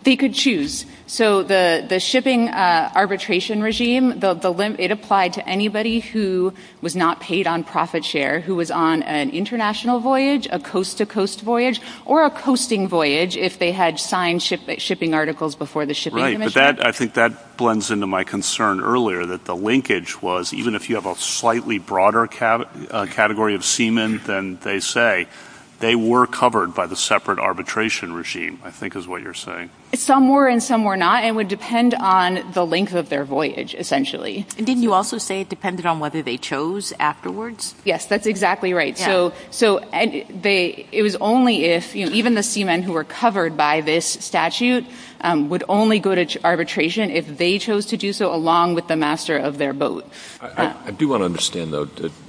They 0.03 0.17
could 0.17 0.35
choose. 0.35 0.85
So 1.07 1.43
the 1.43 2.01
shipping 2.01 2.49
uh, 2.49 2.91
arbitration 2.95 3.63
regime, 3.63 4.19
it 4.23 4.91
applied 4.91 5.33
to 5.35 5.49
anybody 5.49 6.01
who 6.01 6.55
was 6.81 6.97
not 6.97 7.21
paid 7.21 7.47
on 7.47 7.63
profit 7.63 8.05
share, 8.05 8.41
who 8.41 8.57
was 8.57 8.71
on 8.71 9.03
an 9.03 9.31
international 9.31 10.01
voyage, 10.01 10.49
a 10.51 10.59
coast-to-coast 10.59 11.43
voyage, 11.43 11.81
or 12.07 12.25
a 12.25 12.31
coasting 12.31 12.89
voyage 12.89 13.37
if 13.37 13.59
they 13.59 13.73
had 13.73 14.01
signed 14.01 14.43
shipping 14.43 15.15
articles 15.15 15.55
before 15.55 15.85
the 15.85 15.95
shipping 15.95 16.33
commission. 16.33 16.61
Right, 16.61 16.77
but 16.77 16.87
I 16.87 16.93
think 16.93 17.15
that 17.15 17.57
blends 17.57 17.91
into 17.91 18.07
my 18.07 18.25
concern 18.25 18.81
earlier, 18.81 19.27
that 19.27 19.45
the 19.45 19.55
linkage 19.55 20.23
was, 20.23 20.53
even 20.55 20.75
if 20.75 20.89
you 20.89 20.95
have 20.97 21.07
a 21.07 21.15
slightly 21.17 21.79
broader 21.79 22.29
uh, 22.43 23.07
category 23.11 23.55
of 23.55 23.65
seamen 23.65 24.21
than 24.27 24.57
they 24.57 24.81
say, 24.81 25.27
they 25.85 25.95
were 25.95 26.27
covered 26.27 26.75
by 26.75 26.87
the 26.87 26.97
separate 26.97 27.39
arbitration 27.39 28.15
regime, 28.15 28.59
I 28.65 28.71
think 28.71 28.97
is 28.97 29.07
what 29.07 29.21
you're 29.21 29.35
saying. 29.35 29.69
Some 29.93 30.31
were 30.31 30.49
and 30.49 30.63
some 30.63 30.83
were 30.85 30.97
not. 30.97 31.25
It 31.25 31.35
would 31.35 31.49
depend 31.49 31.93
on 31.93 32.53
the 32.53 32.65
length 32.65 32.95
of 32.95 33.11
their 33.11 33.25
voyage, 33.25 33.75
essentially. 33.75 34.47
And 34.57 34.67
didn't 34.67 34.83
you 34.83 34.95
also 34.95 35.19
say 35.19 35.43
it 35.43 35.51
depended 35.51 35.85
on 35.85 36.01
whether 36.01 36.23
they 36.23 36.39
chose 36.39 36.95
afterwards? 36.99 37.75
Yes, 37.85 38.07
that's 38.07 38.27
exactly 38.27 38.73
right. 38.73 38.97
So 38.97 39.35
it 39.53 41.03
was 41.03 41.17
only 41.17 41.65
if, 41.65 41.95
even 41.95 42.35
the 42.35 42.43
seamen 42.43 42.83
who 42.83 42.93
were 42.93 43.05
covered 43.05 43.55
by 43.55 43.83
this 43.83 44.07
statute 44.07 44.87
um, 45.21 45.51
would 45.51 45.65
only 45.69 45.99
go 45.99 46.15
to 46.15 46.45
arbitration 46.45 47.11
if 47.11 47.37
they 47.39 47.59
chose 47.59 47.87
to 47.87 47.99
do 47.99 48.13
so 48.13 48.35
along 48.35 48.75
with 48.75 48.89
the 48.89 48.97
master 48.97 49.37
of 49.37 49.59
their 49.59 49.75
boat. 49.75 50.09
I 50.41 50.93
do 50.97 51.09
want 51.09 51.21
to 51.21 51.27
understand, 51.27 51.73
though, 51.75 51.85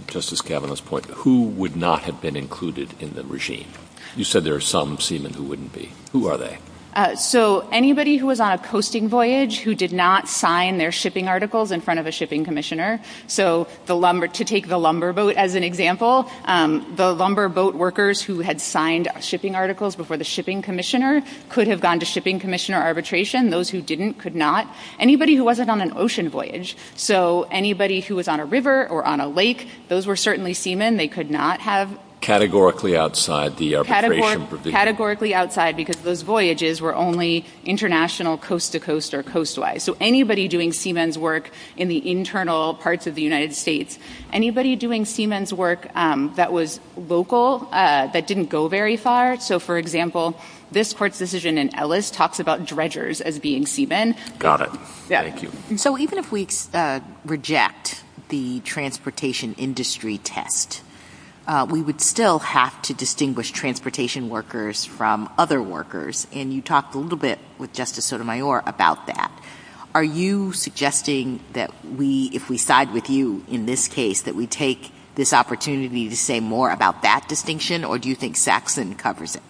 Justice 0.08 0.42
Kavanaugh's 0.42 0.82
point, 0.82 1.06
who 1.06 1.44
would 1.44 1.76
not 1.76 2.04
have 2.04 2.22
been 2.22 2.36
included 2.36 2.94
in 3.00 3.14
the 3.14 3.24
regime? 3.24 3.68
You 4.16 4.24
said 4.24 4.44
there 4.44 4.56
are 4.56 4.62
some 4.62 5.00
seamen 5.00 5.34
who 5.34 5.44
wouldn't 5.44 5.74
be. 5.74 5.92
Who 6.12 6.28
are 6.28 6.38
they? 6.38 6.60
Uh, 6.96 7.14
so 7.16 7.68
anybody 7.74 8.16
who 8.16 8.26
was 8.26 8.40
on 8.40 8.54
a 8.54 8.58
coasting 8.58 9.10
voyage 9.10 9.60
who 9.60 9.76
did 9.76 9.92
not 9.92 10.30
sign 10.30 10.78
their 10.78 10.94
shipping 10.94 11.28
articles 11.28 11.72
in 11.72 11.82
front 11.82 12.00
of 12.00 12.08
a 12.08 12.12
shipping 12.12 12.46
commissioner. 12.46 13.02
So 13.28 13.68
to 13.86 14.46
take 14.46 14.70
the 14.70 14.80
lumber 14.80 15.12
boat 15.12 15.36
as 15.36 15.56
an 15.56 15.64
example, 15.64 16.30
um, 16.46 16.96
the 16.96 17.14
lumber 17.14 17.50
boat 17.50 17.76
workers 17.76 18.22
who 18.22 18.40
had 18.40 18.62
signed 18.62 19.10
shipping 19.20 19.56
articles 19.56 19.98
before 19.98 20.16
the 20.16 20.24
shipping 20.24 20.62
commissioner 20.62 21.22
could 21.50 21.68
have 21.68 21.82
gone 21.82 22.00
to 22.00 22.06
shipping 22.06 22.40
commissioner 22.40 22.78
arbitration. 22.78 23.50
Those 23.50 23.70
who 23.70 23.82
didn't 23.82 24.14
could 24.14 24.36
not. 24.36 24.74
Anybody 24.98 25.36
who 25.36 25.44
wasn't 25.44 25.70
on 25.70 25.82
an 25.82 25.92
ocean 25.98 26.30
voyage, 26.30 26.78
so 26.96 27.46
anybody 27.52 28.00
who 28.00 28.16
was 28.16 28.30
on 28.30 28.40
a 28.40 28.46
river 28.46 28.88
or 28.88 29.04
on 29.04 29.20
a 29.20 29.28
lake, 29.28 29.68
those 29.90 30.08
were 30.08 30.16
certainly 30.16 30.54
seamen. 30.54 30.96
They 30.96 31.10
could 31.10 31.30
not 31.30 31.60
have... 31.60 32.00
Categorically 32.22 32.98
outside 32.98 33.58
the 33.58 33.76
arbitration 33.76 34.48
provision. 34.48 34.72
Categorically 34.72 35.34
outside 35.36 35.78
because 35.78 35.98
those 35.98 36.24
voyages 36.24 36.82
were 36.82 36.96
only 36.96 37.46
international 37.66 38.38
coast-to-coast 38.38 39.14
or 39.14 39.22
coast-wise. 39.22 39.84
So 39.84 39.96
anybody 40.00 40.48
doing 40.48 40.74
seamen's 40.74 41.18
work 41.18 41.52
in 41.78 41.88
the 41.88 42.10
internal 42.10 42.74
parts 42.74 43.06
of 43.06 43.14
the 43.14 43.22
United 43.22 43.54
States, 43.54 44.00
anybody 44.34 44.76
doing 44.76 45.06
seamen's 45.06 45.54
work 45.54 45.88
um, 45.96 46.34
that 46.36 46.52
was 46.52 46.80
local, 46.98 47.70
uh, 47.72 48.08
that 48.08 48.26
didn't 48.26 48.50
go 48.50 48.68
very 48.68 48.98
far. 48.98 49.40
So, 49.40 49.60
for 49.60 49.78
example, 49.78 50.40
this 50.72 50.94
court's 50.94 51.20
decision 51.20 51.58
in 51.58 51.74
Ellis 51.76 52.10
talks 52.10 52.40
about 52.40 52.66
dredgers 52.66 53.22
as 53.22 53.38
being 53.40 53.66
seamen. 53.66 54.16
Got 54.40 54.62
it. 54.62 54.70
Thank 55.08 55.44
you. 55.44 55.52
So 55.78 55.98
even 55.98 56.18
if 56.18 56.32
we 56.32 56.48
uh, 56.74 57.02
reject 57.24 58.04
the 58.30 58.62
transportation 58.62 59.54
industry 59.60 60.18
test, 60.18 60.82
Uh, 61.48 61.68
we 61.70 61.82
would 61.82 62.02
still 62.02 62.40
have 62.40 62.82
to 62.82 62.94
distinguish 62.94 63.52
transportation 63.52 64.30
workers 64.30 64.84
from 64.84 65.30
other 65.38 65.62
workers. 65.62 66.26
And 66.34 66.52
you 66.52 66.62
talked 66.62 66.96
a 66.96 66.98
little 66.98 67.20
bit 67.20 67.38
with 67.58 67.72
Justice 67.72 68.06
Sotomayor 68.06 68.64
about 68.66 69.06
that. 69.08 69.32
Are 69.94 70.04
you 70.04 70.52
suggesting 70.54 71.40
that 71.54 71.72
we, 71.86 72.30
if 72.34 72.50
we 72.50 72.58
side 72.58 72.92
with 72.92 73.10
you 73.10 73.46
in 73.48 73.66
this 73.66 73.88
case, 73.88 74.24
that 74.24 74.36
we 74.36 74.48
take 74.48 74.92
this 75.14 75.34
opportunity 75.34 76.10
to 76.10 76.18
say 76.18 76.40
more 76.40 76.70
about 76.72 77.04
that 77.04 77.30
distinction, 77.30 77.86
or 77.86 77.98
do 77.98 78.10
you 78.10 78.16
think 78.16 78.36
Saxon 78.36 78.96
covers 78.96 79.36
it? 79.36 79.44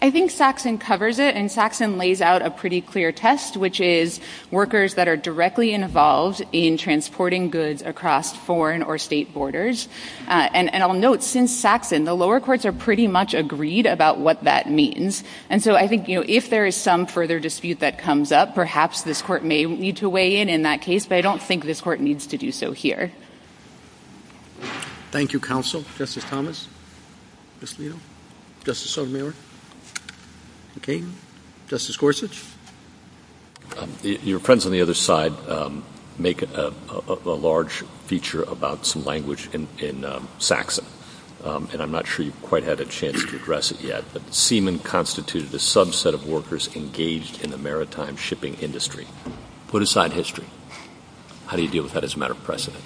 I 0.00 0.12
think 0.12 0.30
Saxon 0.30 0.78
covers 0.78 1.18
it, 1.18 1.34
and 1.34 1.50
Saxon 1.50 1.98
lays 1.98 2.22
out 2.22 2.40
a 2.40 2.50
pretty 2.50 2.80
clear 2.80 3.10
test, 3.10 3.56
which 3.56 3.80
is 3.80 4.20
workers 4.52 4.94
that 4.94 5.08
are 5.08 5.16
directly 5.16 5.72
involved 5.72 6.44
in 6.52 6.76
transporting 6.76 7.50
goods 7.50 7.82
across 7.82 8.36
foreign 8.36 8.84
or 8.84 8.96
state 8.96 9.34
borders. 9.34 9.88
Uh, 10.28 10.48
and 10.54 10.70
I'll 10.84 10.94
note, 10.94 11.24
since 11.24 11.52
Saxon, 11.52 12.04
the 12.04 12.14
lower 12.14 12.38
courts 12.38 12.64
are 12.64 12.72
pretty 12.72 13.08
much 13.08 13.34
agreed 13.34 13.86
about 13.86 14.18
what 14.18 14.44
that 14.44 14.70
means. 14.70 15.24
And 15.50 15.60
so 15.60 15.74
I 15.74 15.88
think, 15.88 16.08
you 16.08 16.14
know, 16.20 16.24
if 16.28 16.48
there 16.48 16.64
is 16.64 16.76
some 16.76 17.04
further 17.04 17.40
dispute 17.40 17.80
that 17.80 17.98
comes 17.98 18.30
up, 18.30 18.54
perhaps 18.54 19.02
this 19.02 19.20
court 19.20 19.42
may 19.42 19.64
need 19.64 19.96
to 19.96 20.08
weigh 20.08 20.36
in 20.36 20.48
in 20.48 20.62
that 20.62 20.80
case, 20.80 21.06
but 21.06 21.18
I 21.18 21.22
don't 21.22 21.42
think 21.42 21.64
this 21.64 21.80
court 21.80 21.98
needs 21.98 22.28
to 22.28 22.38
do 22.38 22.52
so 22.52 22.70
here. 22.70 23.10
Thank 25.10 25.32
you, 25.32 25.40
counsel. 25.40 25.84
Justice 25.96 26.22
Thomas? 26.24 26.68
Justice 27.58 27.78
Alito? 27.78 27.98
Justice 28.64 28.90
Sotomayor? 28.92 29.34
Okay. 30.78 31.02
Justice 31.66 31.96
Gorsuch? 31.96 32.44
Um, 33.76 33.92
your 34.02 34.38
friends 34.38 34.64
on 34.64 34.72
the 34.72 34.80
other 34.80 34.94
side 34.94 35.32
um, 35.48 35.84
make 36.18 36.42
a 36.42 36.72
large 37.24 37.82
feature 38.06 38.44
about 38.44 38.86
some 38.86 39.04
language 39.04 39.48
in 39.52 40.04
um, 40.04 40.28
Saxon, 40.38 40.86
and 41.44 41.82
I'm 41.82 41.90
not 41.90 42.06
sure 42.06 42.24
you've 42.24 42.42
quite 42.42 42.62
had 42.62 42.80
a 42.80 42.84
chance 42.84 43.24
to 43.24 43.36
address 43.36 43.70
it 43.70 43.80
yet, 43.80 44.04
but 44.12 44.32
seamen 44.32 44.78
constituted 44.78 45.52
a 45.52 45.58
subset 45.58 46.14
of 46.14 46.26
workers 46.26 46.74
engaged 46.74 47.42
in 47.44 47.50
the 47.50 47.58
maritime 47.58 48.16
shipping 48.16 48.54
industry. 48.54 49.06
Put 49.66 49.82
aside 49.82 50.12
history. 50.12 50.46
How 51.46 51.56
do 51.56 51.62
you 51.62 51.68
deal 51.68 51.82
with 51.82 51.92
that 51.92 52.04
as 52.04 52.14
a 52.14 52.18
matter 52.18 52.32
of 52.32 52.42
precedent? 52.44 52.82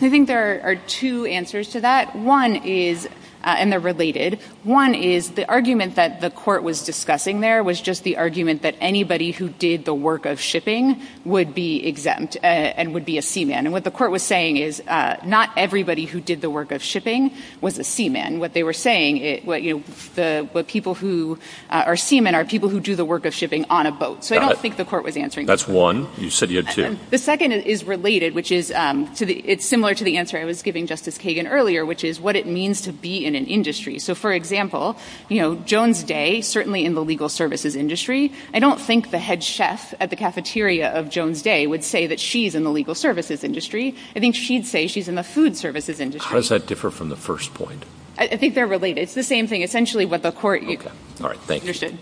I 0.00 0.08
think 0.08 0.28
there 0.28 0.60
are 0.62 0.76
two 0.76 1.26
answers 1.26 1.68
to 1.70 1.80
that. 1.80 2.16
One 2.16 2.56
is, 2.56 3.08
Uh, 3.44 3.54
and 3.58 3.72
they're 3.72 3.80
related, 3.80 4.40
one 4.64 4.94
is 4.94 5.30
the 5.32 5.48
argument 5.48 5.94
that 5.94 6.20
the 6.20 6.30
court 6.30 6.62
was 6.62 6.84
discussing 6.84 7.40
there 7.40 7.62
was 7.62 7.80
just 7.80 8.02
the 8.02 8.16
argument 8.16 8.62
that 8.62 8.74
anybody 8.80 9.30
who 9.30 9.48
did 9.48 9.84
the 9.84 9.94
work 9.94 10.26
of 10.26 10.40
shipping 10.40 11.00
would 11.24 11.54
be 11.54 11.86
exempt 11.86 12.36
uh, 12.42 12.46
and 12.46 12.94
would 12.94 13.04
be 13.04 13.16
a 13.16 13.22
seaman. 13.22 13.66
And 13.66 13.72
what 13.72 13.84
the 13.84 13.90
court 13.90 14.10
was 14.10 14.22
saying 14.22 14.56
is 14.56 14.82
uh, 14.88 15.16
not 15.24 15.50
everybody 15.56 16.04
who 16.04 16.20
did 16.20 16.40
the 16.40 16.50
work 16.50 16.72
of 16.72 16.82
shipping 16.82 17.32
was 17.60 17.78
a 17.78 17.84
seaman. 17.84 18.40
What 18.40 18.54
they 18.54 18.64
were 18.64 18.72
saying, 18.72 19.18
you 19.18 19.74
know, 19.74 19.82
the 20.14 20.48
what 20.52 20.66
people 20.66 20.94
who 20.94 21.38
are 21.70 21.96
seamen 21.96 22.34
are 22.34 22.44
people 22.44 22.68
who 22.68 22.80
do 22.80 22.96
the 22.96 23.04
work 23.04 23.24
of 23.24 23.34
shipping 23.34 23.64
on 23.70 23.86
a 23.86 23.92
boat. 23.92 24.24
So 24.24 24.36
I 24.36 24.40
don't 24.40 24.58
think 24.58 24.76
the 24.76 24.84
court 24.84 25.04
was 25.04 25.16
answering 25.16 25.46
that. 25.46 25.52
That's 25.52 25.68
one. 25.68 26.08
You 26.16 26.30
said 26.30 26.50
you 26.50 26.62
had 26.62 26.74
two. 26.74 26.98
The 27.10 27.18
second 27.18 27.52
is 27.52 27.84
related, 27.84 28.34
which 28.34 28.50
is, 28.50 28.72
um, 28.72 29.10
it's 29.20 29.64
similar 29.64 29.94
to 29.94 30.04
the 30.04 30.16
answer 30.16 30.38
I 30.38 30.44
was 30.44 30.62
giving 30.62 30.86
Justice 30.86 31.18
Kagan 31.18 31.50
earlier, 31.50 31.86
which 31.86 32.04
is 32.04 32.20
what 32.20 32.36
it 32.36 32.46
means 32.46 32.80
to 32.82 32.92
be 32.92 33.24
in 33.28 33.36
an 33.36 33.46
industry. 33.46 34.00
So, 34.00 34.16
for 34.16 34.32
example, 34.32 34.96
you 35.28 35.40
know, 35.40 35.54
Jones 35.54 36.02
Day, 36.02 36.40
certainly 36.40 36.84
in 36.84 36.94
the 36.94 37.04
legal 37.04 37.28
services 37.28 37.76
industry, 37.76 38.32
I 38.52 38.58
don't 38.58 38.80
think 38.80 39.12
the 39.12 39.18
head 39.20 39.44
chef 39.44 39.94
at 40.00 40.10
the 40.10 40.16
cafeteria 40.16 40.90
of 40.90 41.08
Jones 41.10 41.42
Day 41.42 41.68
would 41.68 41.84
say 41.84 42.08
that 42.08 42.18
she's 42.18 42.56
in 42.56 42.64
the 42.64 42.70
legal 42.70 42.96
services 42.96 43.44
industry. 43.44 43.94
I 44.16 44.20
think 44.20 44.34
she'd 44.34 44.66
say 44.66 44.88
she's 44.88 45.06
in 45.06 45.14
the 45.14 45.22
food 45.22 45.56
services 45.56 46.00
industry. 46.00 46.28
How 46.28 46.36
does 46.36 46.48
that 46.48 46.66
differ 46.66 46.90
from 46.90 47.10
the 47.10 47.16
first 47.16 47.54
point? 47.54 47.84
I 48.18 48.36
think 48.36 48.56
they're 48.56 48.66
related. 48.66 49.00
It's 49.02 49.14
the 49.14 49.22
same 49.22 49.46
thing, 49.46 49.62
essentially 49.62 50.04
what 50.04 50.22
the 50.22 50.32
court 50.32 50.64
Okay. 50.64 50.90
All 51.20 51.28
right. 51.28 51.38
Thank 51.38 51.62
you. 51.62 51.68
understood. 51.68 51.98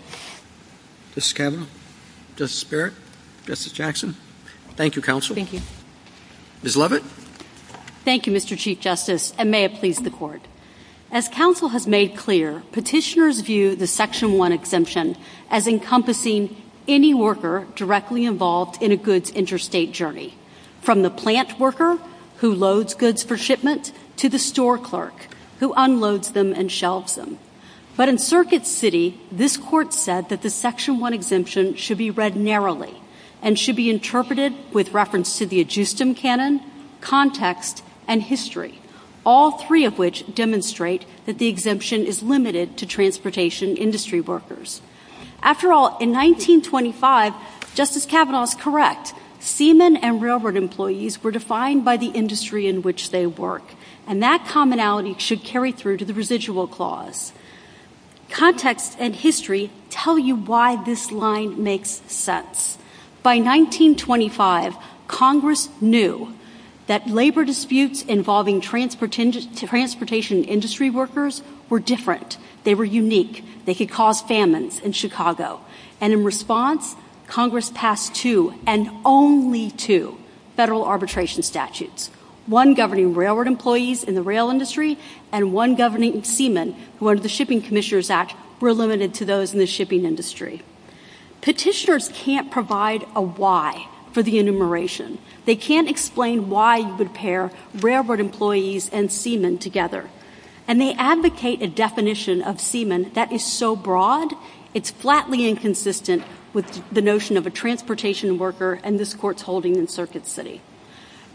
Justice 1.13 1.33
Kavanaugh? 1.33 1.65
Justice 2.35 2.63
Barrett? 2.63 2.93
Justice 3.45 3.71
Jackson? 3.71 4.15
Thank 4.75 4.95
you, 4.95 5.01
counsel. 5.01 5.35
Thank 5.35 5.53
you. 5.53 5.61
Ms. 6.63 6.75
Lovitt? 6.75 7.03
Thank 8.03 8.25
you, 8.25 8.33
Mr. 8.33 8.57
Chief 8.57 8.79
Justice, 8.79 9.33
and 9.37 9.51
may 9.51 9.65
it 9.65 9.75
please 9.75 9.97
the 9.99 10.09
Court. 10.09 10.41
As 11.09 11.29
counsel 11.29 11.69
has 11.69 11.87
made 11.87 12.17
clear, 12.17 12.63
petitioners 12.73 13.39
view 13.39 13.75
the 13.75 13.87
Section 13.87 14.37
1 14.37 14.51
exemption 14.51 15.15
as 15.49 15.65
encompassing 15.65 16.61
any 16.85 17.13
worker 17.13 17.65
directly 17.75 18.25
involved 18.25 18.81
in 18.83 18.91
a 18.91 18.97
goods 18.97 19.29
interstate 19.29 19.93
journey, 19.93 20.37
from 20.81 21.03
the 21.03 21.09
plant 21.09 21.59
worker 21.59 21.97
who 22.37 22.53
loads 22.53 22.93
goods 22.93 23.23
for 23.23 23.37
shipment 23.37 23.93
to 24.17 24.27
the 24.27 24.39
store 24.39 24.77
clerk 24.77 25.27
who 25.59 25.73
unloads 25.77 26.31
them 26.31 26.53
and 26.53 26.71
shelves 26.71 27.15
them. 27.15 27.39
But 27.95 28.09
in 28.09 28.17
Circuit 28.17 28.67
City, 28.67 29.19
this 29.31 29.57
Court 29.57 29.93
said 29.93 30.29
that 30.29 30.41
the 30.41 30.49
Section 30.49 30.99
1 30.99 31.13
exemption 31.13 31.75
should 31.75 31.97
be 31.97 32.11
read 32.11 32.35
narrowly 32.35 33.01
and 33.41 33.57
should 33.57 33.75
be 33.75 33.89
interpreted 33.89 34.53
with 34.73 34.93
reference 34.93 35.37
to 35.37 35.45
the 35.45 35.63
ejusdem 35.63 36.15
canon, 36.15 36.61
context, 37.01 37.83
and 38.07 38.23
history, 38.23 38.79
all 39.27 39.51
three 39.51 39.83
of 39.83 39.97
which 39.97 40.23
demonstrate 40.33 41.05
that 41.25 41.37
the 41.37 41.47
exemption 41.47 42.05
is 42.05 42.23
limited 42.23 42.77
to 42.77 42.85
transportation 42.85 43.75
industry 43.75 44.21
workers. 44.21 44.81
After 45.43 45.73
all, 45.73 45.97
in 45.99 46.13
1925, 46.13 47.33
Justice 47.75 48.05
Kavanaugh 48.05 48.43
is 48.43 48.55
correct. 48.55 49.13
Seamen 49.41 49.97
and 49.97 50.21
railroad 50.21 50.55
employees 50.55 51.21
were 51.21 51.31
defined 51.31 51.83
by 51.83 51.97
the 51.97 52.07
industry 52.07 52.67
in 52.67 52.81
which 52.81 53.11
they 53.11 53.27
work, 53.27 53.63
and 54.07 54.23
that 54.23 54.47
commonality 54.47 55.13
should 55.17 55.43
carry 55.43 55.73
through 55.73 55.97
to 55.97 56.05
the 56.05 56.13
residual 56.13 56.65
clause. 56.65 57.33
Context 58.29 58.95
and 58.97 59.13
history 59.13 59.69
tell 59.89 60.17
you 60.17 60.37
why 60.37 60.81
this 60.85 61.11
line 61.11 61.61
makes 61.61 62.01
sense. 62.07 62.77
By 63.23 63.39
1925, 63.39 64.77
Congress 65.07 65.67
knew 65.81 66.33
that 66.87 67.07
labor 67.07 67.45
disputes 67.45 68.01
involving 68.01 68.61
transportation 68.61 70.43
industry 70.43 70.89
workers 70.89 71.43
were 71.69 71.79
different. 71.79 72.37
They 72.63 72.75
were 72.75 72.85
unique. 72.85 73.43
They 73.65 73.75
could 73.75 73.89
cause 73.89 74.21
famines 74.21 74.79
in 74.79 74.93
Chicago. 74.93 75.61
And 76.01 76.13
in 76.13 76.23
response, 76.23 76.95
Congress 77.27 77.71
passed 77.75 78.15
two, 78.15 78.53
and 78.65 78.89
only 79.03 79.69
two, 79.71 80.17
federal 80.55 80.85
arbitration 80.85 81.43
statutes, 81.43 82.09
one 82.45 82.73
governing 82.73 83.13
railroad 83.13 83.47
employees 83.47 84.03
in 84.03 84.15
the 84.15 84.21
rail 84.21 84.49
industry 84.49 84.97
and 85.31 85.51
one 85.51 85.75
governing 85.75 86.23
seamen 86.23 86.73
who, 86.99 87.09
under 87.09 87.21
the 87.21 87.27
Shipping 87.27 87.61
Commissioners 87.61 88.09
Act, 88.09 88.33
were 88.61 88.73
limited 88.73 89.13
to 89.15 89.25
those 89.25 89.51
in 89.51 89.59
the 89.59 89.67
shipping 89.67 90.05
industry. 90.05 90.63
Petitioners 91.41 92.09
can't 92.13 92.49
provide 92.49 93.05
a 93.13 93.21
why 93.21 93.87
for 94.17 94.23
the 94.23 94.39
enumeration. 94.39 95.19
They 95.45 95.55
can't 95.55 95.87
explain 95.87 96.49
why 96.49 96.77
you 96.77 96.95
would 96.95 97.13
pair 97.13 97.51
railroad 97.75 98.19
employees 98.19 98.89
and 98.89 99.11
seamen 99.11 99.59
together. 99.59 100.09
And 100.67 100.81
they 100.81 100.93
advocate 100.93 101.61
a 101.61 101.67
definition 101.67 102.41
of 102.41 102.59
seamen 102.59 103.11
that 103.13 103.31
is 103.31 103.45
so 103.45 103.75
broad, 103.75 104.33
it's 104.73 104.89
flatly 104.89 105.47
inconsistent 105.47 106.23
with 106.51 106.83
the 106.91 107.03
notion 107.03 107.37
of 107.37 107.45
a 107.45 107.51
transportation 107.51 108.39
worker 108.39 108.79
and 108.83 108.99
this 108.99 109.13
Court's 109.13 109.43
holding 109.43 109.75
in 109.75 109.87
Circuit 109.87 110.25
City. 110.25 110.61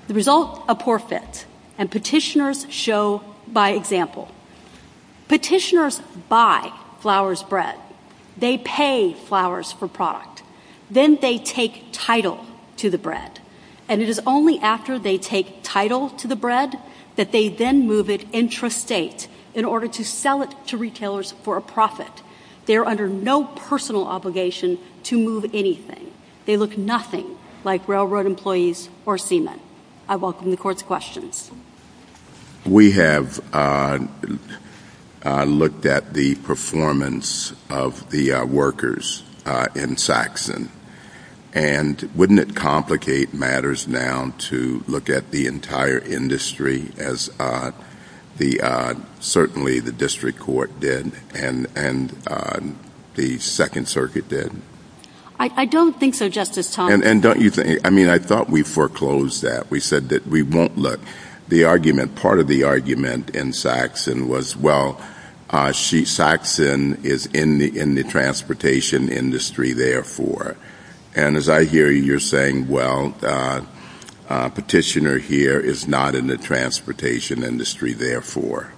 The 0.08 0.14
result, 0.14 0.64
a 0.66 0.74
poor 0.74 0.98
fit. 0.98 1.46
And 1.78 1.88
petitioners 1.88 2.66
show 2.68 3.22
by 3.46 3.70
example. 3.70 4.28
Petitioners 5.28 6.00
buy 6.28 6.72
Flowers 6.98 7.44
bread. 7.44 7.76
They 8.36 8.58
pay 8.58 9.12
Flowers 9.12 9.70
for 9.70 9.86
product. 9.86 10.42
Then 10.90 11.18
they 11.20 11.38
take 11.38 11.84
title 11.92 12.44
to 12.82 12.90
the 12.90 12.98
bread. 12.98 13.38
And 13.88 14.02
it 14.02 14.08
is 14.08 14.20
only 14.26 14.58
after 14.58 14.98
they 14.98 15.16
take 15.16 15.62
title 15.62 16.10
to 16.10 16.26
the 16.26 16.34
bread 16.34 16.78
that 17.14 17.30
they 17.30 17.48
then 17.48 17.86
move 17.86 18.10
it 18.10 18.30
intrastate 18.32 19.28
in 19.54 19.64
order 19.64 19.86
to 19.86 20.04
sell 20.04 20.42
it 20.42 20.52
to 20.66 20.76
retailers 20.76 21.30
for 21.44 21.56
a 21.56 21.62
profit. 21.62 22.10
They 22.66 22.74
are 22.74 22.84
under 22.84 23.08
no 23.08 23.44
personal 23.44 24.04
obligation 24.04 24.78
to 25.04 25.16
move 25.16 25.44
anything. 25.54 26.12
They 26.44 26.56
look 26.56 26.76
nothing 26.76 27.38
like 27.62 27.86
railroad 27.86 28.26
employees 28.26 28.88
or 29.06 29.16
seamen. 29.16 29.60
I 30.08 30.16
welcome 30.16 30.50
the 30.50 30.56
Court's 30.56 30.82
questions. 30.82 31.52
We 32.66 32.92
have 32.92 33.38
uh, 33.52 34.00
uh, 35.24 35.44
looked 35.44 35.86
at 35.86 36.14
the 36.14 36.34
performance 36.36 37.54
of 37.70 38.10
the 38.10 38.32
uh, 38.32 38.44
workers 38.44 39.22
in 39.76 39.96
Saxon. 39.96 40.68
And 41.54 42.10
wouldn't 42.14 42.38
it 42.38 42.56
complicate 42.56 43.34
matters 43.34 43.86
now 43.86 44.32
to 44.38 44.82
look 44.88 45.10
at 45.10 45.30
the 45.30 45.46
entire 45.46 45.98
industry 45.98 46.92
as 46.96 47.30
the 48.38 48.96
certainly 49.20 49.80
the 49.80 49.92
District 49.92 50.38
Court 50.38 50.80
did 50.80 51.12
and 51.34 51.66
and 51.76 52.16
uh 52.26 52.60
the 53.14 53.38
Second 53.38 53.86
Circuit 53.86 54.28
did? 54.28 54.52
I 55.38 55.64
don't 55.64 55.98
think 55.98 56.14
so, 56.14 56.28
Justice 56.28 56.72
Thomas. 56.72 57.04
And 57.04 57.20
don't 57.20 57.40
you 57.40 57.50
think, 57.50 57.84
I 57.84 57.90
mean, 57.90 58.08
I 58.08 58.18
thought 58.18 58.48
we 58.48 58.62
foreclosed 58.62 59.42
that. 59.42 59.68
We 59.70 59.80
said 59.80 60.08
that 60.10 60.24
we 60.26 60.42
won't 60.42 60.78
look. 60.78 61.00
The 61.48 61.64
argument, 61.64 62.14
part 62.14 62.38
of 62.38 62.46
the 62.46 62.62
argument 62.62 63.30
in 63.34 63.52
Saxon 63.52 64.28
was, 64.28 64.56
well, 64.56 65.00
uh 65.50 65.72
she 65.72 66.04
Saxon 66.04 67.04
is 67.04 67.26
in 67.26 67.58
the 67.58 67.78
in 67.78 67.94
the 67.94 68.04
transportation 68.04 69.08
industry, 69.08 69.72
therefore. 69.72 70.56
And 71.14 71.36
as 71.36 71.48
I 71.48 71.64
hear 71.64 71.90
you, 71.90 72.02
you're 72.02 72.20
saying, 72.20 72.68
well, 72.68 73.14
uh, 73.22 73.62
uh, 74.28 74.48
petitioner 74.48 75.18
here 75.18 75.60
is 75.60 75.86
not 75.86 76.14
in 76.14 76.26
the 76.26 76.38
transportation 76.38 77.42
industry, 77.42 77.92
therefore. 77.92 78.72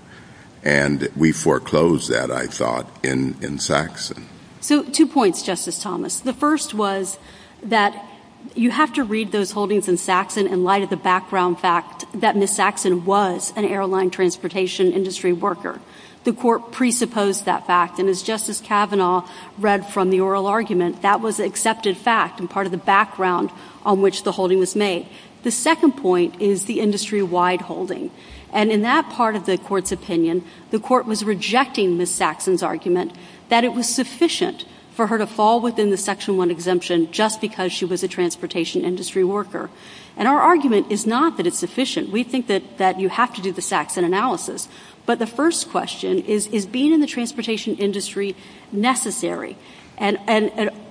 And 0.64 1.08
we 1.14 1.32
foreclosed 1.32 2.10
that, 2.10 2.30
I 2.30 2.46
thought, 2.46 2.88
in 3.04 3.58
Saxon. 3.58 4.26
So 4.60 4.82
two 4.82 5.06
points, 5.06 5.42
Justice 5.42 5.80
Thomas. 5.80 6.20
The 6.20 6.32
first 6.32 6.72
was 6.72 7.18
that 7.62 8.08
you 8.54 8.70
have 8.70 8.92
to 8.94 9.04
read 9.04 9.32
those 9.32 9.52
holdings 9.52 9.88
in 9.88 9.96
Saxon 9.96 10.46
in 10.46 10.64
light 10.64 10.82
of 10.82 10.90
the 10.90 10.96
background 10.96 11.60
fact 11.60 12.04
that 12.14 12.36
Ms. 12.36 12.56
Saxon 12.56 13.04
was 13.04 13.52
an 13.56 13.64
airline 13.64 14.10
transportation 14.10 14.92
industry 14.92 15.32
worker. 15.32 15.80
The 16.24 16.32
Court 16.32 16.72
presupposed 16.72 17.44
that 17.44 17.66
fact. 17.66 17.98
And 17.98 18.08
as 18.08 18.22
Justice 18.22 18.60
Kavanaugh 18.60 19.28
read 19.58 19.86
from 19.86 20.10
the 20.10 20.20
oral 20.20 20.46
argument, 20.46 21.02
that 21.02 21.20
was 21.20 21.38
accepted 21.38 21.96
fact 21.96 22.40
and 22.40 22.50
part 22.50 22.66
of 22.66 22.72
the 22.72 22.78
background 22.78 23.50
on 23.84 24.00
which 24.00 24.22
the 24.22 24.32
holding 24.32 24.58
was 24.58 24.74
made. 24.74 25.06
The 25.42 25.50
second 25.50 25.92
point 25.92 26.40
is 26.40 26.64
the 26.64 26.80
industry-wide 26.80 27.62
holding. 27.62 28.10
And 28.50 28.70
in 28.72 28.82
that 28.82 29.10
part 29.10 29.36
of 29.36 29.44
the 29.44 29.58
Court's 29.58 29.92
opinion, 29.92 30.44
the 30.70 30.78
Court 30.78 31.06
was 31.06 31.24
rejecting 31.24 31.98
Ms. 31.98 32.14
Saxon's 32.14 32.62
argument 32.62 33.12
that 33.50 33.64
it 33.64 33.74
was 33.74 33.86
sufficient 33.86 34.64
for 34.94 35.08
her 35.08 35.18
to 35.18 35.26
fall 35.26 35.60
within 35.60 35.90
the 35.90 35.96
Section 35.96 36.36
1 36.36 36.50
exemption 36.52 37.10
just 37.10 37.40
because 37.40 37.72
she 37.72 37.84
was 37.84 38.04
a 38.04 38.08
transportation 38.08 38.84
industry 38.84 39.24
worker. 39.24 39.68
And 40.16 40.28
our 40.28 40.40
argument 40.40 40.92
is 40.92 41.04
not 41.04 41.36
that 41.36 41.48
it's 41.48 41.58
sufficient. 41.58 42.10
We 42.10 42.22
think 42.22 42.46
that 42.46 43.00
you 43.00 43.08
have 43.08 43.34
to 43.34 43.42
do 43.42 43.52
the 43.52 43.60
Saxon 43.60 44.04
analysis. 44.04 44.68
But 45.06 45.18
the 45.18 45.26
first 45.26 45.70
question 45.70 46.18
is, 46.20 46.46
is 46.46 46.66
being 46.66 46.92
in 46.92 47.00
the 47.00 47.06
transportation 47.06 47.76
industry 47.76 48.34
necessary? 48.72 49.56
And 49.96 50.18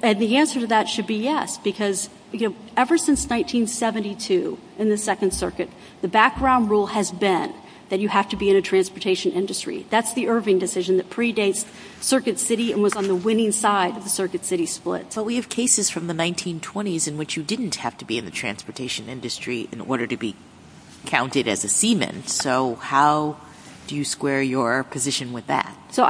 the 0.02 0.38
answer 0.38 0.60
to 0.60 0.68
that 0.68 0.88
should 0.88 1.08
be 1.08 1.16
yes, 1.16 1.58
because 1.58 2.10
ever 2.78 2.98
since 2.98 3.28
1972 3.28 4.58
in 4.78 4.90
the 4.90 4.98
Second 4.98 5.34
Circuit, 5.34 5.70
the 6.02 6.08
background 6.08 6.70
rule 6.70 6.88
has 6.88 7.12
been 7.12 7.54
that 7.90 8.00
you 8.00 8.08
have 8.08 8.30
to 8.30 8.38
be 8.38 8.50
in 8.50 8.56
a 8.56 8.62
transportation 8.62 9.32
industry. 9.34 9.86
That's 9.90 10.14
the 10.14 10.26
Erving 10.26 10.58
decision 10.58 10.98
that 10.98 11.10
predates 11.10 11.66
Circuit 12.02 12.40
City 12.40 12.72
and 12.72 12.82
was 12.82 12.96
on 12.96 13.08
the 13.08 13.16
winning 13.16 13.52
side 13.52 13.98
of 13.98 14.04
the 14.04 14.10
Circuit 14.10 14.46
City 14.46 14.66
split. 14.66 15.12
But 15.14 15.26
we 15.26 15.36
have 15.36 15.50
cases 15.50 15.90
from 15.90 16.08
the 16.08 16.14
1920s 16.14 17.08
in 17.08 17.18
which 17.18 17.38
you 17.38 17.44
didn't 17.44 17.76
have 17.76 17.98
to 18.00 18.06
be 18.06 18.18
in 18.18 18.26
the 18.26 18.32
transportation 18.32 19.10
industry 19.10 19.68
in 19.72 19.82
order 19.82 20.08
to 20.08 20.18
be 20.18 20.36
counted 21.06 21.48
as 21.48 21.64
a 21.64 21.70
seaman. 21.70 22.26
So 22.26 22.76
how 22.76 23.38
do 23.88 23.96
you 23.96 24.06
square 24.06 24.42
your 24.42 24.84
position 24.84 25.34
with 25.34 25.48
that? 25.48 25.76
So 25.92 26.08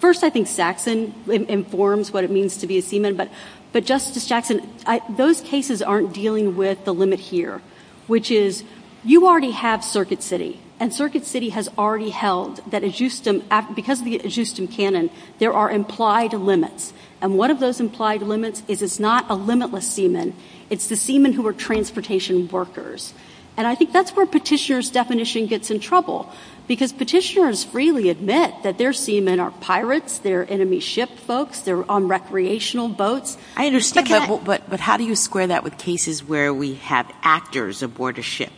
first, 0.00 0.24
I 0.24 0.30
think 0.30 0.46
Saxon 0.46 1.14
informs 1.26 2.12
what 2.12 2.24
it 2.24 2.30
means 2.30 2.56
to 2.58 2.66
be 2.66 2.78
a 2.78 2.82
seaman. 2.82 3.16
But 3.16 3.84
Justice 3.84 4.26
Jackson, 4.26 4.68
those 5.10 5.40
cases 5.40 5.82
aren't 5.82 6.12
dealing 6.12 6.56
with 6.56 6.84
the 6.84 6.94
limit 6.94 7.20
here, 7.20 7.62
which 8.06 8.30
is 8.30 8.64
you 9.04 9.26
already 9.26 9.52
have 9.52 9.84
Circuit 9.84 10.22
City. 10.22 10.60
And 10.80 10.92
Circuit 10.92 11.24
City 11.24 11.50
has 11.50 11.68
already 11.78 12.10
held 12.10 12.60
that 12.70 12.82
because 12.82 14.00
of 14.00 14.04
the 14.04 14.18
ejusdem 14.18 14.70
canon, 14.70 15.08
there 15.38 15.52
are 15.52 15.70
implied 15.70 16.32
limits. 16.32 16.92
And 17.20 17.38
one 17.38 17.50
of 17.50 17.60
those 17.60 17.80
implied 17.80 18.22
limits 18.22 18.62
is 18.66 18.82
it's 18.82 18.98
not 18.98 19.24
a 19.30 19.34
limitless 19.34 19.90
seaman. 19.90 20.34
It's 20.70 20.88
the 20.88 20.96
seamen 20.96 21.34
who 21.34 21.46
are 21.46 21.52
transportation 21.52 22.48
workers. 22.48 23.14
And 23.56 23.68
I 23.68 23.76
think 23.76 23.92
that's 23.92 24.16
where 24.16 24.26
petitioner's 24.26 24.90
definition 24.90 25.46
gets 25.46 25.70
in 25.70 25.78
trouble 25.78 26.30
because 26.66 26.92
petitioners 26.92 27.64
freely 27.64 28.08
admit 28.08 28.54
that 28.62 28.78
their 28.78 28.92
seamen 28.92 29.40
are 29.40 29.50
pirates, 29.50 30.18
they're 30.18 30.50
enemy 30.50 30.80
ship 30.80 31.10
folks, 31.10 31.60
they're 31.60 31.90
on 31.90 32.08
recreational 32.08 32.88
boats. 32.88 33.36
I 33.56 33.66
understand, 33.66 34.44
but 34.44 34.68
but 34.68 34.80
how 34.80 34.96
do 34.96 35.04
you 35.04 35.16
square 35.16 35.46
that 35.48 35.64
with 35.64 35.78
cases 35.78 36.24
where 36.24 36.52
we 36.52 36.74
have 36.76 37.10
actors 37.22 37.82
aboard 37.82 38.18
a 38.18 38.22
ship 38.22 38.52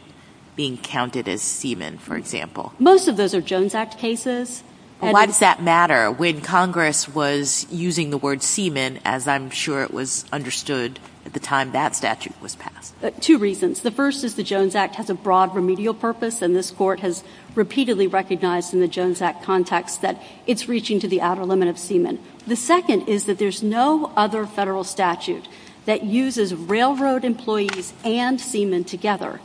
being 0.54 0.78
counted 0.78 1.28
as 1.28 1.42
seamen, 1.42 1.98
for 1.98 2.16
example? 2.16 2.72
Most 2.78 3.08
of 3.08 3.16
those 3.16 3.34
are 3.34 3.40
Jones 3.40 3.74
Act 3.74 3.98
cases. 3.98 4.62
Why 5.00 5.26
does 5.26 5.40
that 5.40 5.62
matter 5.62 6.10
when 6.10 6.40
Congress 6.40 7.08
was 7.08 7.66
using 7.70 8.10
the 8.10 8.18
word 8.18 8.42
seaman, 8.42 8.98
as 9.04 9.28
I'm 9.28 9.50
sure 9.50 9.82
it 9.82 9.92
was 9.92 10.24
understood 10.32 10.98
at 11.26 11.34
the 11.34 11.40
time 11.40 11.72
that 11.72 11.94
statute 11.94 12.40
was 12.40 12.56
passed? 12.56 12.94
Uh, 13.02 13.10
two 13.20 13.36
reasons. 13.36 13.82
The 13.82 13.90
first 13.90 14.24
is 14.24 14.36
the 14.36 14.42
Jones 14.42 14.74
Act 14.74 14.94
has 14.94 15.10
a 15.10 15.14
broad 15.14 15.54
remedial 15.54 15.92
purpose, 15.92 16.40
and 16.40 16.56
this 16.56 16.70
Court 16.70 17.00
has 17.00 17.24
repeatedly 17.54 18.06
recognized 18.06 18.72
in 18.72 18.80
the 18.80 18.88
Jones 18.88 19.20
Act 19.20 19.42
context 19.42 20.00
that 20.00 20.22
it's 20.46 20.68
reaching 20.68 20.98
to 21.00 21.08
the 21.08 21.20
outer 21.20 21.44
limit 21.44 21.68
of 21.68 21.78
seamen. 21.78 22.18
The 22.46 22.56
second 22.56 23.08
is 23.08 23.26
that 23.26 23.38
there's 23.38 23.62
no 23.62 24.12
other 24.16 24.46
federal 24.46 24.84
statute 24.84 25.46
that 25.84 26.04
uses 26.04 26.54
railroad 26.54 27.24
employees 27.24 27.92
and 28.04 28.40
seamen 28.40 28.84
together. 28.84 29.40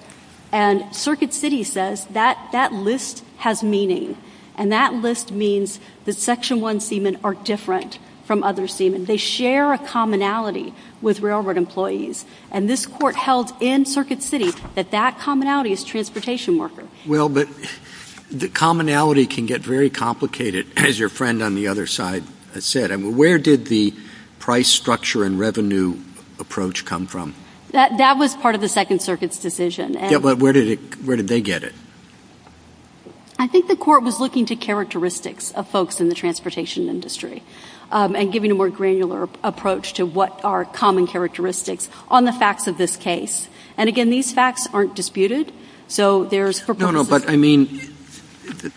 And 0.52 0.94
Circuit 0.96 1.34
City 1.34 1.64
says 1.64 2.06
that 2.08 2.38
that 2.52 2.74
list 2.74 3.24
has 3.38 3.64
meaning, 3.64 4.18
and 4.56 4.72
that 4.72 4.94
list 4.94 5.32
means 5.32 5.80
that 6.06 6.14
Section 6.14 6.62
1 6.62 6.80
seamen 6.80 7.18
are 7.24 7.34
different 7.34 8.00
from 8.26 8.44
other 8.44 8.68
seamen. 8.68 9.06
They 9.06 9.18
share 9.18 9.74
a 9.74 9.78
commonality 9.78 10.74
with 11.02 11.20
railroad 11.22 11.58
employees. 11.58 12.26
And 12.52 12.70
this 12.70 12.86
Court 12.86 13.16
held 13.16 13.52
in 13.60 13.86
Circuit 13.86 14.24
City 14.24 14.52
that 14.76 14.92
that 14.92 15.20
commonality 15.20 15.72
is 15.72 15.84
transportation 15.84 16.58
worker. 16.58 16.88
Well, 17.06 17.28
but 17.28 17.50
the 18.32 18.48
commonality 18.48 19.26
can 19.26 19.46
get 19.46 19.62
very 19.62 19.90
complicated, 19.90 20.68
as 20.78 21.00
your 21.00 21.10
friend 21.10 21.42
on 21.42 21.56
the 21.56 21.68
other 21.68 21.88
side 21.88 22.24
said. 22.60 22.92
I 22.92 22.96
mean, 22.96 23.18
where 23.18 23.38
did 23.38 23.66
the 23.66 23.94
price 24.40 24.70
structure 24.70 25.24
and 25.24 25.40
revenue 25.40 25.98
approach 26.40 26.86
come 26.86 27.08
from? 27.08 27.36
That 27.72 28.18
was 28.18 28.36
part 28.36 28.56
of 28.56 28.62
the 28.62 28.68
Second 28.68 29.02
Circuit's 29.02 29.40
decision. 29.40 29.94
Yeah, 29.94 30.18
but 30.18 30.40
where 30.40 30.52
did 30.52 31.28
they 31.28 31.42
get 31.42 31.64
it? 31.64 31.74
I 33.42 33.48
think 33.48 33.68
the 33.68 33.76
Court 33.76 34.04
was 34.04 34.20
looking 34.20 34.46
to 34.46 34.56
characteristics 34.56 35.50
of 35.54 35.68
folks 35.68 36.00
in 36.00 36.10
the 36.10 36.14
transportation 36.14 36.88
industry 36.88 37.42
um, 37.92 38.16
and 38.16 38.32
giving 38.32 38.52
a 38.52 38.54
more 38.54 38.70
granular 38.70 39.28
approach 39.44 39.94
to 39.94 40.06
what 40.06 40.46
are 40.46 40.64
common 40.64 41.08
characteristics 41.08 41.90
on 42.08 42.26
the 42.26 42.34
facts 42.34 42.68
of 42.68 42.78
this 42.78 42.96
case. 42.96 43.50
And 43.78 43.90
again, 43.90 44.12
these 44.12 44.32
facts 44.32 44.68
aren't 44.72 44.96
disputed, 44.96 45.52
so 45.88 46.26
there's... 46.26 46.68
No, 46.68 46.92
no, 46.92 47.04
but 47.04 47.28
I 47.28 47.36
mean, 47.36 47.92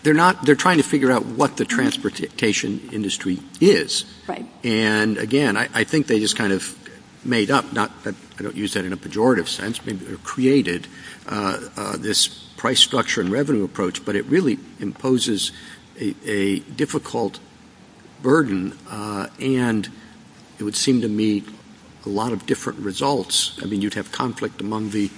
they're 0.01 0.15
not, 0.15 0.43
they're 0.47 0.55
trying 0.55 0.77
to 0.77 0.83
figure 0.83 1.11
out 1.11 1.23
what 1.27 1.57
the 1.57 1.65
transportation 1.65 2.89
industry 2.91 3.37
is. 3.61 4.05
Right. 4.25 4.47
And 4.63 5.19
again, 5.19 5.57
I 5.57 5.83
think 5.83 6.07
they 6.07 6.19
just 6.19 6.35
kind 6.35 6.51
of 6.51 6.75
made 7.23 7.51
up, 7.51 7.71
not 7.71 8.03
that 8.03 8.15
I 8.39 8.41
don't 8.41 8.55
use 8.55 8.73
that 8.73 8.83
in 8.83 8.93
a 8.93 8.97
pejorative 8.97 9.47
sense, 9.47 9.85
maybe 9.85 10.17
created 10.23 10.87
uh, 11.27 11.59
uh, 11.77 11.97
this 11.97 12.44
price 12.65 12.79
structure 12.79 13.21
and 13.21 13.29
revenue 13.29 13.63
approach, 13.63 14.03
but 14.03 14.15
it 14.15 14.25
really 14.25 14.57
imposes 14.79 15.51
a 15.99 16.61
difficult 16.61 17.39
burden, 18.23 18.75
uh, 18.89 19.27
and 19.39 19.87
it 20.57 20.63
would 20.63 20.75
seem 20.75 20.99
to 20.99 21.07
me 21.07 21.43
a 22.07 22.09
lot 22.09 22.33
of 22.33 22.47
different 22.47 22.79
results. 22.79 23.55
I 23.61 23.65
mean, 23.67 23.83
you'd 23.83 23.93
have 23.93 24.11
conflict 24.11 24.61
among 24.61 24.89
the 24.89 25.11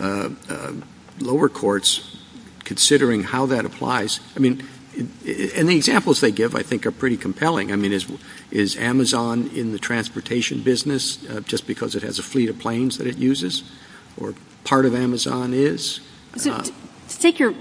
uh, 0.00 0.30
uh, 0.48 0.72
lower 1.20 1.50
courts 1.50 2.16
considering 2.64 3.24
how 3.24 3.44
that 3.44 3.66
applies. 3.66 4.20
I 4.34 4.38
mean, 4.38 4.66
and 4.96 5.68
the 5.68 5.76
examples 5.76 6.22
they 6.22 6.32
give, 6.32 6.54
I 6.54 6.62
think, 6.62 6.86
are 6.86 6.90
pretty 6.90 7.18
compelling. 7.18 7.70
I 7.70 7.76
mean, 7.76 7.92
is 8.50 8.76
Amazon 8.78 9.50
in 9.54 9.72
the 9.72 9.78
transportation 9.78 10.62
business 10.62 11.16
just 11.44 11.66
because 11.66 11.94
it 11.94 12.02
has 12.02 12.18
a 12.18 12.22
fleet 12.22 12.48
of 12.48 12.58
planes 12.58 12.96
that 12.96 13.06
it 13.06 13.18
uses? 13.18 13.62
Or 14.16 14.32
part 14.64 14.86
of 14.86 14.94
Amazon 14.94 15.52
is? 15.52 16.00
Take 17.24 17.38
your... 17.38 17.54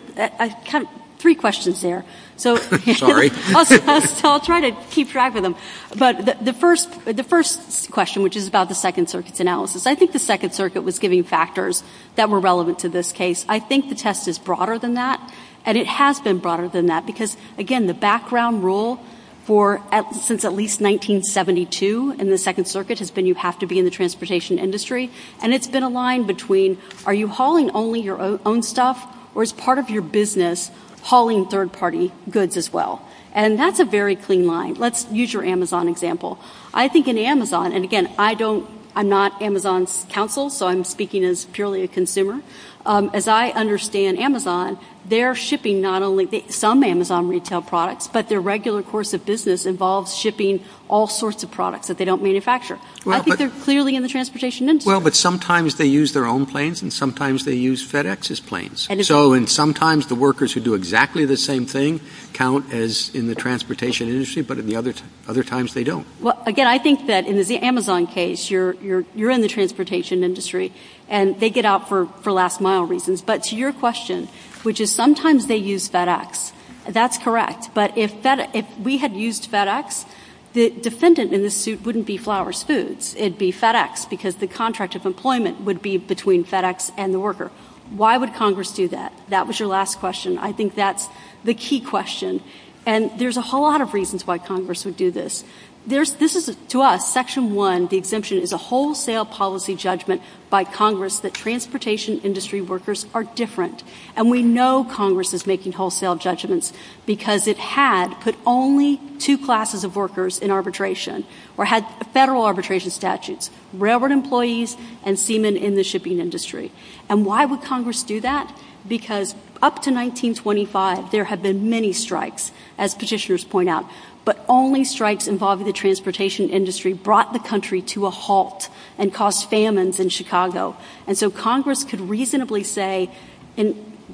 Three 1.19 1.36
questions 1.36 1.82
there. 1.82 2.04
Sorry. 2.36 3.32
I'll 3.56 4.39
try 4.41 4.69
to 4.69 4.76
keep 4.91 5.08
track 5.08 5.38
of 5.38 5.43
them. 5.43 5.56
But 5.97 6.43
the 6.43 6.52
first 6.52 7.89
question, 7.91 8.23
which 8.23 8.36
is 8.36 8.45
about 8.45 8.67
the 8.67 8.76
Second 8.76 9.10
Circuit's 9.10 9.39
analysis, 9.39 9.88
I 9.88 9.95
think 9.95 10.12
the 10.12 10.19
Second 10.19 10.54
Circuit 10.54 10.82
was 10.82 10.99
giving 10.99 11.23
factors 11.23 11.82
that 12.15 12.30
were 12.30 12.41
relevant 12.41 12.80
to 12.80 12.89
this 12.89 13.13
case. 13.13 13.45
I 13.47 13.60
think 13.60 13.88
the 13.88 13.95
test 13.95 14.28
is 14.28 14.38
broader 14.38 14.78
than 14.78 14.95
that, 14.95 15.34
and 15.65 15.78
it 15.78 15.88
has 15.88 16.19
been 16.19 16.39
broader 16.39 16.67
than 16.67 16.88
that 16.88 17.06
because, 17.06 17.38
again, 17.58 17.88
the 17.88 17.93
background 17.93 18.65
rule 18.65 19.02
since 19.45 20.43
at 20.43 20.54
least 20.54 20.82
1972 20.82 22.15
in 22.19 22.30
the 22.30 22.38
Second 22.38 22.65
Circuit 22.65 22.99
has 22.99 23.12
been 23.12 23.26
you 23.26 23.36
have 23.36 23.60
to 23.60 23.65
be 23.65 23.80
in 23.80 23.86
the 23.86 23.91
transportation 23.91 24.60
industry, 24.60 25.10
and 25.41 25.54
it's 25.54 25.67
been 25.67 25.84
a 25.84 25.89
line 25.89 26.23
between 26.23 26.78
are 27.06 27.13
you 27.13 27.30
hauling 27.30 27.71
only 27.71 28.02
your 28.02 28.19
own 28.45 28.62
stuff 28.62 29.08
or 29.35 29.43
is 29.43 29.53
part 29.53 29.79
of 29.79 29.89
your 29.89 30.01
business 30.01 30.71
hauling 31.03 31.45
third-party 31.45 32.11
goods 32.29 32.57
as 32.57 32.71
well? 32.71 33.07
And 33.33 33.57
that's 33.57 33.79
a 33.79 33.85
very 33.85 34.15
clean 34.15 34.45
line. 34.45 34.75
Let's 34.75 35.09
use 35.11 35.33
your 35.33 35.43
Amazon 35.43 35.87
example. 35.87 36.39
I 36.73 36.87
think 36.87 37.07
in 37.07 37.17
Amazon, 37.17 37.73
and 37.73 37.83
again, 37.83 38.11
I 38.17 38.35
don't, 38.35 38.69
I'm 38.95 39.09
not 39.09 39.41
Amazon's 39.41 40.05
counsel, 40.09 40.51
so 40.51 40.67
I'm 40.67 40.83
speaking 40.83 41.23
as 41.23 41.45
purely 41.45 41.81
a 41.83 41.87
consumer. 41.87 42.41
Um, 42.85 43.09
as 43.13 43.27
I 43.27 43.49
understand 43.49 44.19
Amazon, 44.19 44.77
they're 45.05 45.35
shipping 45.35 45.81
not 45.81 46.01
only 46.01 46.45
some 46.49 46.83
Amazon 46.83 47.27
retail 47.27 47.61
products, 47.61 48.07
but 48.07 48.29
their 48.29 48.39
regular 48.39 48.81
course 48.81 49.13
of 49.13 49.25
business 49.25 49.65
involves 49.65 50.15
shipping 50.15 50.63
all 50.87 51.07
sorts 51.07 51.43
of 51.43 51.51
products 51.51 51.87
that 51.87 51.97
they 51.97 52.05
don't 52.05 52.21
manufacture. 52.21 52.79
I 53.05 53.19
think 53.19 53.37
they're 53.37 53.49
clearly 53.49 53.95
in 53.95 54.03
the 54.03 54.07
transportation 54.09 54.69
industry. 54.69 54.91
Well, 54.91 55.01
but 55.01 55.15
sometimes 55.15 55.75
they 55.75 55.85
use 55.85 56.13
their 56.13 56.25
own 56.25 56.45
planes, 56.45 56.81
and 56.81 56.91
sometimes 56.93 57.45
they 57.45 57.55
use 57.55 57.85
FedEx's 57.85 58.39
planes. 58.39 58.87
So 59.05 59.33
and 59.33 59.49
sometimes 59.49 60.07
the 60.07 60.15
workers 60.15 60.53
who 60.53 60.59
do 60.59 60.73
exactly 60.73 61.25
the 61.25 61.37
same 61.37 61.65
thing 61.65 61.99
count 62.31 62.71
as 62.73 63.13
in 63.13 63.27
the 63.27 63.35
transportation 63.35 64.07
industry, 64.07 64.41
but 64.41 64.57
in 64.57 64.67
the 64.67 64.75
other 64.75 65.43
times 65.43 65.73
they 65.73 65.83
don't. 65.83 66.07
Well, 66.21 66.41
again, 66.45 66.67
I 66.67 66.79
think 66.79 67.07
that 67.07 67.25
in 67.27 67.37
the 67.37 67.57
Amazon 67.59 68.07
case, 68.07 68.49
you're 68.49 68.71
in 68.73 69.41
the 69.41 69.49
transportation 69.49 70.23
industry, 70.23 70.71
and 71.13 71.39
they 71.39 71.52
get 71.52 71.63
out 71.63 71.88
for 71.88 72.08
last-mile 72.26 72.86
reasons. 72.86 73.21
But 73.21 73.43
to 73.43 73.56
your 73.56 73.71
question, 73.71 74.28
which 74.63 74.82
is 74.82 74.91
sometimes 74.91 75.45
they 75.45 75.58
use 75.58 75.88
FedEx, 75.88 76.52
that's 76.89 77.19
correct. 77.19 77.69
But 77.76 77.95
if 77.95 78.65
we 78.80 78.97
had 78.97 79.13
used 79.13 79.52
FedEx, 79.52 80.06
the 80.54 80.71
defendant 80.71 81.32
in 81.32 81.43
this 81.43 81.56
suit 81.56 81.86
wouldn't 81.86 82.08
be 82.08 82.17
Flowers 82.17 82.63
Foods. 82.63 83.15
It'd 83.15 83.38
be 83.38 83.52
FedEx 83.52 84.10
because 84.10 84.36
the 84.36 84.47
contract 84.47 84.95
of 84.95 85.06
employment 85.06 85.62
would 85.62 85.82
be 85.82 85.97
between 85.97 86.43
FedEx 86.43 86.91
and 86.97 87.13
the 87.13 87.19
worker. 87.19 87.52
Why 87.91 88.17
would 88.17 88.34
Congress 88.34 88.71
do 88.71 88.88
that? 88.88 89.13
That 89.30 89.45
was 89.45 89.60
your 89.60 89.69
last 89.69 89.99
question. 89.99 90.38
I 90.38 90.52
think 90.52 90.73
that's 90.73 91.08
the 91.43 91.54
key 91.54 91.80
question. 91.80 92.41
And 92.86 93.12
there's 93.19 93.38
a 93.38 93.41
whole 93.41 93.63
lot 93.63 93.82
of 93.82 93.93
reasons 93.93 94.26
why 94.26 94.39
Congress 94.39 94.84
would 94.84 94.97
do 94.97 95.12
this. 95.12 95.43
This 95.85 96.35
is, 96.35 96.55
to 96.69 96.81
us, 96.81 97.11
Section 97.11 97.55
1, 97.55 97.87
the 97.87 97.97
exemption, 97.97 98.37
is 98.37 98.53
a 98.53 98.57
wholesale 98.57 99.25
policy 99.25 99.75
judgment 99.75 100.21
by 100.49 100.63
Congress 100.63 101.19
that 101.19 101.33
transportation 101.33 102.21
industry 102.21 102.61
workers 102.61 103.05
are 103.13 103.25
different. 103.25 103.83
And 104.15 104.31
we 104.31 104.43
know 104.43 104.85
Congress 104.85 105.33
is 105.33 105.45
making 105.45 105.73
wholesale 105.73 106.15
judgments 106.15 106.71
because 107.05 107.47
it 107.47 107.57
had 107.57 108.13
put 108.21 108.35
only 108.45 109.01
two 109.19 109.37
classes 109.37 109.83
of 109.83 109.97
workers 109.97 110.39
in 110.39 110.51
arbitration 110.51 111.25
or 111.57 111.65
had 111.65 111.85
federal 112.13 112.45
arbitration 112.45 112.89
statutes, 112.89 113.51
railroad 113.73 114.11
employees 114.11 114.77
and 115.03 115.19
seamen 115.19 115.57
in 115.57 115.75
the 115.75 115.83
shipping 115.83 116.19
industry. 116.19 116.71
And 117.09 117.25
why 117.25 117.43
would 117.43 117.61
Congress 117.61 118.03
do 118.03 118.21
that? 118.21 118.57
Because 118.87 119.33
up 119.61 119.81
to 119.83 119.91
1925, 119.91 121.11
there 121.11 121.25
have 121.25 121.41
been 121.41 121.69
many 121.69 121.93
strikes, 121.93 122.51
as 122.77 122.95
petitioners 122.95 123.45
point 123.45 123.69
out, 123.69 123.86
but 124.26 124.43
only 124.47 124.84
strikes 124.84 125.28
involving 125.28 125.65
the 125.65 125.74
transportation 125.74 126.49
industry 126.49 126.93
brought 126.93 127.34
the 127.34 127.39
country 127.39 127.82
to 127.82 128.05
a 128.05 128.09
halt 128.09 128.69
and 128.97 129.13
caused 129.13 129.49
famines 129.49 129.99
in 129.99 130.09
Chicago. 130.09 130.76
And 131.07 131.17
so 131.17 131.30
Congress 131.30 131.84
could 131.84 131.99
reasonably 132.01 132.63
say, 132.63 133.09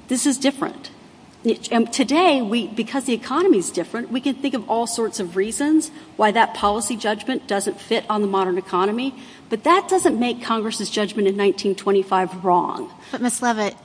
this 0.08 0.26
is 0.26 0.38
different. 0.38 0.92
And 1.72 1.94
today, 1.94 2.42
because 2.76 3.06
the 3.06 3.14
economy 3.14 3.60
is 3.60 3.70
different, 3.70 4.12
we 4.12 4.20
can 4.20 4.36
think 4.36 4.54
of 4.54 4.70
all 4.70 4.88
sorts 4.88 5.22
of 5.22 5.38
reasons 5.38 5.90
why 6.18 6.32
that 6.32 6.54
policy 6.54 6.98
judgment 6.98 7.48
doesn't 7.48 7.80
fit 7.80 8.04
on 8.10 8.22
the 8.22 8.28
modern 8.28 8.58
economy. 8.58 9.16
But 9.48 9.64
that 9.64 9.88
doesn't 9.88 10.20
make 10.20 10.44
Congress's 10.44 10.90
judgment 10.90 11.28
in 11.28 11.38
1925 11.38 12.44
wrong. 12.44 12.92
But, 13.12 13.22
Ms. 13.22 13.40
Lovitt, 13.40 13.76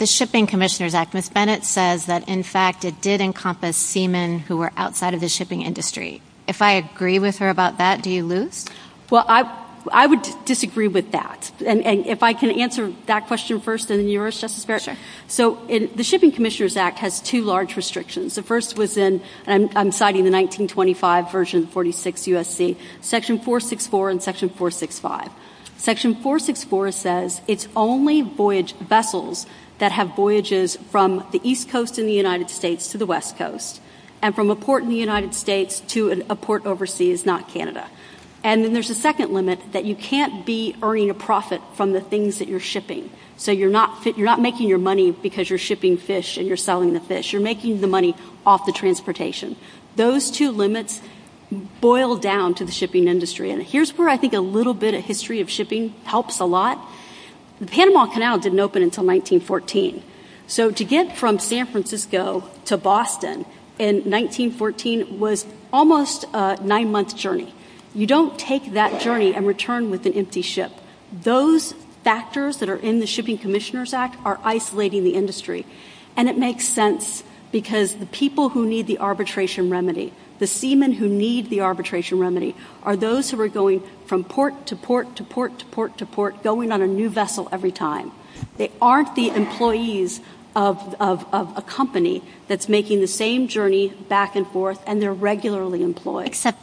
the 0.00 0.06
Shipping 0.06 0.46
Commissioners 0.46 0.94
Act, 0.94 1.12
Ms. 1.12 1.28
Bennett 1.28 1.62
says 1.62 2.06
that, 2.06 2.26
in 2.26 2.42
fact, 2.42 2.86
it 2.86 3.02
did 3.02 3.20
encompass 3.20 3.76
seamen 3.76 4.38
who 4.38 4.56
were 4.56 4.72
outside 4.78 5.12
of 5.12 5.20
the 5.20 5.28
shipping 5.28 5.60
industry. 5.60 6.22
If 6.48 6.62
I 6.62 6.72
agree 6.72 7.18
with 7.18 7.38
her 7.38 7.50
about 7.50 7.76
that, 7.78 8.02
do 8.02 8.08
you 8.10 8.24
lose? 8.24 8.64
Well, 9.10 9.26
I 9.28 10.06
would 10.06 10.26
disagree 10.46 10.88
with 10.88 11.12
that. 11.12 11.52
And 11.66 11.84
if 12.06 12.22
I 12.22 12.32
can 12.32 12.50
answer 12.50 12.94
that 13.06 13.26
question 13.26 13.60
first 13.60 13.90
and 13.90 14.00
then 14.00 14.08
yours, 14.08 14.40
Justice 14.40 14.64
Barrett. 14.64 14.82
Sure. 14.84 14.96
So 15.28 15.56
the 15.66 16.02
Shipping 16.02 16.32
Commissioners 16.32 16.78
Act 16.78 16.98
has 17.00 17.20
two 17.20 17.44
large 17.44 17.76
restrictions. 17.76 18.36
The 18.36 18.42
first 18.42 18.78
was 18.78 18.96
in, 18.96 19.22
and 19.46 19.70
I'm 19.76 19.92
citing 19.92 20.24
the 20.24 20.32
1925 20.32 21.30
version, 21.30 21.66
46 21.66 22.26
U.S.C., 22.26 22.78
Section 23.02 23.36
464 23.36 24.10
and 24.10 24.22
Section 24.22 24.48
465. 24.48 25.30
Section 25.76 26.14
464 26.14 26.92
says 26.92 27.40
it's 27.46 27.68
only 27.76 28.22
voyage 28.22 28.74
vessels 28.76 29.46
that 29.80 29.92
have 29.92 30.14
voyages 30.14 30.76
from 30.76 31.26
the 31.32 31.40
East 31.42 31.68
Coast 31.68 31.98
in 31.98 32.06
the 32.06 32.12
United 32.12 32.48
States 32.48 32.88
to 32.92 32.98
the 32.98 33.06
West 33.06 33.36
Coast 33.36 33.80
and 34.22 34.34
from 34.34 34.50
a 34.50 34.56
port 34.56 34.82
in 34.82 34.88
the 34.88 34.96
United 34.96 35.34
States 35.34 35.80
to 35.80 36.24
a 36.30 36.36
port 36.36 36.64
overseas, 36.64 37.26
not 37.26 37.48
Canada. 37.48 37.88
And 38.42 38.64
then 38.64 38.72
there's 38.72 38.88
a 38.88 38.94
second 38.94 39.32
limit 39.32 39.58
that 39.72 39.84
you 39.84 39.94
can't 39.94 40.46
be 40.46 40.74
earning 40.82 41.10
a 41.10 41.14
profit 41.14 41.60
from 41.74 41.92
the 41.92 42.00
things 42.00 42.38
that 42.38 42.48
you're 42.48 42.60
shipping. 42.60 43.10
So 43.36 43.52
you're 43.52 43.70
not 43.70 44.40
making 44.40 44.68
your 44.68 44.78
money 44.78 45.10
because 45.10 45.50
you're 45.50 45.58
shipping 45.58 45.96
fish 45.96 46.36
and 46.36 46.46
you're 46.46 46.56
selling 46.56 46.92
the 46.92 47.00
fish. 47.00 47.32
You're 47.32 47.42
making 47.42 47.80
the 47.80 47.86
money 47.86 48.14
off 48.46 48.66
the 48.66 48.72
transportation. 48.72 49.56
Those 49.96 50.30
two 50.30 50.52
limits 50.52 51.02
boil 51.80 52.16
down 52.16 52.54
to 52.54 52.64
the 52.64 52.72
shipping 52.72 53.08
industry. 53.08 53.50
And 53.50 53.62
here's 53.62 53.96
where 53.98 54.08
I 54.08 54.16
think 54.16 54.34
a 54.34 54.40
little 54.40 54.74
bit 54.74 54.94
of 54.94 55.02
history 55.04 55.40
of 55.40 55.50
shipping 55.50 55.94
helps 56.04 56.38
a 56.38 56.44
lot. 56.44 56.78
The 57.60 57.66
Panama 57.66 58.06
Canal 58.06 58.38
didn't 58.38 58.60
open 58.60 58.82
until 58.82 59.04
1914. 59.04 60.02
So 60.46 60.70
to 60.70 60.84
get 60.84 61.16
from 61.16 61.38
San 61.38 61.66
Francisco 61.66 62.48
to 62.64 62.78
Boston 62.78 63.44
in 63.78 63.96
1914 63.96 65.20
was 65.20 65.46
almost 65.72 66.24
a 66.32 66.58
nine-month 66.62 67.16
journey. 67.16 67.54
You 67.94 68.06
don't 68.06 68.38
take 68.38 68.72
that 68.72 69.00
journey 69.02 69.34
and 69.34 69.46
return 69.46 69.90
with 69.90 70.06
an 70.06 70.14
empty 70.14 70.42
ship. 70.42 70.72
Those 71.12 71.72
factors 72.02 72.56
that 72.58 72.68
are 72.70 72.76
in 72.76 73.00
the 73.00 73.06
Shipping 73.06 73.36
Commissioners 73.36 73.92
Act 73.92 74.16
are 74.24 74.40
isolating 74.42 75.04
the 75.04 75.14
industry. 75.14 75.66
And 76.16 76.28
it 76.28 76.38
makes 76.38 76.66
sense 76.66 77.22
because 77.52 77.96
the 77.96 78.06
people 78.06 78.50
who 78.50 78.66
need 78.66 78.86
the 78.86 78.98
arbitration 78.98 79.68
remedy, 79.70 80.12
the 80.40 80.48
seamen 80.48 80.92
who 80.92 81.08
need 81.08 81.48
the 81.50 81.60
arbitration 81.60 82.18
remedy, 82.18 82.56
are 82.82 82.96
those 82.96 83.30
who 83.30 83.40
are 83.40 83.48
going 83.48 83.82
from 84.06 84.24
port 84.24 84.66
to 84.66 84.74
port 84.74 85.14
to 85.14 85.22
port 85.22 85.58
to 85.60 85.64
port 85.66 85.96
to 85.98 86.06
port, 86.06 86.42
going 86.42 86.72
on 86.72 86.82
a 86.82 86.86
new 86.86 87.08
vessel 87.08 87.48
every 87.52 87.70
time. 87.70 88.10
They 88.56 88.72
aren't 88.82 89.14
the 89.14 89.28
employees 89.28 90.20
of 90.56 90.96
a 91.00 91.62
company 91.66 92.22
that's 92.48 92.68
making 92.68 93.00
the 93.00 93.06
same 93.06 93.46
journey 93.46 93.90
back 94.08 94.34
and 94.34 94.46
forth, 94.48 94.82
and 94.86 95.00
they're 95.00 95.12
regularly 95.12 95.84
employed. 95.84 96.26
Except 96.26 96.58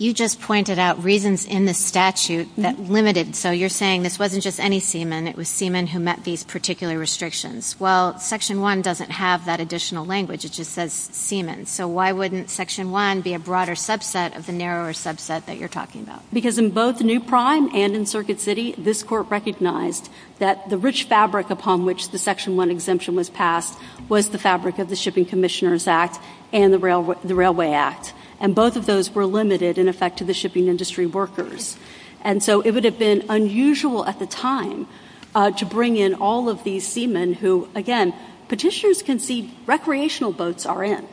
you 0.00 0.14
just 0.14 0.40
pointed 0.40 0.78
out 0.78 1.04
reasons 1.04 1.44
in 1.44 1.66
the 1.66 1.74
statute 1.74 2.48
mm-hmm. 2.48 2.62
that 2.62 2.80
limited. 2.80 3.36
So 3.36 3.50
you're 3.50 3.68
saying 3.68 4.02
this 4.02 4.18
wasn't 4.18 4.42
just 4.42 4.58
any 4.58 4.80
seamen. 4.80 5.28
It 5.28 5.36
was 5.36 5.50
seamen 5.50 5.88
who 5.88 6.00
met 6.00 6.24
these 6.24 6.42
particular 6.42 6.98
restrictions. 6.98 7.78
Well, 7.78 8.18
Section 8.18 8.62
1 8.62 8.80
doesn't 8.80 9.10
have 9.10 9.44
that 9.44 9.60
additional 9.60 10.06
language. 10.06 10.46
It 10.46 10.52
just 10.52 10.72
says 10.72 10.94
seamen. 10.94 11.66
So 11.66 11.86
why 11.86 12.12
wouldn't 12.12 12.48
Section 12.48 12.90
1 12.90 13.20
be 13.20 13.34
a 13.34 13.38
broader 13.38 13.74
subset 13.74 14.34
of 14.38 14.46
the 14.46 14.52
narrower 14.52 14.94
subset 14.94 15.44
that 15.44 15.58
you're 15.58 15.68
talking 15.68 16.00
about? 16.00 16.22
Because 16.32 16.56
in 16.56 16.70
both 16.70 17.02
New 17.02 17.20
Prime 17.20 17.68
and 17.74 17.94
in 17.94 18.06
Circuit 18.06 18.40
City, 18.40 18.74
this 18.78 19.02
court 19.02 19.28
recognized 19.28 20.08
that 20.38 20.70
the 20.70 20.78
rich 20.78 21.04
fabric 21.04 21.50
upon 21.50 21.84
which 21.84 22.08
the 22.08 22.18
Section 22.18 22.56
1 22.56 22.70
exemption 22.70 23.14
was 23.14 23.28
passed 23.28 23.78
was 24.08 24.30
the 24.30 24.38
fabric 24.38 24.78
of 24.78 24.88
the 24.88 24.96
Shipping 24.96 25.26
Commissioners 25.26 25.86
Act 25.86 26.18
and 26.54 26.72
the 26.72 26.78
Railway 26.78 27.72
Act. 27.72 28.14
And 28.40 28.54
both 28.54 28.76
of 28.76 28.86
those 28.86 29.14
were 29.14 29.26
limited, 29.26 29.76
in 29.76 29.86
effect, 29.86 30.18
to 30.18 30.24
the 30.24 30.34
shipping 30.34 30.66
industry 30.66 31.06
workers. 31.06 31.76
And 32.22 32.42
so 32.42 32.60
it 32.62 32.72
would 32.72 32.84
have 32.84 32.98
been 32.98 33.24
unusual 33.28 34.04
at 34.06 34.18
the 34.18 34.26
time 34.26 34.86
uh, 35.34 35.50
to 35.52 35.66
bring 35.66 35.96
in 35.96 36.14
all 36.14 36.48
of 36.48 36.64
these 36.64 36.86
seamen 36.86 37.34
who, 37.34 37.68
again, 37.74 38.14
petitioners 38.48 39.02
can 39.02 39.18
see 39.18 39.54
recreational 39.66 40.32
boats 40.32 40.66
are 40.66 40.82
in. 40.82 41.06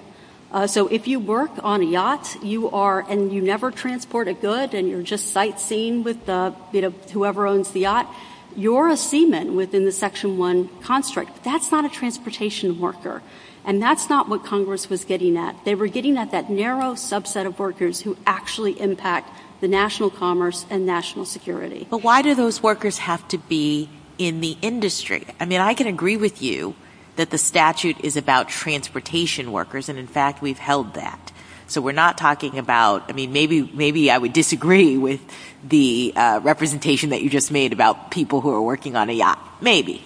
Uh, 0.51 0.65
so 0.65 0.87
if 0.87 1.07
you 1.07 1.19
work 1.19 1.51
on 1.61 1.81
a 1.81 1.85
yacht 1.85 2.37
you 2.41 2.69
are, 2.71 3.01
and 3.09 3.33
you 3.33 3.41
never 3.41 3.69
transport 3.69 4.29
a 4.29 4.33
good 4.33 4.73
and 4.73 4.87
you're 4.87 5.03
just 5.03 5.31
sightseeing 5.31 6.03
with 6.03 6.25
the 6.25 6.55
you 6.71 6.81
know 6.81 6.91
whoever 7.11 7.45
owns 7.45 7.71
the 7.71 7.81
yacht, 7.81 8.07
you're 8.55 8.87
a 8.87 8.97
seaman 8.97 9.55
within 9.55 9.83
the 9.85 9.91
Section 9.91 10.37
1 10.37 10.69
construct. 10.81 11.33
But 11.33 11.43
that's 11.43 11.71
not 11.71 11.85
a 11.85 11.89
transportation 11.89 12.79
worker. 12.79 13.21
And 13.67 13.81
that's 13.81 14.09
not 14.09 14.29
what 14.29 14.45
Congress 14.45 14.89
was 14.89 15.03
getting 15.03 15.37
at. 15.37 15.65
They 15.65 15.75
were 15.75 15.87
getting 15.87 16.17
at 16.17 16.31
that 16.31 16.49
narrow 16.49 16.93
subset 16.93 17.45
of 17.45 17.59
workers 17.59 18.01
who 18.01 18.17
actually 18.25 18.79
impact 18.79 19.29
the 19.59 19.67
national 19.67 20.09
commerce 20.09 20.65
and 20.69 20.85
national 20.85 21.25
security. 21.25 21.85
But 21.89 22.01
why 22.01 22.21
do 22.21 22.33
those 22.33 22.63
workers 22.63 22.99
have 22.99 23.27
to 23.27 23.37
be 23.37 23.89
in 24.17 24.39
the 24.39 24.57
industry? 24.61 25.25
I 25.39 25.45
mean, 25.45 25.59
I 25.59 25.73
can 25.73 25.85
agree 25.85 26.15
with 26.15 26.41
you 26.41 26.75
that 27.17 27.29
the 27.29 27.37
statute 27.37 27.99
is 28.05 28.15
about 28.15 28.47
transportation 28.47 29.51
workers, 29.51 29.89
and, 29.89 29.99
in 29.99 30.07
fact, 30.07 30.41
we've 30.41 30.59
held 30.59 30.93
that. 30.93 31.31
So 31.67 31.81
we're 31.81 31.91
not 31.91 32.17
talking 32.17 32.57
about, 32.59 33.09
I 33.09 33.13
mean, 33.13 33.33
maybe 33.33 34.09
I 34.09 34.17
would 34.17 34.31
disagree 34.31 34.97
with 34.97 35.19
the 35.61 36.13
uh, 36.15 36.39
representation 36.41 37.09
that 37.09 37.21
you 37.21 37.29
just 37.29 37.51
made 37.51 37.73
about 37.73 38.11
people 38.11 38.39
who 38.39 38.51
are 38.53 38.61
working 38.61 38.95
on 38.95 39.09
a 39.09 39.13
yacht. 39.13 39.39
Maybe. 39.59 40.01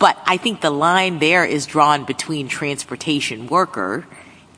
But 0.00 0.18
I 0.26 0.38
think 0.38 0.62
the 0.62 0.70
line 0.70 1.20
there 1.20 1.44
is 1.44 1.66
drawn 1.66 2.04
between 2.04 2.48
transportation 2.48 3.46
worker 3.46 4.06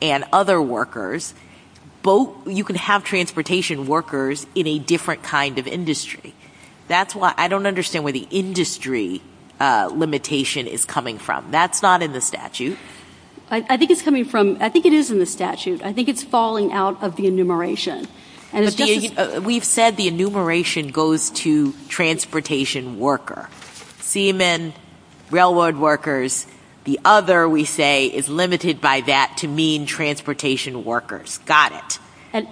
and 0.01 0.23
other 0.33 0.59
workers. 0.59 1.35
You 2.05 2.63
can 2.63 2.77
have 2.77 3.03
transportation 3.03 3.85
workers 3.85 4.47
in 4.55 4.65
a 4.67 4.79
different 4.79 5.21
kind 5.21 5.59
of 5.59 5.67
industry. 5.67 6.33
That's 6.87 7.13
why 7.13 7.33
I 7.37 7.49
don't 7.49 7.67
understand 7.67 8.03
where 8.03 8.13
the 8.13 8.27
industry 8.31 9.21
uh, 9.59 9.91
limitation 9.93 10.65
is 10.65 10.85
coming 10.85 11.19
from. 11.19 11.51
That's 11.51 11.81
not 11.81 12.01
in 12.01 12.13
the 12.13 12.21
statute. 12.21 12.77
I 13.51 13.77
think 13.77 13.91
it's 13.91 14.01
coming 14.01 14.25
from, 14.25 14.57
I 14.61 14.69
think 14.69 14.85
it 14.85 14.93
is 14.93 15.11
in 15.11 15.19
the 15.19 15.27
statute. 15.27 15.83
I 15.83 15.93
think 15.93 16.09
it's 16.09 16.23
falling 16.23 16.71
out 16.71 17.03
of 17.03 17.17
the 17.17 17.27
enumeration. 17.27 18.07
Uh, 18.51 19.41
we've 19.43 19.63
said 19.63 19.97
the 19.97 20.07
enumeration 20.07 20.87
goes 20.87 21.29
to 21.31 21.73
transportation 21.87 22.97
worker. 22.97 23.49
Seamen, 23.99 24.73
railroad 25.33 25.77
workers. 25.77 26.47
The 26.83 26.99
other, 27.03 27.49
we 27.49 27.65
say, 27.65 28.07
is 28.07 28.29
limited 28.29 28.79
by 28.79 29.01
that 29.01 29.37
to 29.37 29.47
mean 29.47 29.85
transportation 29.85 30.85
workers. 30.85 31.39
Got 31.39 31.73
it. 31.73 31.99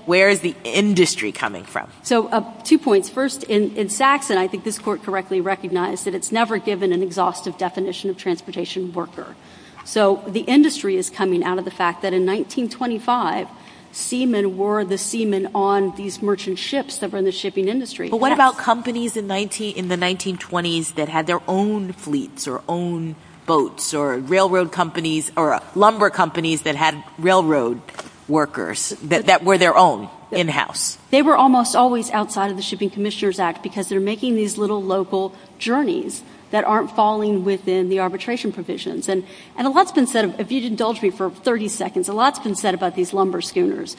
Where 0.05 0.29
is 0.29 0.41
the 0.41 0.55
industry 0.63 1.31
coming 1.31 1.63
from? 1.63 1.89
So 2.03 2.27
uh, 2.27 2.61
two 2.63 2.77
points. 2.77 3.09
First, 3.09 3.43
in 3.43 3.89
Saxon, 3.89 4.37
I 4.37 4.47
think 4.47 4.63
this 4.63 4.77
court 4.77 5.01
correctly 5.01 5.41
recognized 5.41 6.05
that 6.05 6.13
it's 6.13 6.31
never 6.31 6.59
given 6.59 6.93
an 6.93 7.01
exhaustive 7.01 7.57
definition 7.57 8.09
of 8.09 8.17
transportation 8.17 8.93
worker. 8.93 9.35
So 9.83 10.23
the 10.27 10.41
industry 10.41 10.97
is 10.97 11.09
coming 11.09 11.43
out 11.43 11.57
of 11.57 11.65
the 11.65 11.71
fact 11.71 12.03
that 12.03 12.13
in 12.13 12.25
1925, 12.27 13.47
seamen 13.91 14.57
were 14.57 14.83
the 14.83 14.97
seamen 14.97 15.49
on 15.53 15.95
these 15.95 16.21
merchant 16.21 16.57
ships 16.57 16.97
that 16.99 17.11
were 17.11 17.17
in 17.17 17.25
the 17.25 17.31
shipping 17.31 17.67
industry. 17.67 18.09
But 18.09 18.19
what 18.19 18.31
about 18.31 18.57
companies 18.57 19.17
in 19.17 19.27
the 19.27 19.33
1920s 19.33 20.95
that 20.95 21.09
had 21.09 21.27
their 21.27 21.41
own 21.47 21.93
fleets 21.93 22.47
or 22.47 22.63
own 22.67 23.15
boats 23.45 23.93
or 23.93 24.17
railroad 24.17 24.71
companies 24.71 25.31
or 25.35 25.59
lumber 25.75 26.09
companies 26.09 26.61
that 26.61 26.75
had 26.75 27.03
railroad 27.17 27.81
workers 28.27 28.89
that 29.03 29.43
were 29.43 29.57
their 29.57 29.75
own 29.75 30.09
in-house? 30.31 30.97
They 31.09 31.21
were 31.21 31.35
almost 31.35 31.75
always 31.75 32.09
outside 32.11 32.51
of 32.51 32.57
the 32.57 32.63
Shipping 32.63 32.89
Commissioners 32.89 33.39
Act 33.39 33.61
because 33.61 33.89
they're 33.89 33.99
making 33.99 34.35
these 34.35 34.57
little 34.57 34.81
local 34.81 35.35
journeys 35.57 36.23
that 36.51 36.63
aren't 36.63 36.91
falling 36.91 37.43
within 37.43 37.89
the 37.89 37.99
arbitration 37.99 38.51
provisions. 38.51 39.09
And 39.09 39.25
a 39.57 39.69
lot's 39.69 39.91
been 39.91 40.07
said, 40.07 40.35
if 40.39 40.51
you'd 40.51 40.65
indulge 40.65 41.01
me 41.01 41.09
for 41.09 41.29
30 41.29 41.67
seconds, 41.67 42.07
a 42.07 42.13
lot's 42.13 42.39
been 42.39 42.55
said 42.55 42.73
about 42.73 42.95
these 42.95 43.13
lumber 43.13 43.41
schooners. 43.41 43.97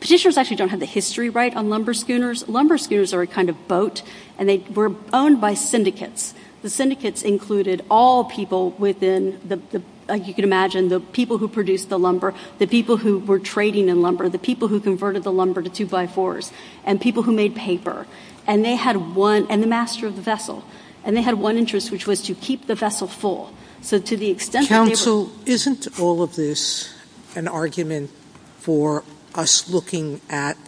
Petitioners 0.00 0.38
actually 0.38 0.56
don't 0.56 0.70
have 0.70 0.80
the 0.80 0.86
history 0.86 1.28
right 1.28 1.54
on 1.54 1.68
lumber 1.68 1.92
schooners. 1.92 2.48
Lumber 2.48 2.78
schooners 2.78 3.12
are 3.12 3.22
a 3.22 3.26
kind 3.26 3.50
of 3.50 3.68
boat, 3.68 4.02
and 4.38 4.48
they 4.48 4.58
were 4.58 4.94
owned 5.12 5.40
by 5.40 5.52
syndicates. 5.52 6.32
The 6.62 6.70
syndicates 6.70 7.22
included 7.22 7.84
all 7.90 8.24
people 8.24 8.70
within, 8.72 9.40
the, 9.46 9.82
like 10.08 10.26
you 10.26 10.34
can 10.34 10.44
imagine, 10.44 10.88
the 10.88 11.00
people 11.00 11.38
who 11.38 11.48
produced 11.48 11.88
the 11.88 11.98
lumber, 11.98 12.34
the 12.58 12.66
people 12.66 12.98
who 12.98 13.18
were 13.18 13.38
trading 13.38 13.88
in 13.88 14.00
lumber, 14.00 14.28
the 14.28 14.38
people 14.38 14.68
who 14.68 14.78
converted 14.78 15.22
the 15.22 15.32
lumber 15.32 15.60
to 15.60 15.68
two-by-fours, 15.68 16.52
and 16.84 17.00
people 17.00 17.24
who 17.24 17.32
made 17.32 17.56
paper. 17.56 18.06
And 18.46 18.64
they 18.64 18.76
had 18.76 19.14
one, 19.14 19.46
and 19.50 19.62
the 19.62 19.66
master 19.66 20.06
of 20.06 20.16
the 20.16 20.22
vessel. 20.22 20.64
And 21.04 21.16
they 21.16 21.22
had 21.22 21.34
one 21.34 21.56
interest, 21.56 21.90
which 21.90 22.06
was 22.06 22.22
to 22.22 22.34
keep 22.34 22.66
the 22.66 22.74
vessel 22.74 23.08
full. 23.08 23.54
So 23.80 23.98
to 23.98 24.16
the 24.16 24.30
extent 24.30 24.68
that 24.68 24.74
they 24.74 24.80
were... 24.80 24.86
Counsel, 24.88 25.32
isn't 25.46 25.98
all 25.98 26.22
of 26.22 26.36
this 26.36 26.94
an 27.34 27.48
argument 27.48 28.10
for 28.58 29.04
us 29.34 29.70
looking 29.70 30.20
at 30.28 30.58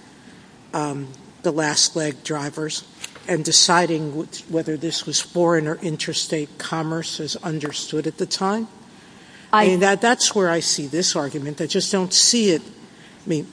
um, 0.73 1.09
the 1.43 1.53
last 1.53 1.97
leg 1.97 2.23
drivers? 2.25 2.85
and 3.29 3.45
deciding 3.45 4.13
whether 4.49 4.77
this 4.77 5.07
was 5.07 5.21
foreign 5.21 5.69
or 5.69 5.77
interstate 5.77 6.59
commerce 6.59 7.21
as 7.21 7.37
understood 7.37 8.07
at 8.07 8.19
the 8.19 8.27
time? 8.27 8.69
I 9.53 9.69
mean, 9.69 9.81
that's 9.81 10.35
where 10.35 10.49
I 10.49 10.61
see 10.61 10.87
this 10.87 11.15
argument. 11.15 11.61
I 11.61 11.67
just 11.67 11.93
don't 11.93 12.13
see 12.13 12.51
it. 12.51 12.63
I 12.63 13.29
mean, 13.29 13.47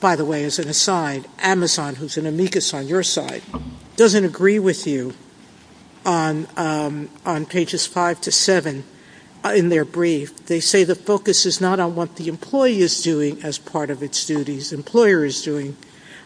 by 0.00 0.16
the 0.16 0.24
way, 0.24 0.44
as 0.44 0.58
an 0.58 0.68
aside, 0.68 1.26
Amazon, 1.38 1.96
who's 1.96 2.16
an 2.16 2.26
amicus 2.26 2.72
on 2.72 2.86
your 2.86 3.02
side, 3.02 3.42
doesn't 3.96 4.24
agree 4.24 4.58
with 4.58 4.86
you 4.86 5.14
Um, 6.04 6.46
on 7.24 7.46
pages 7.46 7.86
5 7.86 8.20
to 8.20 8.30
7 8.30 8.84
uh, 9.44 9.52
in 9.54 9.68
their 9.68 9.84
brief. 9.84 10.46
They 10.46 10.60
say 10.60 10.84
the 10.84 10.94
focus 10.94 11.46
is 11.46 11.60
not 11.60 11.80
on 11.80 11.94
what 11.94 12.16
the 12.16 12.28
employee 12.28 12.80
is 12.80 13.02
doing 13.02 13.42
as 13.42 13.58
part 13.58 13.90
of 13.90 14.02
its 14.02 14.24
duties, 14.26 14.72
employer 14.72 15.24
is 15.24 15.42
doing, 15.42 15.76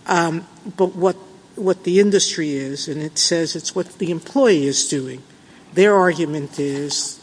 um, 0.06 0.46
but 0.76 0.94
what 0.94 1.84
the 1.84 2.00
industry 2.00 2.52
is, 2.52 2.88
and 2.88 3.02
it 3.02 3.18
says 3.18 3.56
it's 3.56 3.74
what 3.74 3.98
the 3.98 4.10
employee 4.10 4.66
is 4.66 4.88
doing. 4.88 5.22
Their 5.74 5.94
argument 5.94 6.58
is, 6.58 7.20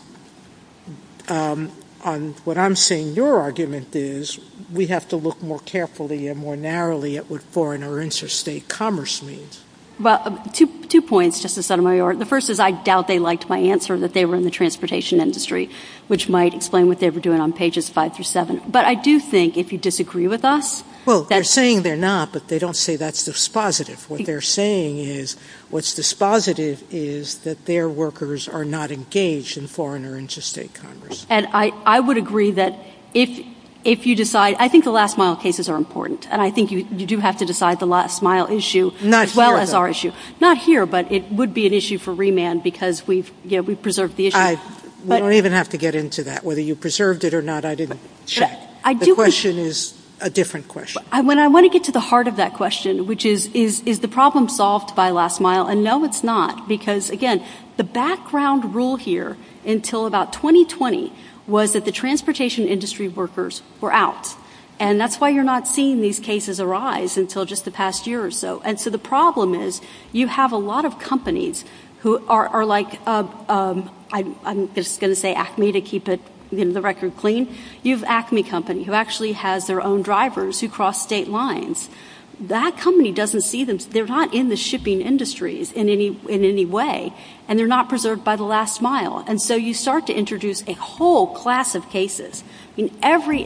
um, 1.29 1.71
on 2.03 2.35
what 2.43 2.57
I'm 2.57 2.75
saying 2.75 3.13
your 3.13 3.39
argument 3.39 3.95
is, 3.95 4.39
we 4.71 4.87
have 4.87 5.07
to 5.09 5.15
look 5.15 5.41
more 5.41 5.59
carefully 5.59 6.27
and 6.27 6.39
more 6.39 6.55
narrowly 6.55 7.17
at 7.17 7.29
what 7.29 7.41
foreign 7.41 7.83
or 7.83 8.01
interstate 8.01 8.67
commerce 8.67 9.23
means. 9.23 9.64
Well, 9.99 10.43
two 10.53 11.01
points, 11.01 11.41
Justice 11.41 11.67
Sotomayor. 11.67 12.15
The 12.15 12.25
first 12.25 12.49
is 12.49 12.59
I 12.59 12.71
doubt 12.71 13.07
they 13.07 13.19
liked 13.19 13.47
my 13.49 13.59
answer 13.59 13.97
that 13.97 14.13
they 14.13 14.25
were 14.25 14.35
in 14.35 14.43
the 14.43 14.51
transportation 14.51 15.21
industry, 15.21 15.69
which 16.07 16.27
might 16.27 16.53
explain 16.53 16.87
what 16.87 16.99
they 16.99 17.09
were 17.09 17.21
doing 17.21 17.39
on 17.39 17.53
pages 17.53 17.89
5 17.89 18.15
through 18.15 18.25
7. 18.25 18.61
But 18.67 18.85
I 18.85 18.95
do 18.95 19.19
think, 19.19 19.57
if 19.57 19.71
you 19.71 19.77
disagree 19.77 20.27
with 20.27 20.43
us... 20.43 20.83
Well, 21.05 21.23
they're 21.23 21.43
saying 21.43 21.83
they're 21.83 21.95
not, 21.95 22.33
but 22.33 22.47
they 22.47 22.57
don't 22.57 22.75
say 22.75 22.95
that's 22.95 23.27
dispositive. 23.27 24.09
What 24.09 24.25
they're 24.25 24.41
saying 24.41 24.97
is, 24.97 25.37
what's 25.69 25.93
dispositive 25.97 26.81
is 26.91 27.39
that 27.39 27.65
their 27.65 27.87
workers 27.87 28.47
are 28.47 28.65
not 28.65 28.91
engaged 28.91 29.57
in 29.57 29.67
foreign 29.67 30.03
or 30.03 30.17
interstate 30.17 30.73
commerce. 30.73 31.27
And 31.29 31.47
I 31.53 31.99
would 31.99 32.17
agree 32.17 32.51
that 32.51 32.77
if 33.13 33.45
you 33.85 34.15
decide... 34.15 34.55
I 34.59 34.67
think 34.67 34.83
the 34.83 34.91
last 34.91 35.17
mile 35.17 35.35
cases 35.35 35.69
are 35.69 35.77
important, 35.77 36.27
and 36.31 36.41
I 36.41 36.49
think 36.49 36.71
you 36.71 36.83
do 36.83 37.19
have 37.19 37.37
to 37.37 37.45
decide 37.45 37.79
the 37.79 37.87
last 37.87 38.21
mile 38.21 38.51
issue 38.51 38.91
as 39.03 39.35
well 39.35 39.57
as 39.57 39.73
our 39.73 39.87
issue. 39.87 40.11
Not 40.41 40.57
here, 40.57 40.85
but 40.85 41.11
it 41.11 41.31
would 41.31 41.53
be 41.53 41.67
an 41.67 41.73
issue 41.73 41.97
for 41.97 42.13
remand 42.13 42.63
because 42.63 43.05
we've 43.07 43.31
preserved 43.81 44.17
the 44.17 44.27
issue. 44.27 44.57
We 45.05 45.19
don't 45.19 45.33
even 45.33 45.51
have 45.51 45.69
to 45.69 45.77
get 45.77 45.93
into 45.93 46.23
that. 46.23 46.43
Whether 46.43 46.61
you 46.61 46.75
preserved 46.75 47.23
it 47.23 47.33
or 47.33 47.43
not, 47.43 47.63
I 47.63 47.75
didn't 47.75 47.99
check. 48.25 48.59
The 48.83 49.13
question 49.13 49.57
is 49.59 49.93
a 50.21 50.29
different 50.29 50.67
question. 50.67 51.03
When 51.11 51.37
I 51.37 51.47
want 51.47 51.65
to 51.65 51.69
get 51.69 51.83
to 51.83 51.91
the 51.91 51.99
heart 51.99 52.27
of 52.27 52.37
that 52.37 52.53
question, 52.53 53.05
which 53.05 53.25
is, 53.25 53.47
is 53.53 53.99
the 53.99 54.07
problem 54.07 54.49
solved 54.49 54.95
by 54.95 55.11
last 55.11 55.39
mile? 55.39 55.67
And 55.67 55.83
no, 55.83 56.03
it's 56.05 56.23
not. 56.23 56.67
Because, 56.67 57.09
again, 57.09 57.43
the 57.77 57.83
background 57.83 58.73
rule 58.73 58.95
here 58.95 59.37
until 59.65 60.05
about 60.05 60.31
2020 60.33 61.11
was 61.47 61.73
that 61.73 61.85
the 61.85 61.91
transportation 61.91 62.67
industry 62.67 63.07
workers 63.07 63.61
were 63.81 63.93
out. 63.93 64.35
And 64.79 64.99
that's 64.99 65.21
why 65.21 65.29
you're 65.29 65.43
not 65.43 65.67
seeing 65.67 66.01
these 66.01 66.19
cases 66.19 66.59
arise 66.59 67.17
until 67.17 67.45
just 67.45 67.63
the 67.63 67.71
past 67.71 68.07
year 68.07 68.25
or 68.25 68.31
so. 68.31 68.61
And 68.65 68.79
so 68.79 68.89
the 68.89 68.97
problem 68.97 69.55
is 69.55 69.79
you 70.11 70.27
have 70.27 70.51
a 70.51 70.57
lot 70.57 70.85
of 70.85 70.99
companies 70.99 71.65
who 71.99 72.25
are 72.27 72.65
like... 72.65 73.05
Um, 73.07 73.45
um, 73.49 73.89
I'm 74.11 74.73
just 74.73 75.01
going 75.01 75.11
to 75.11 75.15
say 75.15 75.33
Acme 75.33 75.71
to 75.73 75.81
keep 75.81 76.07
it 76.07 76.21
you 76.51 76.63
know 76.63 76.73
the 76.73 76.81
record 76.81 77.17
clean. 77.17 77.53
You 77.83 77.95
have 77.97 78.05
Acme 78.05 78.43
Company 78.43 78.83
who 78.83 78.93
actually 78.93 79.33
has 79.33 79.67
their 79.67 79.81
own 79.81 80.01
drivers 80.01 80.61
who 80.61 80.69
cross 80.69 81.01
state 81.01 81.27
lines. 81.27 81.89
That 82.39 82.77
company 82.77 83.11
doesn't 83.11 83.41
see 83.41 83.63
them. 83.63 83.77
They're 83.77 84.05
not 84.05 84.33
in 84.33 84.49
the 84.49 84.57
shipping 84.57 85.01
industries 85.01 85.71
in 85.71 85.87
any 85.89 86.65
way, 86.65 87.13
and 87.47 87.57
they're 87.57 87.65
not 87.65 87.87
preserved 87.87 88.23
by 88.23 88.35
the 88.35 88.43
last 88.43 88.81
mile. 88.81 89.23
And 89.27 89.41
so 89.41 89.55
you 89.55 89.73
start 89.73 90.05
to 90.07 90.13
introduce 90.13 90.67
a 90.67 90.73
whole 90.73 91.27
class 91.27 91.75
of 91.75 91.89
cases. 91.89 92.43
In 92.75 92.89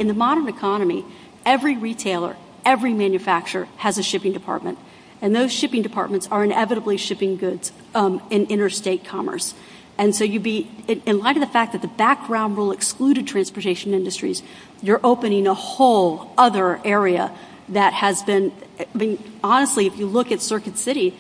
the 0.08 0.14
modern 0.16 0.48
economy, 0.48 1.06
every 1.46 1.78
retailer, 1.78 2.36
every 2.66 2.94
manufacturer 2.94 3.68
has 3.78 3.98
a 3.98 4.04
shipping 4.04 4.34
department. 4.34 4.80
And 5.22 5.36
those 5.36 5.52
shipping 5.52 5.82
departments 5.82 6.28
are 6.32 6.44
inevitably 6.44 6.98
shipping 6.98 7.38
goods 7.38 7.72
um, 7.94 8.22
in 8.30 8.46
interstate 8.48 9.04
commerce. 9.06 9.54
And 9.98 10.16
so 10.16 10.24
you'd 10.24 10.44
be... 10.44 10.72
In 11.06 11.20
light 11.20 11.36
of 11.36 11.42
the 11.42 11.48
fact 11.48 11.74
that 11.74 11.82
the 11.82 11.90
background 11.90 12.58
rule 12.58 12.72
excluded 12.72 13.28
transportation 13.28 13.94
industries, 13.94 14.42
you're 14.82 15.02
opening 15.04 15.46
a 15.46 15.54
whole 15.54 16.34
other 16.38 16.80
area 16.86 17.38
that 17.70 17.94
has 17.94 18.24
been... 18.24 18.52
I 18.80 18.88
mean, 18.98 19.22
honestly, 19.44 19.86
if 19.88 19.98
you 19.98 20.08
look 20.08 20.32
at 20.32 20.42
Circuit 20.42 20.78
City, 20.78 21.16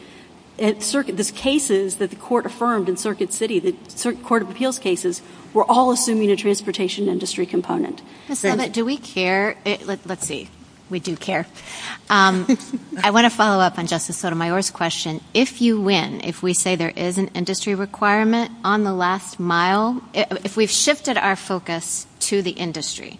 the 0.57 1.31
cases 1.35 1.97
that 1.97 2.09
the 2.09 2.15
court 2.15 2.45
affirmed 2.45 2.89
in 2.89 2.97
Circuit 2.97 3.33
City, 3.33 3.59
the 3.59 3.73
Court 4.23 4.41
of 4.41 4.49
Appeals 4.49 4.79
cases, 4.79 5.21
were 5.53 5.69
all 5.69 5.91
assuming 5.91 6.31
a 6.31 6.35
transportation 6.35 7.07
industry 7.07 7.45
component. 7.45 8.01
Do 8.73 8.85
we 8.85 8.97
care? 8.97 9.55
Let's 9.85 10.27
see. 10.27 10.49
We 10.89 10.99
do 10.99 11.15
care. 11.15 11.45
Um, 12.09 12.47
I 13.03 13.11
want 13.11 13.25
to 13.25 13.29
follow 13.29 13.61
up 13.61 13.77
on 13.77 13.85
Justice 13.85 14.17
Sotomayor's 14.17 14.71
question. 14.71 15.21
If 15.33 15.61
you 15.61 15.79
win, 15.79 16.21
if 16.23 16.41
we 16.41 16.53
say 16.53 16.75
there 16.75 16.93
is 16.95 17.17
an 17.19 17.27
industry 17.29 17.75
requirement 17.75 18.51
on 18.63 18.83
the 18.83 18.93
last 18.93 19.39
mile, 19.39 20.01
if 20.13 20.57
we've 20.57 20.71
shifted 20.71 21.15
our 21.15 21.35
focus 21.35 22.07
to 22.21 22.41
the 22.41 22.51
industry, 22.51 23.19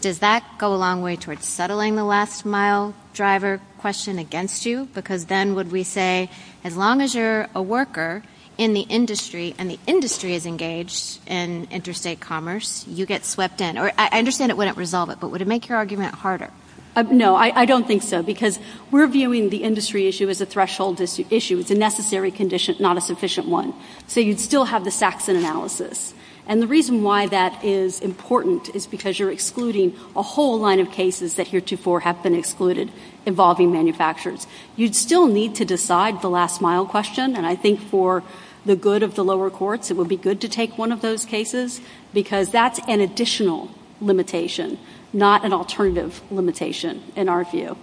does 0.00 0.20
that 0.20 0.44
go 0.58 0.74
a 0.74 0.76
long 0.76 1.02
way 1.02 1.16
towards 1.16 1.46
settling 1.46 1.96
the 1.96 2.04
last 2.04 2.44
mile 2.44 2.94
driver 3.14 3.60
question 3.78 4.18
against 4.18 4.64
you? 4.64 4.88
Because 4.94 5.26
then 5.26 5.54
would 5.54 5.72
we 5.72 5.82
say, 5.82 6.30
as 6.62 6.76
long 6.76 7.00
as 7.00 7.14
you're 7.14 7.48
a 7.54 7.62
worker 7.62 8.22
in 8.56 8.74
the 8.74 8.82
industry 8.82 9.54
and 9.58 9.70
the 9.70 9.78
industry 9.86 10.34
is 10.34 10.46
engaged 10.46 11.18
in 11.26 11.66
interstate 11.70 12.20
commerce, 12.20 12.84
you 12.88 13.06
get 13.06 13.24
swept 13.24 13.60
in? 13.60 13.78
Or 13.78 13.92
I 13.98 14.18
understand 14.18 14.50
it 14.50 14.56
wouldn't 14.56 14.76
resolve 14.76 15.10
it, 15.10 15.18
but 15.20 15.30
would 15.30 15.42
it 15.42 15.48
make 15.48 15.68
your 15.68 15.78
argument 15.78 16.14
harder? 16.14 16.50
Uh, 16.96 17.02
no, 17.02 17.36
I 17.36 17.64
don't 17.64 17.86
think 17.86 18.02
so, 18.02 18.24
because 18.24 18.58
we're 18.90 19.06
viewing 19.06 19.50
the 19.50 19.62
industry 19.62 20.08
issue 20.08 20.28
as 20.28 20.40
a 20.40 20.46
threshold 20.46 21.00
issue. 21.00 21.58
It's 21.58 21.70
a 21.70 21.76
necessary 21.76 22.32
condition, 22.32 22.74
not 22.80 22.96
a 22.96 23.00
sufficient 23.00 23.46
one. 23.46 23.72
So 24.08 24.18
you'd 24.18 24.40
still 24.40 24.64
have 24.64 24.84
the 24.84 24.90
Saxon 24.90 25.36
analysis. 25.36 26.12
And 26.48 26.62
the 26.62 26.66
reason 26.66 27.02
why 27.02 27.26
that 27.26 27.62
is 27.62 28.00
important 28.00 28.74
is 28.74 28.86
because 28.86 29.18
you're 29.18 29.30
excluding 29.30 29.94
a 30.16 30.22
whole 30.22 30.58
line 30.58 30.80
of 30.80 30.90
cases 30.90 31.34
that 31.34 31.48
heretofore 31.48 32.00
have 32.00 32.22
been 32.22 32.34
excluded 32.34 32.90
involving 33.26 33.70
manufacturers. 33.70 34.46
You'd 34.74 34.96
still 34.96 35.26
need 35.28 35.54
to 35.56 35.66
decide 35.66 36.22
the 36.22 36.30
last 36.30 36.62
mile 36.62 36.86
question, 36.86 37.36
and 37.36 37.46
I 37.46 37.54
think 37.54 37.80
for 37.80 38.24
the 38.64 38.76
good 38.76 39.02
of 39.02 39.14
the 39.14 39.24
lower 39.24 39.50
courts, 39.50 39.90
it 39.90 39.98
would 39.98 40.08
be 40.08 40.16
good 40.16 40.40
to 40.40 40.48
take 40.48 40.78
one 40.78 40.90
of 40.90 41.02
those 41.02 41.26
cases, 41.26 41.82
because 42.14 42.50
that's 42.50 42.80
an 42.88 43.00
additional 43.00 43.70
limitation, 44.00 44.78
not 45.12 45.44
an 45.44 45.52
alternative 45.52 46.22
limitation, 46.30 47.02
in 47.14 47.28
our 47.28 47.44
view. 47.44 47.76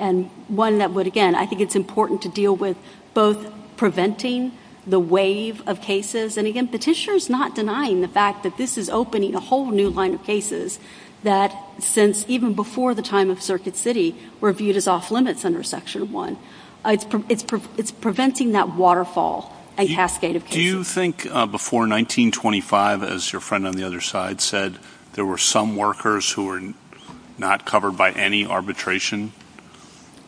And 0.00 0.26
one 0.48 0.78
that 0.78 0.92
would, 0.92 1.06
again, 1.06 1.36
I 1.36 1.46
think 1.46 1.60
it's 1.60 1.76
important 1.76 2.22
to 2.22 2.28
deal 2.28 2.54
with 2.54 2.76
both 3.14 3.52
preventing 3.76 4.52
the 4.88 5.00
wave 5.00 5.62
of 5.66 5.80
cases, 5.80 6.36
and 6.36 6.46
again, 6.46 6.66
Petitioner's 6.68 7.28
not 7.28 7.54
denying 7.54 8.00
the 8.00 8.08
fact 8.08 8.42
that 8.42 8.56
this 8.56 8.78
is 8.78 8.88
opening 8.88 9.34
a 9.34 9.40
whole 9.40 9.70
new 9.70 9.90
line 9.90 10.14
of 10.14 10.24
cases 10.24 10.78
that, 11.22 11.54
since 11.78 12.24
even 12.28 12.54
before 12.54 12.94
the 12.94 13.02
time 13.02 13.28
of 13.28 13.42
Circuit 13.42 13.76
City, 13.76 14.16
were 14.40 14.52
viewed 14.52 14.76
as 14.76 14.88
off-limits 14.88 15.44
under 15.44 15.62
Section 15.62 16.12
1. 16.12 16.38
Uh, 16.84 16.96
it's 17.28 17.92
preventing 17.92 18.52
that 18.52 18.74
waterfall 18.74 19.54
and 19.76 19.88
cascade 19.88 20.36
of 20.36 20.44
cases. 20.44 20.56
Do 20.56 20.62
you 20.62 20.84
think 20.84 21.26
uh, 21.26 21.46
before 21.46 21.80
1925, 21.80 23.02
as 23.02 23.32
your 23.32 23.40
friend 23.40 23.66
on 23.66 23.74
the 23.74 23.84
other 23.84 24.00
side 24.00 24.40
said, 24.40 24.78
there 25.12 25.24
were 25.24 25.38
some 25.38 25.76
workers 25.76 26.32
who 26.32 26.46
were 26.46 26.62
not 27.36 27.66
covered 27.66 27.96
by 27.96 28.12
any 28.12 28.46
arbitration 28.46 29.32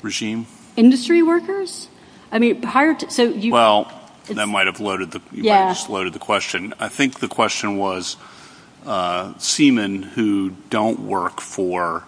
regime? 0.02 0.46
Industry 0.76 1.22
workers? 1.22 1.88
I 2.32 2.38
mean, 2.38 2.60
prior 2.60 2.94
to... 2.94 3.50
Well, 3.50 3.99
that 4.26 4.46
might 4.46 4.66
have 4.66 4.80
loaded 5.88 6.12
the 6.12 6.18
question. 6.18 6.74
I 6.78 6.88
think 6.88 7.20
the 7.20 7.28
question 7.28 7.76
was 7.76 8.16
uh, 8.86 9.36
seamen 9.38 10.02
who 10.02 10.50
don't 10.70 11.00
work 11.00 11.40
for 11.40 12.04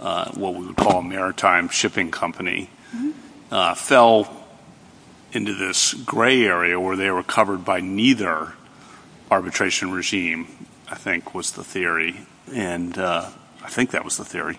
uh, 0.00 0.30
what 0.32 0.54
we 0.54 0.66
would 0.66 0.76
call 0.76 1.00
a 1.00 1.02
maritime 1.02 1.68
shipping 1.68 2.10
company 2.10 2.70
mm-hmm. 2.94 3.10
uh, 3.50 3.74
fell 3.74 4.46
into 5.32 5.54
this 5.54 5.94
gray 5.94 6.44
area 6.44 6.80
where 6.80 6.96
they 6.96 7.10
were 7.10 7.22
covered 7.22 7.64
by 7.64 7.80
neither 7.80 8.54
arbitration 9.30 9.90
regime, 9.90 10.46
I 10.90 10.94
think 10.94 11.34
was 11.34 11.52
the 11.52 11.64
theory. 11.64 12.20
And 12.54 12.96
I 13.68 13.68
think 13.68 13.90
that 13.90 14.04
was 14.04 14.16
the 14.16 14.24
theory, 14.24 14.58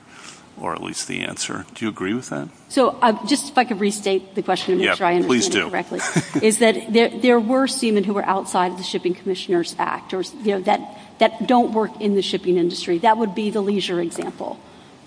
or 0.62 0.74
at 0.74 0.82
least 0.82 1.08
the 1.08 1.22
answer. 1.22 1.66
Do 1.74 1.86
you 1.86 1.90
agree 1.90 2.14
with 2.14 2.30
that? 2.30 2.50
So 2.70 2.98
uh, 3.02 3.26
just 3.26 3.50
if 3.50 3.58
I 3.58 3.64
could 3.64 3.80
restate 3.80 4.36
the 4.36 4.44
question 4.44 4.78
to 4.78 4.86
make 4.86 4.96
sure 4.96 5.08
I 5.08 5.16
understand 5.16 5.56
it 5.56 5.70
correctly, 5.70 6.00
is 6.42 6.60
that 6.60 6.94
there 7.22 7.40
were 7.40 7.68
seamen 7.68 8.04
who 8.04 8.14
were 8.14 8.26
outside 8.26 8.72
of 8.72 8.78
the 8.78 8.84
Shipping 8.84 9.14
Commissioners 9.14 9.76
Act 9.80 10.12
that 10.12 10.82
that 11.20 11.48
don't 11.48 11.74
work 11.74 12.00
in 12.02 12.16
the 12.16 12.22
shipping 12.22 12.58
industry. 12.58 12.98
That 12.98 13.18
would 13.18 13.36
be 13.36 13.50
the 13.50 13.62
leisure 13.62 14.02
example, 14.02 14.60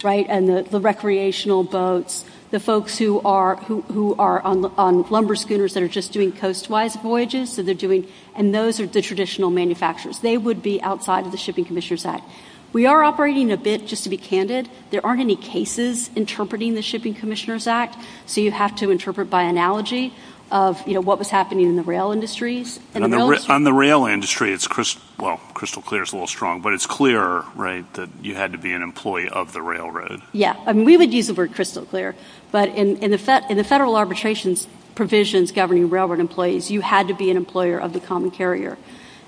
right? 0.04 0.26
And 0.28 0.66
the 0.66 0.80
recreational 0.80 1.64
boats, 1.64 2.24
the 2.50 2.60
folks 2.60 2.98
who 2.98 3.20
are 3.20 3.56
on 4.42 5.02
lumber 5.10 5.34
schooners 5.34 5.74
that 5.74 5.82
are 5.82 5.88
just 5.88 6.12
doing 6.12 6.32
coast-wise 6.32 6.96
voyages, 6.96 7.58
and 7.58 8.54
those 8.54 8.78
are 8.78 8.86
the 8.86 9.02
traditional 9.02 9.50
manufacturers. 9.50 10.20
They 10.20 10.36
would 10.36 10.62
be 10.62 10.80
outside 10.82 11.24
of 11.24 11.32
the 11.32 11.38
Shipping 11.38 11.64
Commissioners 11.64 12.04
Act. 12.04 12.24
We 12.72 12.86
are 12.86 13.02
operating 13.02 13.52
a 13.52 13.56
bit, 13.58 13.86
just 13.86 14.04
to 14.04 14.10
be 14.10 14.16
candid, 14.16 14.68
there 14.90 15.04
aren't 15.04 15.20
any 15.20 15.36
cases 15.36 16.10
interpreting 16.16 16.74
the 16.74 16.82
Shipping 16.82 17.12
Commissioners 17.14 17.66
Act, 17.66 17.96
so 18.24 18.40
you 18.40 18.50
have 18.50 18.74
to 18.76 18.90
interpret 18.90 19.28
by 19.28 19.42
analogy 19.42 20.14
of 20.50 20.86
you 20.86 20.94
know, 20.94 21.00
what 21.00 21.18
was 21.18 21.28
happening 21.28 21.66
in 21.66 21.76
the 21.76 21.82
rail 21.82 22.12
industries. 22.12 22.78
On 22.94 23.64
the 23.64 23.72
rail 23.72 24.06
industry, 24.06 24.52
it's 24.52 24.66
crystal 24.66 25.82
clear, 25.82 26.02
is 26.02 26.12
a 26.12 26.14
little 26.14 26.26
strong, 26.26 26.60
but 26.60 26.72
it's 26.72 26.86
clear, 26.86 27.42
right, 27.54 27.90
that 27.94 28.08
you 28.22 28.34
had 28.34 28.52
to 28.52 28.58
be 28.58 28.72
an 28.72 28.82
employee 28.82 29.28
of 29.28 29.52
the 29.52 29.62
railroad. 29.62 30.22
Yeah, 30.32 30.56
I 30.66 30.72
mean, 30.72 30.84
we 30.84 30.96
would 30.96 31.12
use 31.12 31.26
the 31.26 31.34
word 31.34 31.54
crystal 31.54 31.84
clear, 31.84 32.14
but 32.50 32.70
in 32.70 33.10
the 33.10 33.18
federal 33.66 33.96
arbitration 33.96 34.56
provisions 34.94 35.52
governing 35.52 35.88
railroad 35.88 36.20
employees, 36.20 36.70
you 36.70 36.82
had 36.82 37.08
to 37.08 37.14
be 37.14 37.30
an 37.30 37.36
employer 37.36 37.78
of 37.78 37.92
the 37.94 38.00
common 38.00 38.30
carrier. 38.30 38.76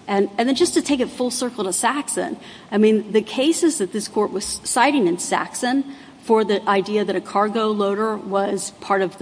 And 0.07 0.29
then 0.37 0.55
just 0.55 0.75
to 0.75 0.83
take 0.83 1.01
it 1.01 1.09
full 1.09 1.31
circle 1.31 1.65
to 1.65 1.73
Saxon, 1.73 2.37
I 2.71 2.79
mean, 2.79 3.13
the 3.13 3.23
cases 3.23 3.79
that 3.79 3.93
this 3.93 4.07
court 4.09 4.33
was 4.33 4.61
citing 4.65 5.07
in 5.07 5.19
Saxon 5.19 5.85
for 6.23 6.45
the 6.45 6.67
idea 6.69 7.05
that 7.05 7.17
a 7.17 7.21
cargo 7.21 7.69
loader 7.69 8.17
was 8.17 8.71
part 8.81 9.03
of 9.03 9.21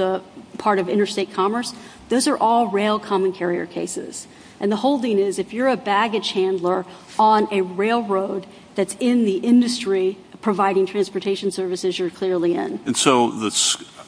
interstate 0.88 1.32
commerce, 1.32 1.74
those 2.08 2.28
are 2.28 2.36
all 2.36 2.68
rail 2.68 2.98
common 2.98 3.32
carrier 3.32 3.66
cases. 3.66 4.26
And 4.60 4.70
the 4.70 4.76
holding 4.76 5.18
is, 5.18 5.38
if 5.38 5.52
you're 5.52 5.68
a 5.68 5.76
baggage 5.76 6.32
handler 6.32 6.84
on 7.18 7.48
a 7.50 7.62
railroad 7.62 8.46
that's 8.74 8.96
in 9.00 9.24
the 9.24 9.38
industry 9.38 10.16
providing 10.40 10.86
transportation 10.86 11.50
services, 11.50 11.98
you're 11.98 12.10
clearly 12.10 12.54
in. 12.54 12.80
And 12.86 12.96
so 12.96 13.30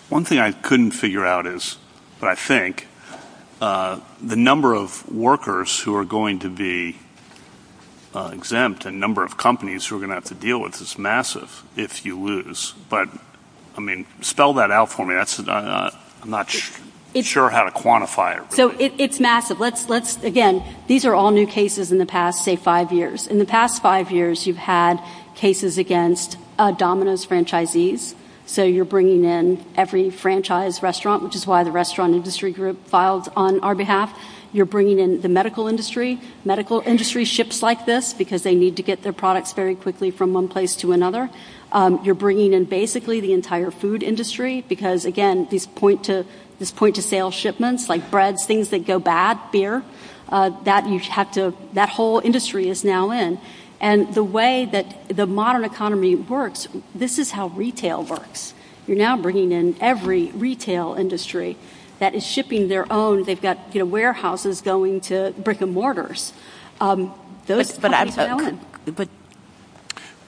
one 0.09 0.25
thing 0.25 0.39
I 0.39 0.53
couldn't 0.53 0.93
figure 0.93 1.25
out 1.25 1.47
is, 1.47 1.77
but 2.21 2.29
I 2.29 2.35
think, 2.35 2.87
Uh, 3.61 4.01
the 4.21 4.37
number 4.37 4.75
of 4.75 5.11
workers 5.11 5.81
who 5.81 5.95
are 5.95 6.05
going 6.05 6.39
to 6.41 6.51
be 6.51 6.97
uh, 8.15 8.31
exempt 8.33 8.85
and 8.85 9.01
number 9.01 9.25
of 9.25 9.37
companies 9.37 9.87
who 9.87 9.97
are 9.97 9.99
going 9.99 10.09
to 10.11 10.15
have 10.15 10.25
to 10.25 10.35
deal 10.35 10.61
with 10.61 10.81
is 10.81 10.99
massive 10.99 11.63
if 11.77 12.05
you 12.05 12.21
lose. 12.21 12.75
But, 12.89 13.09
I 13.77 13.81
mean, 13.81 14.07
spell 14.21 14.55
that 14.55 14.71
out 14.71 14.91
for 14.91 15.07
me. 15.07 15.15
Uh, 15.17 15.91
I'm 16.23 16.31
not 16.31 16.51
sure 16.51 17.49
how 17.49 17.65
to 17.65 17.71
quantify 17.71 18.43
it. 18.43 18.53
So 18.53 18.75
it's 18.79 19.21
massive. 19.21 19.61
Let's, 19.61 20.23
again, 20.23 20.63
these 20.87 21.05
are 21.05 21.15
all 21.15 21.31
new 21.31 21.47
cases 21.47 21.93
in 21.93 21.99
the 21.99 22.07
past, 22.07 22.45
say, 22.45 22.57
five 22.57 22.93
years. 22.93 23.27
In 23.27 23.39
the 23.39 23.47
past 23.47 23.83
five 23.83 24.11
years, 24.11 24.47
you've 24.47 24.57
had 24.57 25.01
cases 25.35 25.79
against 25.79 26.37
Domino's 26.59 27.25
franchisees. 27.27 28.15
So 28.47 28.63
you're 28.63 28.85
bringing 28.85 29.25
in 29.25 29.65
every 29.75 30.11
franchise 30.11 30.83
restaurant, 30.83 31.23
which 31.23 31.35
is 31.35 31.47
why 31.47 31.65
the 31.65 31.73
restaurant 31.73 32.15
industry 32.15 32.53
group 32.53 32.87
filed 32.87 33.29
on 33.35 33.61
our 33.61 33.75
behalf. 33.75 34.17
You're 34.53 34.67
bringing 34.67 34.99
in 34.99 35.23
the 35.23 35.29
medical 35.29 35.67
industry. 35.67 36.21
Medical 36.45 36.81
industry 36.87 37.25
ships 37.25 37.63
like 37.63 37.87
this 37.87 38.13
because 38.13 38.43
they 38.43 38.55
need 38.55 38.77
to 38.77 38.83
get 38.83 39.03
their 39.03 39.13
products 39.13 39.53
very 39.53 39.75
quickly 39.75 40.11
from 40.11 40.33
one 40.33 40.47
place 40.49 40.77
to 40.77 40.93
another. 40.93 41.31
You're 42.05 42.15
bringing 42.15 42.53
in 42.53 42.67
basically 42.67 43.19
the 43.21 43.33
entire 43.33 43.73
food 43.73 44.03
industry 44.03 44.65
because, 44.69 45.05
again, 45.05 45.49
these 45.51 45.67
point-to-sale 45.67 47.31
shipments, 47.33 47.89
like 47.89 48.11
breads, 48.11 48.47
things 48.47 48.69
that 48.69 48.87
go 48.87 48.99
bad, 49.01 49.41
beer, 49.51 49.83
uh 50.29 50.51
that 50.65 50.89
you 50.89 50.99
have 51.01 51.31
to 51.33 51.53
that 51.75 51.91
whole 51.91 52.19
industry 52.21 52.69
is 52.69 52.83
now 52.83 53.11
in. 53.11 53.39
And 53.81 54.15
the 54.15 54.25
way 54.25 54.65
that 54.67 55.09
the 55.09 55.27
modern 55.27 55.65
economy 55.65 56.15
works, 56.15 56.69
this 56.95 57.19
is 57.19 57.33
how 57.33 57.49
retail 57.49 58.03
works. 58.03 58.55
You're 58.87 58.97
now 58.97 59.17
bringing 59.17 59.53
in 59.53 59.77
every 59.81 60.31
retail 60.33 60.95
industry 60.95 61.57
that 61.99 62.15
is 62.15 62.25
shipping 62.27 62.69
their 62.69 62.91
own. 62.93 63.25
They've 63.25 63.41
got 63.41 63.75
warehouses 63.75 64.61
going 64.61 65.01
to 65.03 65.33
brick 65.39 65.61
and 65.61 65.73
mortars. 65.73 66.33
Um 66.81 67.13
those 67.47 67.79
I 67.83 68.29
own. 68.31 68.61
But 68.87 69.09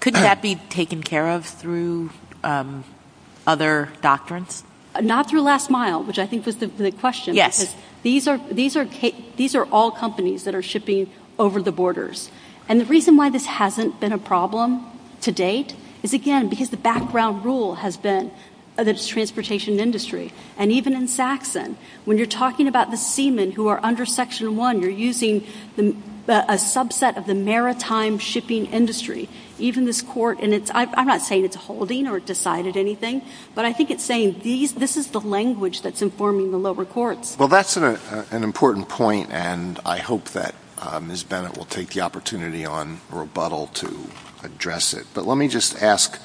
couldn't 0.01 0.21
that 0.21 0.43
be 0.43 0.57
taken 0.69 1.03
care 1.03 1.29
of 1.31 1.47
through 1.47 2.11
other 2.45 3.89
doctrines? 4.03 4.65
Not 5.01 5.29
through 5.29 5.43
last 5.43 5.71
mile, 5.71 6.03
which 6.03 6.19
I 6.19 6.27
think 6.27 6.47
was 6.47 6.57
the 6.57 6.93
question. 6.93 7.35
Yes. 7.35 7.75
These 8.03 8.27
are 8.29 9.65
all 9.73 9.91
companies 9.91 10.45
that 10.45 10.55
are 10.55 10.63
shipping 10.63 11.11
over 11.39 11.61
the 11.61 11.73
borders. 11.73 12.31
And 12.69 12.81
the 12.81 12.85
reason 12.87 13.17
why 13.17 13.31
this 13.31 13.47
hasn't 13.47 14.01
been 14.01 14.13
a 14.13 14.19
problem 14.19 14.85
to 15.21 15.33
date 15.33 15.75
is, 16.03 16.13
again, 16.13 16.49
because 16.49 16.71
the 16.71 16.77
background 16.77 17.45
rule 17.45 17.77
has 17.77 17.97
been 17.97 18.31
that 18.77 18.89
it's 18.89 19.09
transportation 19.09 19.81
industry. 19.81 20.33
And 20.59 20.71
even 20.71 20.93
in 20.95 21.09
Saxon, 21.09 21.79
when 22.05 22.19
you're 22.19 22.27
talking 22.27 22.69
about 22.69 22.91
the 22.91 22.97
seamen 22.97 23.53
who 23.53 23.69
are 23.69 23.81
under 23.83 24.05
Section 24.05 24.57
1, 24.57 24.83
you're 24.83 24.91
using 24.91 25.47
a 25.79 26.57
subset 26.57 27.17
of 27.17 27.27
the 27.27 27.35
maritime 27.35 28.19
shipping 28.19 28.67
industry. 28.67 29.29
Even 29.59 29.87
this 29.87 30.03
court, 30.03 30.41
and 30.41 30.71
I'm 30.75 31.07
not 31.07 31.23
saying 31.23 31.47
it's 31.47 31.57
holding 31.57 32.07
or 32.07 32.21
decided 32.21 32.77
anything, 32.77 33.23
but 33.55 33.65
I 33.65 33.73
think 33.73 33.91
it's 33.91 34.05
saying 34.05 34.41
this 34.43 34.99
is 34.99 35.07
the 35.07 35.21
language 35.21 35.81
that's 35.81 36.03
informing 36.03 36.51
the 36.51 36.59
lower 36.59 36.85
courts. 36.85 37.39
Well, 37.39 37.49
that's 37.49 37.79
an 37.79 38.43
important 38.43 38.91
point, 38.91 39.31
and 39.33 39.81
I 39.87 39.99
hope 39.99 40.25
that 40.31 40.55
Uh, 40.79 41.01
Ms. 41.01 41.25
Bennett 41.25 41.57
will 41.57 41.65
take 41.65 41.91
the 41.91 42.01
opportunity 42.03 42.65
on 42.65 43.01
rebuttal 43.11 43.69
to 43.69 44.09
address 44.43 44.93
it. 44.93 45.07
But 45.15 45.27
let 45.27 45.39
me 45.39 45.49
just 45.49 45.83
ask, 45.83 46.21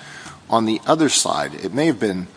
on 0.50 0.66
the 0.66 0.82
other 0.86 1.10
side, 1.10 1.56
it 1.56 1.74
may 1.74 1.86
have 1.86 2.00
been 2.00 2.28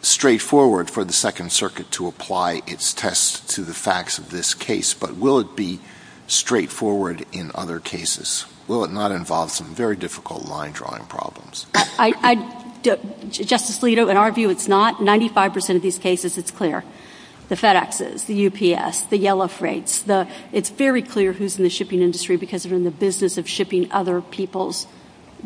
straightforward 0.00 0.90
for 0.90 1.04
the 1.04 1.12
Second 1.12 1.52
Circuit 1.52 1.90
to 1.90 2.06
apply 2.06 2.62
its 2.66 2.94
test 2.94 3.50
to 3.50 3.62
the 3.62 3.74
facts 3.74 4.18
of 4.18 4.30
this 4.30 4.54
case, 4.54 4.94
but 4.94 5.16
will 5.16 5.38
it 5.38 5.56
be 5.56 5.80
straightforward 6.28 7.26
in 7.32 7.50
other 7.54 7.78
cases? 7.80 8.46
Will 8.66 8.84
it 8.84 8.90
not 8.90 9.12
involve 9.12 9.50
some 9.50 9.74
very 9.74 9.96
difficult 9.96 10.46
line-drawing 10.46 11.04
problems? 11.06 11.66
Justice 13.30 13.78
Alito, 13.80 14.08
in 14.10 14.16
our 14.16 14.30
view, 14.30 14.48
it's 14.48 14.68
not. 14.68 15.02
Ninety-five 15.02 15.52
percent 15.52 15.76
of 15.76 15.82
these 15.82 15.98
cases, 15.98 16.38
it's 16.38 16.50
clear. 16.50 16.84
The 17.48 17.54
FedExes, 17.54 18.26
the 18.26 18.46
UPS, 18.48 19.02
the 19.02 19.18
Yellow 19.18 19.46
Freights, 19.46 20.04
it's 20.52 20.70
very 20.70 21.02
clear 21.02 21.32
who's 21.32 21.56
in 21.58 21.62
the 21.62 21.70
shipping 21.70 22.02
industry 22.02 22.36
because 22.36 22.64
they're 22.64 22.74
in 22.74 22.84
the 22.84 22.90
business 22.90 23.38
of 23.38 23.48
shipping 23.48 23.90
other 23.92 24.20
people's 24.20 24.86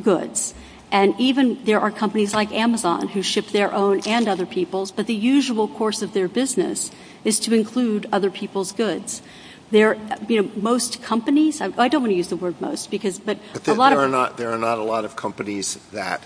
goods. 0.03 0.55
And 0.93 1.15
even 1.19 1.63
there 1.65 1.79
are 1.79 1.91
companies 1.91 2.35
like 2.35 2.51
Amazon 2.53 3.09
who 3.09 3.23
ship 3.23 3.49
their 3.49 3.73
own 3.73 4.01
and 4.07 4.27
other 4.27 4.47
people's, 4.47 4.91
but 4.91 5.07
the 5.07 5.15
usual 5.15 5.69
course 5.69 6.03
of 6.03 6.15
their 6.15 6.27
business 6.27 6.91
is 7.25 7.39
to 7.41 7.55
include 7.55 8.09
other 8.11 8.31
people's 8.31 8.73
goods. 8.73 9.23
Most 9.71 11.01
companies, 11.03 11.61
I 11.61 11.89
don't 11.89 12.03
want 12.03 12.11
to 12.11 12.17
use 12.17 12.29
the 12.29 12.37
word 12.37 12.61
most, 12.61 12.91
but 12.91 13.39
a 13.67 13.75
lot 13.75 13.93
of... 13.93 14.37
There 14.37 14.51
are 14.51 14.59
not 14.59 14.79
a 14.79 14.83
lot 14.83 15.05
of 15.05 15.15
companies 15.15 15.77
that 15.93 16.25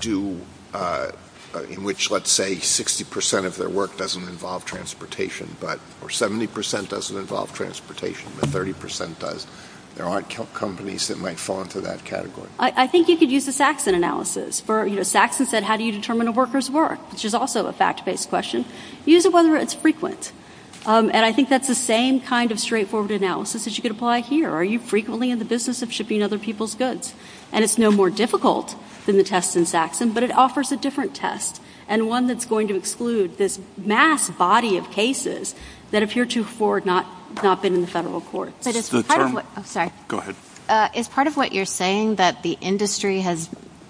do, 0.00 0.40
uh, 0.74 1.12
Uh, 1.54 1.62
in 1.64 1.84
which, 1.84 2.10
let's 2.10 2.30
say, 2.30 2.54
60% 2.56 3.44
of 3.44 3.56
their 3.56 3.68
work 3.68 3.98
doesn't 3.98 4.22
involve 4.22 4.64
transportation, 4.64 5.54
but, 5.60 5.78
or 6.00 6.08
70% 6.08 6.88
doesn't 6.88 7.16
involve 7.16 7.52
transportation, 7.52 8.32
but 8.40 8.48
30% 8.48 9.18
does. 9.18 9.46
There 9.96 10.06
aren't 10.06 10.30
companies 10.54 11.08
that 11.08 11.18
might 11.18 11.38
fall 11.38 11.60
into 11.60 11.82
that 11.82 12.06
category. 12.06 12.48
I 12.58 12.86
think 12.86 13.08
you 13.08 13.18
could 13.18 13.30
use 13.30 13.44
the 13.44 13.52
Saxon 13.52 13.94
analysis. 13.94 14.60
For, 14.60 14.86
you 14.86 14.96
know, 14.96 15.02
Saxon 15.02 15.44
said, 15.44 15.64
how 15.64 15.76
do 15.76 15.84
you 15.84 15.92
determine 15.92 16.28
a 16.28 16.32
worker's 16.32 16.70
work? 16.70 16.98
Which 17.12 17.26
is 17.26 17.34
also 17.34 17.66
a 17.66 17.72
fact-based 17.74 18.30
question. 18.30 18.64
Use 19.04 19.26
it 19.26 19.32
whether 19.34 19.54
it's 19.56 19.74
frequent. 19.74 20.32
Um, 20.86 21.10
and 21.12 21.24
I 21.26 21.32
think 21.32 21.50
that's 21.50 21.68
the 21.68 21.74
same 21.74 22.20
kind 22.20 22.50
of 22.50 22.58
straightforward 22.58 23.10
analysis 23.10 23.64
that 23.64 23.76
you 23.76 23.82
could 23.82 23.92
apply 23.92 24.20
here. 24.20 24.50
Are 24.50 24.64
you 24.64 24.78
frequently 24.78 25.30
in 25.30 25.38
the 25.38 25.44
business 25.44 25.82
of 25.82 25.92
shipping 25.92 26.22
other 26.22 26.38
people's 26.38 26.74
goods? 26.74 27.14
And 27.52 27.62
it's 27.64 27.78
no 27.78 27.90
more 27.90 28.10
difficult 28.10 28.74
than 29.06 29.16
the 29.16 29.24
test 29.24 29.56
in 29.56 29.66
Saxon, 29.66 30.10
but 30.12 30.22
it 30.22 30.32
offers 30.32 30.72
a 30.72 30.76
different 30.76 31.14
test, 31.14 31.60
and 31.88 32.08
one 32.08 32.26
that's 32.26 32.46
going 32.46 32.68
to 32.68 32.76
exclude 32.76 33.36
this 33.36 33.60
mass 33.76 34.30
body 34.30 34.76
of 34.76 34.90
cases 34.90 35.54
that 35.90 36.02
appear 36.02 36.24
to 36.26 36.42
have 36.44 36.86
not 36.86 37.06
not 37.42 37.62
been 37.62 37.74
in 37.74 37.80
the 37.80 37.86
federal 37.86 38.20
courts. 38.20 38.66
Oh, 39.56 39.62
sorry 39.62 39.90
Go 40.08 40.18
ahead. 40.18 40.36
Uh, 40.68 40.88
is 40.94 41.08
part 41.08 41.26
of 41.26 41.36
what 41.36 41.52
you're 41.52 41.64
saying 41.64 42.16
that 42.16 42.42
the 42.42 42.56
industry 42.60 43.20
has, 43.20 43.48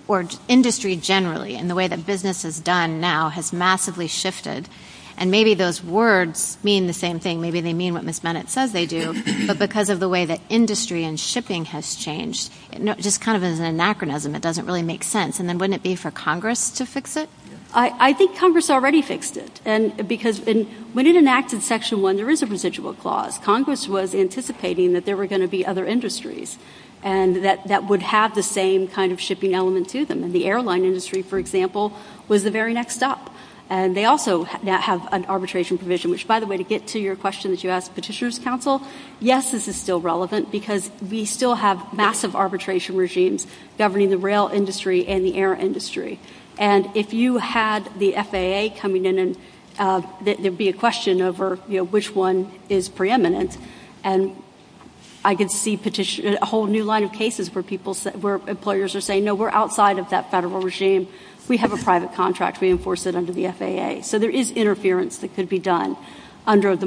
or 0.09 0.25
industry 0.49 0.97
generally, 0.97 1.55
in 1.55 1.69
the 1.69 1.75
way 1.75 1.89
that 1.89 2.07
business 2.07 2.45
is 2.45 2.61
done 2.61 3.01
now, 3.01 3.29
has 3.29 3.53
massively 3.53 4.09
shifted, 4.09 4.69
and 5.17 5.31
maybe 5.31 5.55
those 5.55 5.83
words 5.83 6.59
mean 6.63 6.87
the 6.87 6.93
same 6.93 7.21
thing, 7.21 7.41
maybe 7.41 7.61
they 7.61 7.73
mean 7.73 7.95
what 7.95 8.05
Ms. 8.05 8.21
Bennett 8.21 8.49
says 8.49 8.73
they 8.73 8.87
do, 8.87 9.15
but 9.47 9.59
because 9.59 9.91
of 9.91 10.01
the 10.01 10.09
way 10.09 10.25
that 10.25 10.41
industry 10.49 11.05
and 11.05 11.19
shipping 11.19 11.67
has 11.67 11.95
changed, 11.95 12.51
just 12.99 13.21
kind 13.21 13.37
of 13.37 13.45
as 13.45 13.59
an 13.59 13.65
anachronism, 13.65 14.35
it 14.35 14.43
doesn't 14.43 14.67
really 14.67 14.83
make 14.83 15.05
sense. 15.05 15.39
And 15.39 15.49
then 15.49 15.59
wouldn't 15.59 15.77
it 15.77 15.83
be 15.83 15.95
for 15.95 16.11
Congress 16.11 16.71
to 16.73 16.87
fix 16.87 17.17
it? 17.17 17.29
I 17.75 18.13
think 18.13 18.37
Congress 18.37 18.69
already 18.71 19.01
fixed 19.01 19.37
it. 19.37 19.61
Because 20.07 20.41
when 20.41 21.07
it 21.07 21.17
enacted 21.17 21.63
Section 21.63 22.03
1, 22.03 22.17
there 22.17 22.31
is 22.31 22.43
a 22.43 22.47
residual 22.47 22.95
clause. 22.95 23.39
Congress 23.39 23.89
was 23.89 24.15
anticipating 24.15 24.93
that 24.93 25.07
there 25.07 25.17
were 25.17 25.27
going 25.27 25.41
to 25.41 25.49
be 25.49 25.65
other 25.65 25.87
industries, 25.87 26.59
and 27.03 27.45
that 27.45 27.85
would 27.85 28.03
have 28.03 28.35
the 28.35 28.43
same 28.43 28.89
kind 28.89 29.11
of 29.11 29.21
shipping 29.21 29.55
element 29.55 29.89
to 29.91 30.05
them. 30.05 30.23
And 30.23 30.33
the 30.33 30.47
airline 30.47 30.85
industry, 30.85 31.23
for 31.23 31.39
example, 31.39 31.93
was 32.29 32.45
the 32.45 32.51
very 32.51 32.75
next 32.75 32.97
stop. 32.97 33.32
And 33.73 33.97
they 33.97 34.05
also 34.05 34.43
have 34.45 35.09
an 35.13 35.25
arbitration 35.31 35.79
provision, 35.79 36.11
which, 36.11 36.29
by 36.29 36.41
the 36.41 36.47
way, 36.47 36.59
to 36.59 36.63
get 36.63 36.87
to 36.89 36.99
your 36.99 37.17
question 37.17 37.53
that 37.53 37.65
you 37.65 37.71
asked 37.71 37.95
Petitioner's 37.95 38.39
Counsel, 38.39 38.83
yes, 39.19 39.51
this 39.51 39.67
is 39.67 39.77
still 39.77 39.99
relevant 39.99 40.53
because 40.53 40.91
we 41.11 41.25
still 41.25 41.55
have 41.55 41.91
massive 41.95 42.37
arbitration 42.37 42.97
regimes 42.97 43.47
governing 43.79 44.11
the 44.11 44.19
rail 44.19 44.51
industry 44.53 45.07
and 45.07 45.25
the 45.25 45.39
air 45.39 45.55
industry. 45.55 46.21
And 46.59 46.95
if 46.95 47.15
you 47.15 47.39
had 47.39 47.89
the 47.99 48.13
FAA 48.13 48.79
coming 48.79 49.07
in 49.07 49.19
and 49.19 49.39
uh, 49.79 50.03
there 50.21 50.37
would 50.39 50.59
be 50.59 50.69
a 50.69 50.75
question 50.75 51.23
over 51.23 51.57
which 51.57 52.15
one 52.15 52.53
is 52.69 52.91
preeminent, 52.91 53.57
and 54.05 54.37
I 55.25 55.35
could 55.35 55.51
see 55.51 55.81
a 56.41 56.45
whole 56.45 56.67
new 56.67 56.85
line 56.85 57.05
of 57.05 57.13
cases 57.13 57.49
where 57.49 58.35
employers 58.47 58.95
are 58.95 59.01
saying, 59.01 59.25
no, 59.25 59.35
we're 59.35 59.49
outside 59.49 59.99
of 59.99 60.11
that 60.11 60.31
federal 60.31 60.61
regime. 60.61 61.09
We 61.49 61.57
have 61.59 61.73
a 61.73 61.77
private 61.77 62.15
contract. 62.15 62.61
We 62.61 62.71
enforce 62.71 63.07
it 63.07 63.15
under 63.15 63.33
the 63.33 63.49
FAA. 63.49 64.03
So 64.03 64.19
there 64.19 64.31
is 64.31 64.51
interference 64.53 65.19
that 65.19 65.35
could 65.35 65.49
be 65.49 65.59
done 65.59 65.97
under 66.47 66.77
the 66.77 66.87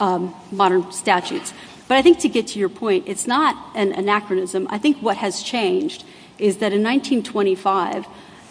um, 0.00 0.34
modern 0.50 0.90
statutes. 0.92 1.52
But 1.88 1.98
I 1.98 2.02
think 2.02 2.20
to 2.20 2.28
get 2.28 2.46
to 2.48 2.58
your 2.58 2.68
point, 2.68 3.04
it's 3.06 3.26
not 3.26 3.56
an 3.74 3.92
anachronism. 3.92 4.66
I 4.70 4.78
think 4.78 4.98
what 4.98 5.16
has 5.18 5.42
changed 5.42 6.04
is 6.38 6.58
that 6.58 6.72
in 6.72 6.82
1925, 6.82 8.06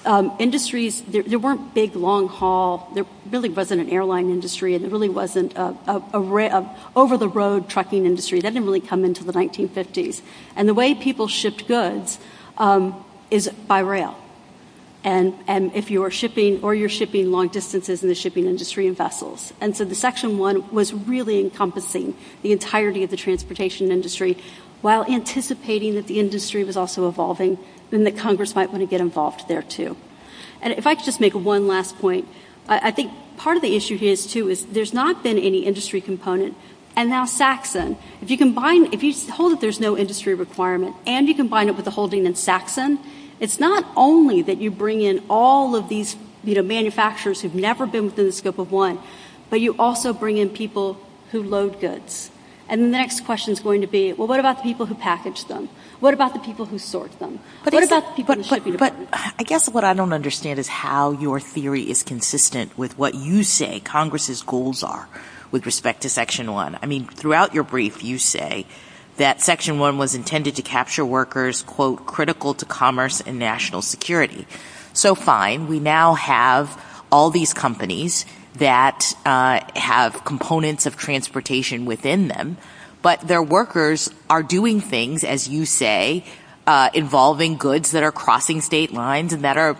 um, 0.05 0.32
industries, 0.39 1.01
there 1.01 1.39
weren't 1.39 1.74
big, 1.74 1.95
long 1.95 2.28
haul, 2.28 2.89
there 2.95 3.05
really 3.30 3.49
wasn't 3.49 3.82
an 3.82 3.89
airline 3.89 4.30
industry, 4.30 4.74
and 4.74 4.84
there 4.84 4.91
really 4.91 5.10
wasn't 5.10 5.53
an 5.57 6.70
over-the-road 6.95 7.70
trucking 7.70 8.05
industry. 8.05 8.39
That 8.39 8.53
didn't 8.53 8.66
really 8.66 8.80
come 8.80 9.03
until 9.03 9.26
the 9.26 9.34
1950s. 9.34 10.22
And 10.55 10.70
the 10.70 10.74
way 10.74 10.95
people 10.95 11.28
shipped 11.28 11.68
goods 11.68 12.20
um, 12.57 13.03
is 13.30 13.49
by 13.68 13.80
rail. 13.80 14.18
And 15.04 15.34
if 15.47 15.89
you 15.89 16.04
are 16.04 16.12
shipping 16.12 16.62
or 16.62 16.76
you're 16.76 16.89
shipping 16.89 17.32
long 17.32 17.47
distances 17.47 18.04
in 18.04 18.10
the 18.10 18.16
shipping 18.16 18.45
industry 18.45 18.86
in 18.86 18.95
vessels. 18.95 19.54
And 19.62 19.76
so 19.76 19.86
the 19.86 19.95
Section 19.95 20.38
1 20.38 20.72
was 20.72 20.93
really 20.93 21.39
encompassing 21.39 22.16
the 22.41 22.52
entirety 22.52 23.04
of 23.04 23.10
the 23.10 23.16
transportation 23.16 23.91
industry 23.91 24.38
while 24.82 25.06
anticipating 25.06 25.95
that 25.95 26.08
the 26.08 26.20
industry 26.20 26.64
was 26.64 26.76
also 26.76 27.08
evolving 27.08 27.58
and 27.91 28.06
that 28.06 28.18
Congress 28.18 28.56
might 28.56 28.70
want 28.70 28.82
to 28.82 28.86
get 28.86 29.02
involved 29.02 29.47
there, 29.47 29.62
too. 29.62 29.95
And 30.62 30.74
if 30.74 30.86
I 30.86 30.95
could 30.95 31.06
just 31.06 31.20
make 31.22 31.34
one 31.34 31.68
last 31.68 31.97
point, 32.00 32.28
I 32.68 32.91
think 32.91 33.12
part 33.38 33.56
of 33.56 33.62
the 33.62 33.76
issue 33.76 33.97
here, 33.97 34.16
too, 34.16 34.50
is 34.50 34.66
there's 34.68 34.93
not 34.93 35.24
been 35.24 35.38
any 35.39 35.60
industry 35.66 36.02
component. 36.02 36.56
And 36.95 37.10
now 37.10 37.26
Saxon, 37.26 37.97
if 38.22 38.30
you 38.30 38.38
combine 38.38 38.93
if 38.93 39.02
you 39.02 39.14
hold 39.32 39.54
that 39.54 39.62
there's 39.62 39.80
no 39.80 39.97
industry 39.97 40.34
requirement 40.34 40.95
and 41.08 41.28
you 41.28 41.36
combine 41.36 41.70
it 41.70 41.76
with 41.76 41.86
the 41.86 41.91
holding 41.91 42.26
in 42.26 42.36
Saxon, 42.36 43.00
it's 43.39 43.59
not 43.59 43.85
only 43.95 44.41
that 44.41 44.57
you 44.57 44.71
bring 44.71 45.01
in 45.01 45.23
all 45.29 45.75
of 45.75 45.89
these 45.89 46.15
manufacturers 46.43 47.41
who've 47.41 47.55
never 47.55 47.85
been 47.85 48.05
within 48.05 48.25
the 48.25 48.31
scope 48.31 48.59
of 48.59 48.71
one, 48.71 48.99
but 49.49 49.61
you 49.61 49.75
also 49.77 50.13
bring 50.13 50.37
in 50.37 50.49
people 50.49 50.97
who 51.31 51.43
load 51.43 51.79
goods. 51.79 52.31
And 52.67 52.81
then 52.81 52.91
the 52.91 52.97
next 52.97 53.25
question 53.25 53.51
is 53.51 53.59
going 53.59 53.81
to 53.81 53.87
be, 53.87 54.13
well, 54.13 54.27
what 54.27 54.39
about 54.39 54.57
the 54.57 54.63
people 54.63 54.85
who 54.85 54.93
package 54.93 55.45
them? 55.45 55.69
What 55.99 56.13
about 56.13 56.33
the 56.33 56.39
people 56.39 56.65
who 56.65 56.77
sort 56.77 57.17
them? 57.17 57.39
What 57.63 57.83
about 57.83 58.07
the 58.07 58.13
people 58.13 58.33
in 58.33 58.41
the 58.41 58.47
shipping 58.47 58.73
department? 58.73 59.09
But 59.09 59.33
I 59.39 59.43
guess 59.43 59.67
what 59.67 59.83
I 59.83 59.93
don't 59.93 60.13
understand 60.13 60.59
is 60.59 60.67
how 60.67 61.11
your 61.11 61.39
theory 61.39 61.89
is 61.89 62.03
consistent 62.03 62.77
with 62.77 62.97
what 62.97 63.15
you 63.15 63.43
say 63.43 63.79
Congress's 63.79 64.43
goals 64.43 64.83
are 64.83 65.09
with 65.51 65.65
respect 65.65 66.01
to 66.01 66.09
Section 66.09 66.51
1. 66.51 66.77
I 66.81 66.85
mean, 66.85 67.05
throughout 67.07 67.55
your 67.55 67.63
brief, 67.63 68.03
you 68.03 68.19
say 68.19 68.67
that 69.20 69.41
Section 69.41 69.80
1 69.80 69.97
was 69.97 70.15
intended 70.15 70.55
to 70.55 70.61
capture 70.61 71.05
workers, 71.05 71.61
quote, 71.61 72.05
critical 72.05 72.53
to 72.53 72.65
commerce 72.65 73.20
and 73.20 73.38
national 73.38 73.82
security. 73.82 74.47
So 74.93 75.13
fine, 75.13 75.67
we 75.67 75.80
now 75.82 76.13
have 76.13 76.82
all 77.11 77.30
these 77.30 77.53
companies 77.53 78.26
that 78.55 79.13
uh, 79.26 79.59
have 79.76 80.24
components 80.24 80.86
of 80.86 80.95
transportation 80.95 81.86
within 81.86 82.30
them, 82.30 82.57
but 83.01 83.20
their 83.22 83.43
workers 83.43 84.09
are 84.30 84.41
doing 84.41 84.80
things, 84.80 85.26
as 85.26 85.49
you 85.49 85.65
say, 85.65 86.24
uh, 86.65 86.89
involving 86.93 87.57
goods 87.57 87.91
that 87.91 88.03
are 88.03 88.13
crossing 88.13 88.61
state 88.61 88.93
lines 88.93 89.34
and 89.34 89.43
that 89.43 89.57
are 89.57 89.76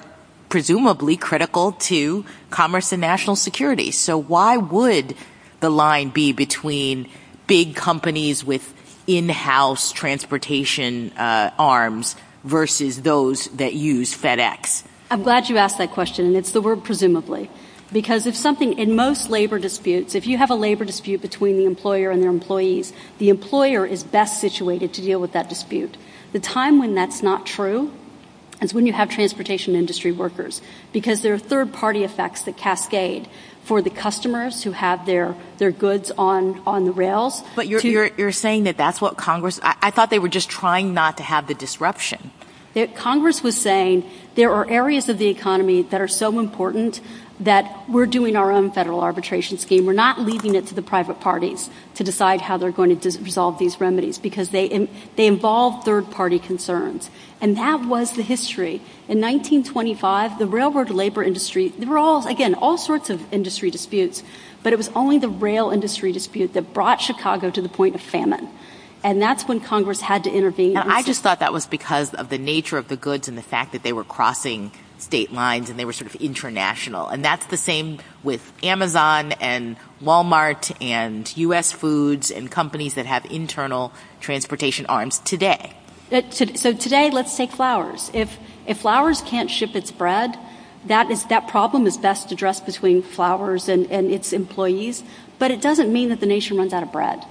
presumably 0.50 1.16
critical 1.16 1.74
to 1.74 2.26
commerce 2.50 2.92
and 2.92 3.00
national 3.00 3.38
security. 3.38 3.92
So 3.92 4.18
why 4.18 4.58
would 4.58 5.16
the 5.62 5.70
line 5.70 6.10
be 6.10 6.34
between 6.34 7.10
big 7.48 7.76
companies 7.76 8.44
with 8.44 8.74
in-house 9.18 9.92
transportation 9.92 11.12
uh, 11.18 11.52
arms 11.58 12.16
versus 12.44 13.02
those 13.02 13.48
that 13.48 13.74
use 13.74 14.16
FedEx? 14.16 14.84
I'm 15.10 15.24
glad 15.24 15.50
you 15.50 15.58
asked 15.58 15.80
that 15.80 15.92
question, 15.92 16.28
and 16.28 16.38
it's 16.38 16.52
the 16.52 16.62
word 16.62 16.84
presumably. 16.84 17.50
Because 17.92 18.28
if 18.28 18.36
something 18.36 18.78
in 18.78 18.96
most 18.96 19.32
labor 19.32 19.58
disputes, 19.58 20.14
if 20.14 20.28
you 20.28 20.38
have 20.38 20.52
a 20.52 20.56
labor 20.56 20.86
dispute 20.86 21.24
between 21.24 21.58
the 21.58 21.66
employer 21.66 22.12
and 22.12 22.22
their 22.22 22.30
employees, 22.30 22.94
the 23.18 23.30
employer 23.30 23.84
is 23.84 24.04
best 24.04 24.40
situated 24.40 24.94
to 24.94 25.02
deal 25.02 25.20
with 25.20 25.32
that 25.32 25.50
dispute. 25.50 25.98
The 26.32 26.40
time 26.40 26.78
when 26.78 26.94
that's 26.94 27.24
not 27.24 27.48
true 27.48 27.92
is 28.62 28.76
when 28.76 28.86
you 28.86 28.94
have 28.94 29.10
transportation 29.10 29.74
industry 29.74 30.12
workers, 30.12 30.62
because 30.94 31.24
there 31.24 31.34
are 31.34 31.40
third-party 31.40 32.04
effects 32.04 32.44
that 32.44 32.58
cascade 32.58 33.28
for 33.70 33.84
the 33.84 33.92
customers 33.92 34.64
who 34.64 34.72
have 34.72 35.06
their 35.06 35.36
goods 35.78 36.10
on 36.18 36.86
the 36.86 36.92
rails. 36.92 37.44
But 37.56 37.68
you're 37.68 38.32
saying 38.32 38.64
that 38.64 38.78
that's 38.78 39.00
what 39.00 39.16
Congress– 39.16 39.60
I 39.64 39.92
thought 39.92 40.10
they 40.10 40.18
were 40.18 40.28
just 40.28 40.50
trying 40.50 40.96
not 40.96 41.18
to 41.18 41.24
have 41.24 41.46
the 41.46 41.54
disruption. 41.54 42.32
Congress 42.96 43.44
was 43.44 43.56
saying 43.56 44.10
there 44.34 44.52
are 44.52 44.68
areas 44.68 45.08
of 45.08 45.20
the 45.20 45.28
economy 45.28 45.84
that 45.84 46.02
are 46.02 46.08
so 46.08 46.40
important 46.40 47.00
that 47.42 47.88
we're 47.88 48.06
doing 48.06 48.36
our 48.36 48.52
own 48.52 48.70
federal 48.70 49.00
arbitration 49.00 49.58
scheme. 49.58 49.86
We're 49.86 49.94
not 49.94 50.20
leaving 50.20 50.56
it 50.56 50.68
to 50.68 50.76
the 50.76 50.82
private 50.82 51.22
parties 51.22 51.70
to 51.96 52.04
decide 52.04 52.42
how 52.42 52.58
they're 52.58 52.72
going 52.72 53.00
to 53.00 53.20
resolve 53.20 53.58
these 53.60 53.80
remedies, 53.80 54.18
because 54.18 54.50
they 54.50 54.90
involve 55.18 55.86
third-party 55.86 56.40
concerns. 56.40 57.10
And 57.40 57.56
that 57.56 57.86
was 57.86 58.14
the 58.14 58.24
history. 58.24 58.82
In 59.08 59.22
1925, 59.22 60.38
the 60.38 60.48
railroad 60.48 60.90
labor 60.90 61.24
industry– 61.24 61.70
there 61.78 61.88
were 61.88 61.98
all, 61.98 62.28
again, 62.28 62.56
all 62.56 62.78
sorts 62.78 63.10
of 63.10 63.22
industry 63.34 63.72
disputes, 63.72 64.22
but 64.62 64.74
it 64.74 64.76
was 64.76 64.90
only 64.90 65.18
the 65.18 65.30
rail 65.30 65.70
industry 65.70 66.12
dispute 66.12 66.54
that 66.54 66.74
brought 66.74 67.00
Chicago 67.00 67.50
to 67.50 67.62
the 67.62 67.70
point 67.70 67.96
of 67.96 68.02
famine. 68.02 68.50
And 69.02 69.22
that's 69.22 69.48
when 69.48 69.62
Congress 69.62 70.02
had 70.02 70.26
to 70.26 70.30
intervene. 70.30 70.76
I 70.76 71.04
just 71.04 71.24
thought 71.24 71.40
that 71.40 71.54
was 71.54 71.66
because 71.66 72.14
of 72.14 72.28
the 72.28 72.38
nature 72.38 72.78
of 72.78 72.90
the 72.90 72.98
goods 72.98 73.30
and 73.30 73.38
the 73.38 73.42
fact 73.42 73.72
that 73.72 73.84
they 73.84 73.94
were 73.94 74.04
crossing 74.04 74.74
state 75.02 75.32
lines 75.32 75.70
and 75.70 75.80
they 75.80 75.86
were 75.86 75.94
sort 75.94 76.14
of 76.14 76.22
international. 76.22 77.08
And 77.08 77.24
that's 77.24 77.46
the 77.48 77.58
same 77.58 78.00
with 78.24 78.52
Amazon 78.64 79.34
and 79.34 79.78
Walmart 80.02 80.76
and 80.82 81.36
U.S. 81.38 81.72
Foods 81.72 82.32
and 82.32 82.52
companies 82.52 82.96
that 82.96 83.06
have 83.06 83.26
internal 83.26 83.92
transportation 84.20 84.86
arms 84.88 85.20
today. 85.20 85.74
Uh, 86.12 86.22
so 86.32 86.74
today, 86.74 87.12
let's 87.12 87.38
take 87.38 87.52
Flowers. 87.52 88.12
If 88.14 88.38
Flowers 88.78 89.22
can't 89.22 89.50
ship 89.50 89.76
its 89.76 89.92
bread, 89.92 90.38
that 90.86 91.46
problem 91.48 91.86
is 91.86 91.98
best 91.98 92.32
addressed 92.32 92.66
between 92.66 93.02
Flowers 93.02 93.70
and 93.70 93.86
its 93.90 94.34
employees. 94.34 95.04
But 95.38 95.52
it 95.52 95.62
doesn't 95.62 95.92
mean 95.92 96.10
that 96.10 96.20
the 96.20 96.26
nation 96.26 96.58
runs 96.58 96.74
out 96.74 96.84
of 96.84 96.92
bread. 96.92 97.26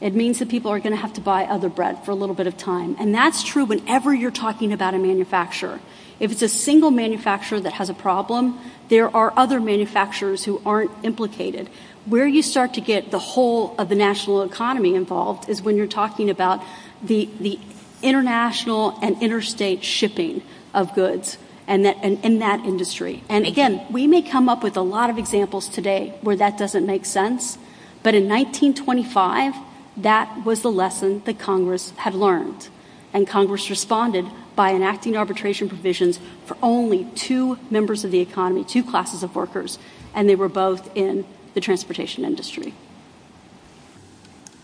It 0.00 0.14
means 0.14 0.38
that 0.38 0.48
people 0.48 0.70
are 0.70 0.78
going 0.78 0.92
to 0.92 1.00
have 1.00 1.14
to 1.14 1.20
buy 1.20 1.44
other 1.44 1.68
bread 1.68 2.04
for 2.04 2.12
a 2.12 2.14
little 2.14 2.34
bit 2.34 2.46
of 2.46 2.56
time. 2.56 2.94
And 3.00 3.12
that's 3.12 3.42
true 3.42 3.64
whenever 3.64 4.14
you're 4.14 4.30
talking 4.30 4.72
about 4.72 4.94
a 4.94 4.98
manufacturer. 4.98 5.80
If 6.20 6.32
it's 6.32 6.42
a 6.42 6.48
single 6.48 6.90
manufacturer 6.90 7.60
that 7.60 7.74
has 7.74 7.88
a 7.88 7.94
problem, 7.94 8.58
there 8.88 9.14
are 9.14 9.32
other 9.36 9.60
manufacturers 9.60 10.44
who 10.44 10.60
aren't 10.66 10.90
implicated. 11.02 11.68
Where 12.06 12.26
you 12.26 12.42
start 12.42 12.74
to 12.74 12.80
get 12.80 13.10
the 13.10 13.18
whole 13.18 13.74
of 13.78 13.88
the 13.88 13.94
national 13.94 14.42
economy 14.42 14.94
involved 14.94 15.48
is 15.48 15.62
when 15.62 15.76
you're 15.76 15.86
talking 15.86 16.30
about 16.30 16.64
the 17.02 17.58
international 18.02 18.98
and 19.02 19.22
interstate 19.22 19.84
shipping 19.84 20.42
of 20.72 20.94
goods 20.94 21.38
in 21.66 21.82
that 21.82 22.60
industry. 22.64 23.22
And 23.28 23.46
again, 23.46 23.86
we 23.90 24.06
may 24.06 24.22
come 24.22 24.48
up 24.48 24.62
with 24.62 24.76
a 24.76 24.82
lot 24.82 25.10
of 25.10 25.18
examples 25.18 25.68
today 25.68 26.14
where 26.22 26.36
that 26.36 26.56
doesn't 26.56 26.86
make 26.86 27.04
sense. 27.04 27.58
But 28.02 28.14
in 28.14 28.28
1925, 28.28 29.54
that 29.98 30.44
was 30.44 30.62
the 30.62 30.70
lesson 30.70 31.22
that 31.26 31.38
Congress 31.38 31.90
had 31.98 32.14
learned. 32.14 32.68
And 33.12 33.26
Congress 33.26 33.70
responded 33.70 34.26
by 34.54 34.72
enacting 34.72 35.16
arbitration 35.16 35.68
provisions 35.68 36.20
for 36.44 36.56
only 36.62 37.04
two 37.14 37.58
members 37.70 38.04
of 38.04 38.10
the 38.10 38.20
economy, 38.20 38.64
two 38.64 38.82
classes 38.82 39.22
of 39.22 39.34
workers. 39.34 39.78
And 40.14 40.28
they 40.28 40.34
were 40.34 40.48
both 40.48 40.94
in 40.96 41.24
the 41.54 41.60
transportation 41.60 42.24
industry. 42.24 42.74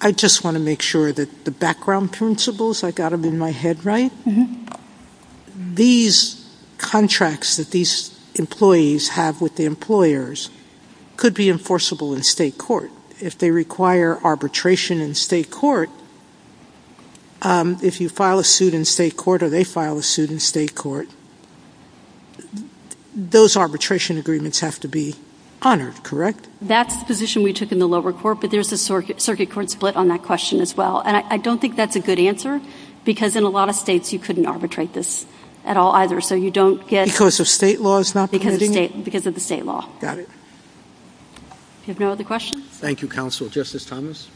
I 0.01 0.13
just 0.13 0.45
want 0.45 0.57
to 0.57 0.63
make 0.63 0.83
sure 0.83 1.13
that 1.13 1.45
the 1.47 1.51
background 1.51 2.13
principles, 2.13 2.85
I 2.85 2.91
got 2.91 3.11
them 3.11 3.25
in 3.25 3.39
my 3.39 3.53
head 3.53 3.85
right. 3.87 4.13
Mm-hmm. 4.27 5.75
These 5.75 6.47
contracts 6.77 7.57
that 7.57 7.71
these 7.71 8.11
employees 8.35 9.11
have 9.11 9.41
with 9.41 9.57
the 9.57 9.65
employers 9.65 10.51
could 11.17 11.33
be 11.33 11.49
enforceable 11.49 12.15
in 12.15 12.23
state 12.23 12.59
court. 12.59 12.91
If 13.21 13.39
they 13.39 13.51
require 13.51 14.19
arbitration 14.23 15.01
in 15.01 15.15
state 15.15 15.51
court, 15.51 15.89
Um, 17.45 17.77
if 17.83 18.01
you 18.01 18.09
file 18.09 18.39
a 18.39 18.45
suit 18.45 18.73
in 18.73 18.85
state 18.85 19.17
court 19.17 19.43
or 19.43 19.51
they 19.51 19.65
file 19.65 19.99
a 19.99 20.03
suit 20.03 20.31
in 20.31 20.41
state 20.41 20.75
court, 20.75 21.09
those 23.15 23.57
arbitration 23.57 24.17
agreements 24.17 24.61
have 24.61 24.81
to 24.81 24.89
be 24.89 25.15
honored, 25.61 26.03
correct? 26.03 26.49
That's 26.61 26.97
the 26.99 27.05
position 27.05 27.43
we 27.43 27.53
took 27.53 27.71
in 27.71 27.79
the 27.79 27.87
lower 27.87 28.13
court, 28.13 28.41
but 28.41 28.51
there's 28.51 28.73
a 28.73 28.79
circuit 28.79 29.51
court 29.51 29.71
split 29.71 29.95
on 29.95 30.09
that 30.09 30.23
question 30.23 30.61
as 30.61 30.77
well. 30.77 31.01
And 31.01 31.17
I 31.19 31.37
don't 31.37 31.61
think 31.61 31.77
that's 31.77 31.97
a 31.97 32.01
good 32.01 32.19
answer 32.19 32.61
because 33.05 33.37
in 33.37 33.45
a 33.45 33.51
lot 33.51 33.69
of 33.69 33.75
states 33.75 34.13
you 34.13 34.19
couldn't 34.19 34.47
arbitrate 34.47 34.95
this 34.95 35.27
at 35.65 35.77
all 35.77 35.93
either. 35.93 36.21
So 36.21 36.35
you 36.35 36.51
don't 36.51 36.87
get... 36.89 37.07
Because 37.07 37.41
of 37.41 37.49
state 37.49 37.81
laws 37.81 38.15
not 38.15 38.31
permitting 38.31 38.75
it? 38.75 39.05
Because 39.05 39.27
of 39.27 39.35
the 39.35 39.41
state 39.41 39.65
law. 39.65 39.89
Got 40.01 40.19
it. 40.19 40.29
You 41.87 41.93
have 41.93 42.01
no 42.01 42.13
other 42.13 42.25
questions? 42.25 42.65
Thank 42.65 43.03
you, 43.03 43.09
counsel. 43.09 43.49
Justice 43.49 43.85
Thomas? 43.85 44.29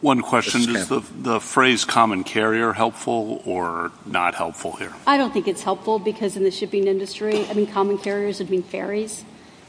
One 0.00 0.20
question. 0.20 0.76
Is 0.76 0.88
the 0.88 1.40
phrase 1.40 1.84
common 1.84 2.24
carrier 2.24 2.72
helpful 2.72 3.42
or 3.46 3.92
not 4.04 4.34
helpful 4.34 4.72
here? 4.72 4.92
I 5.06 5.16
don't 5.16 5.32
think 5.32 5.48
it's 5.48 5.62
helpful 5.62 5.98
because 5.98 6.36
in 6.36 6.44
the 6.44 6.50
shipping 6.50 6.86
industry, 6.86 7.46
I 7.46 7.54
mean, 7.54 7.66
common 7.66 7.98
carriers 7.98 8.38
would 8.38 8.50
mean 8.50 8.62
ferries. 8.62 9.24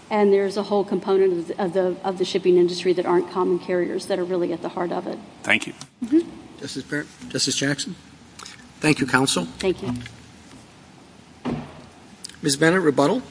And 0.09 0.33
there's 0.33 0.57
a 0.57 0.63
whole 0.63 0.83
component 0.83 1.51
of 1.57 1.73
the 1.73 2.25
shipping 2.25 2.57
industry 2.57 2.93
that 2.93 3.05
aren't 3.05 3.31
common 3.31 3.57
carriers 3.59 4.07
that 4.07 4.19
are 4.19 4.23
really 4.23 4.51
at 4.53 4.61
the 4.61 4.69
heart 4.69 4.91
of 4.91 5.07
it. 5.07 5.17
Thank 5.41 5.65
you. 5.67 5.73
Mm-hmm. 6.03 6.29
Justice 7.29 7.55
Jackson? 7.55 7.95
Thank 8.79 8.99
you, 8.99 9.07
counsel. 9.07 9.45
Thank 9.59 9.81
you. 9.81 9.93
Ms. 12.41 12.57
Bennett, 12.57 12.81
rebuttal? 12.81 13.21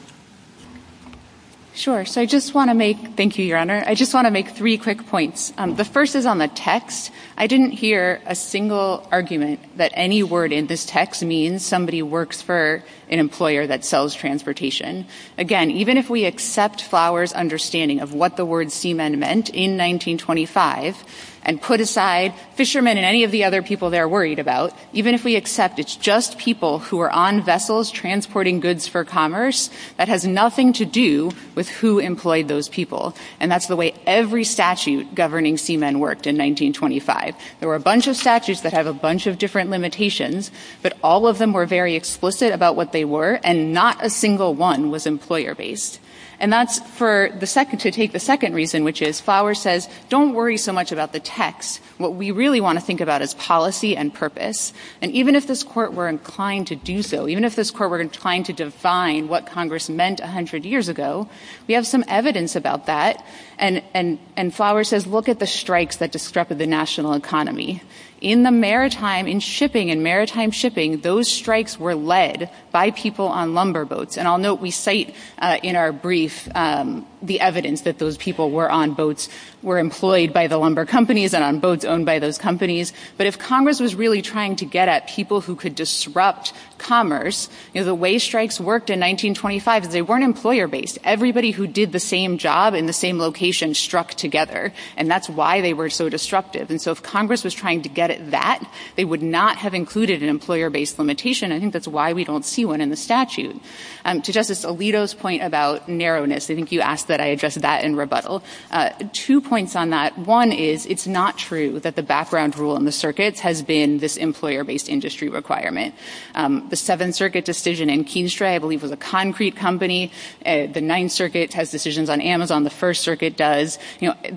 Sure. 1.75 2.05
So 2.05 2.21
I 2.21 2.27
just 2.27 2.53
want 2.53 2.71
to 2.71 2.75
make... 2.75 3.17
Thank 3.17 3.39
you, 3.39 3.47
Your 3.47 3.57
Honor. 3.57 3.83
I 3.87 3.95
just 3.95 4.13
want 4.13 4.27
to 4.27 4.31
make 4.31 4.51
three 4.51 4.77
quick 4.77 5.07
points. 5.07 5.55
Um, 5.57 5.77
the 5.77 5.87
first 5.87 6.15
is 6.15 6.27
on 6.27 6.37
the 6.37 6.49
text. 6.49 7.11
I 7.39 7.47
didn't 7.47 7.71
hear 7.71 8.21
a 8.27 8.35
single 8.35 9.09
argument 9.11 9.79
that 9.79 9.91
any 9.95 10.23
word 10.23 10.53
in 10.53 10.67
this 10.67 10.85
text 10.85 11.25
means 11.25 11.65
somebody 11.65 12.03
works 12.03 12.43
for 12.43 12.85
an 13.13 13.19
employer 13.19 13.67
that 13.67 13.85
sells 13.85 14.15
transportation. 14.15 15.07
Again, 15.37 15.71
even 15.71 15.99
if 15.99 16.09
we 16.09 16.25
accept 16.25 16.83
Flower's 16.83 17.35
understanding 17.35 18.01
of 18.01 18.15
what 18.15 18.37
the 18.37 18.47
word 18.47 18.73
seaman 18.73 19.21
meant 19.21 19.51
in 19.51 19.77
1925 19.77 21.05
and 21.45 21.61
put 21.61 21.81
aside 21.81 22.33
fishermen 22.55 22.97
and 22.97 23.05
any 23.05 23.25
of 23.25 23.31
the 23.31 23.45
other 23.45 23.63
people 23.63 23.91
they're 23.91 24.09
worried 24.09 24.39
about, 24.39 24.73
even 24.93 25.15
if 25.15 25.25
we 25.25 25.37
accept 25.37 25.79
it's 25.79 25.97
just 25.97 26.39
people 26.39 26.79
who 26.79 27.01
are 27.01 27.11
on 27.11 27.43
vessels 27.43 27.91
transporting 27.91 28.61
goods 28.61 28.87
for 28.87 29.05
commerce, 29.05 29.71
that 29.97 30.09
has 30.09 30.25
nothing 30.25 30.73
to 30.73 30.85
do 30.85 31.33
with 31.55 31.69
who 31.69 31.99
employed 31.99 32.49
those 32.49 32.69
people. 32.69 33.15
And 33.41 33.51
that's 33.51 33.67
the 33.67 33.77
way 33.77 33.95
every 34.07 34.45
statute 34.45 35.15
governing 35.15 35.59
seamen 35.59 35.99
worked 35.99 36.27
in 36.27 36.37
1925. 36.37 37.35
There 37.61 37.69
were 37.69 37.75
a 37.75 37.81
bunch 37.81 38.07
of 38.07 38.17
statutes 38.17 38.61
that 38.61 38.73
have 38.73 38.87
a 38.87 38.93
bunch 38.93 39.27
of 39.27 39.39
different 39.39 39.71
limitations, 39.71 40.51
but 40.81 40.97
all 41.03 41.27
of 41.27 41.39
them 41.39 41.53
were 41.53 41.67
very 41.67 41.95
explicit 41.95 42.53
about 42.53 42.77
what 42.77 42.93
they 42.93 43.02
were, 43.05 43.41
and 43.45 43.73
not 43.73 44.05
a 44.05 44.11
single 44.11 44.55
one 44.55 44.91
was 44.91 45.07
employer-based. 45.07 46.01
And 46.41 46.53
that's 46.53 46.81
for 46.81 47.31
the 47.39 47.47
second... 47.47 47.79
To 47.79 47.93
take 47.93 48.11
the 48.11 48.19
second 48.19 48.55
reason, 48.55 48.83
which 48.83 49.01
is 49.01 49.21
Flower 49.21 49.55
says, 49.55 49.89
don't 50.09 50.35
worry 50.35 50.57
so 50.57 50.73
much 50.73 50.91
about 50.91 51.13
the 51.13 51.21
text. 51.21 51.81
What 51.99 52.15
we 52.15 52.33
really 52.33 52.61
want 52.61 52.81
to 52.81 52.85
think 52.85 53.01
about 53.01 53.23
is 53.23 53.35
policy 53.35 53.97
and 53.97 54.13
purpose. 54.13 54.73
And 55.01 55.13
even 55.13 55.37
if 55.37 55.47
this 55.47 55.63
court 55.63 55.95
were 55.95 56.09
inclined 56.09 56.67
to 56.67 56.77
do 56.77 57.03
so, 57.03 57.29
even 57.29 57.45
if 57.45 57.55
this 57.55 57.71
court 57.71 57.91
were 57.91 58.01
inclined 58.01 58.47
to 58.47 58.53
define 58.53 59.29
what 59.29 59.47
Congress 59.47 59.89
meant 59.89 60.21
100 60.21 60.65
years 60.65 60.89
ago, 60.89 61.29
we 61.69 61.75
have 61.75 61.87
some 61.87 62.05
evidence 62.09 62.57
about 62.57 62.87
that. 62.87 63.25
And 63.59 64.53
Flower 64.53 64.83
says, 64.83 65.07
look 65.07 65.29
at 65.29 65.39
the 65.39 65.47
strikes 65.47 65.99
that 65.99 66.11
disrupted 66.11 66.59
the 66.59 66.67
national 66.67 67.15
economy. 67.15 67.83
In 68.21 68.43
the 68.43 68.53
maritime, 68.53 69.27
in 69.27 69.41
shipping 69.41 69.91
and 69.91 70.03
maritime 70.03 70.51
shipping, 70.51 71.01
those 71.01 71.29
strikes 71.29 71.79
were 71.79 71.95
led 71.95 72.51
by 72.73 72.91
people 72.91 73.27
on 73.27 73.55
lumber 73.55 73.85
boats. 73.85 74.17
And 74.17 74.27
I'll 74.27 74.39
note 74.39 74.61
we 74.61 74.71
cite 74.71 75.15
uh, 75.39 75.59
in 75.63 75.77
our 75.77 75.93
brief 75.93 76.49
um, 76.55 77.07
the 77.23 77.41
evidence 77.41 77.83
that 77.83 77.99
those 77.99 78.17
people 78.17 78.51
were 78.51 78.71
on 78.71 78.95
boats, 78.95 79.29
were 79.63 79.79
employed 79.79 80.33
by 80.33 80.49
the 80.49 80.59
lumber 80.59 80.85
companies 80.85 81.33
and 81.33 81.45
on 81.45 81.61
boats 81.61 81.85
owned 81.85 82.05
by 82.05 82.19
those 82.19 82.37
companies. 82.37 82.93
But 83.17 83.27
if 83.27 83.39
Congress 83.39 83.79
was 83.79 83.95
really 83.95 84.23
trying 84.23 84.57
to 84.57 84.65
get 84.65 84.89
at 84.89 85.07
people 85.07 85.41
who 85.41 85.55
could 85.55 85.75
disrupt 85.75 86.53
commerce, 86.79 87.49
the 87.73 87.95
way 87.95 88.19
strikes 88.19 88.59
worked 88.59 88.91
in 88.91 88.99
1925 88.99 89.85
is 89.85 89.89
they 89.91 90.03
weren't 90.03 90.25
employer-based. 90.25 90.99
Everybody 91.05 91.53
who 91.53 91.69
did 91.69 91.93
the 91.93 92.01
same 92.01 92.39
job 92.39 92.75
in 92.75 92.87
the 92.87 92.93
same 92.93 93.19
location 93.19 93.75
struck 93.75 94.15
together. 94.15 94.73
And 94.97 95.09
that's 95.09 95.29
why 95.29 95.61
they 95.61 95.75
were 95.75 95.91
so 95.91 96.09
disruptive. 96.09 96.71
And 96.71 96.81
so 96.81 96.91
if 96.91 97.03
Congress 97.03 97.45
was 97.45 97.55
trying 97.55 97.83
to 97.83 97.89
get 97.89 98.11
at 98.11 98.33
that, 98.33 98.69
they 98.97 99.05
would 99.05 99.23
not 99.23 99.59
have 99.59 99.75
included 99.75 100.23
an 100.23 100.29
employer-based 100.29 100.99
limitation. 100.99 101.53
I 101.53 101.61
think 101.61 101.73
that's 101.73 101.87
why 101.87 102.13
we 102.13 102.25
don't 102.25 102.45
see 102.45 102.62
one 102.65 102.81
in 102.81 102.91
the 102.91 102.97
statute. 102.97 103.61
Um, 104.05 104.23
to 104.23 104.33
Justice 104.33 104.65
Alito's 104.65 105.15
point 105.15 105.43
about 105.43 105.89
narrowness, 105.89 106.51
I 106.51 106.55
think 106.55 106.73
you 106.73 106.81
asked 106.81 107.09
that 107.09 107.21
I 107.21 107.27
address 107.27 107.55
that 107.55 107.85
in 107.85 107.97
rebuttal. 107.97 108.43
Uh, 108.71 108.91
two 109.13 109.41
points 109.41 109.77
on 109.77 109.91
that. 109.91 110.19
One 110.19 110.53
is 110.53 110.87
it's 110.87 111.07
not 111.07 111.39
true 111.39 111.81
that 111.81 111.97
the 111.97 112.03
background 112.03 112.57
rule 112.59 112.77
in 112.77 112.85
the 112.85 112.93
circuits 112.93 113.41
has 113.41 113.63
been 113.63 113.99
this 113.99 114.17
employer-based 114.17 114.89
industry 114.89 115.29
requirement. 115.29 115.95
Um, 116.35 116.69
the 116.69 116.77
Seventh 116.77 117.15
Circuit 117.15 117.45
decision 117.45 117.89
in 117.89 118.05
Kienstra, 118.05 118.49
I 118.49 118.59
believe, 118.59 118.83
was 118.83 118.91
a 118.91 118.97
concrete 118.97 119.57
company. 119.57 120.13
Uh, 120.45 120.67
the 120.67 120.81
Ninth 120.81 121.13
Circuit 121.13 121.55
has 121.55 121.71
decisions 121.71 122.11
on 122.11 122.21
Amazon. 122.21 122.65
The 122.65 122.71
First 122.71 123.03
Circuit 123.03 123.37
does. 123.37 123.79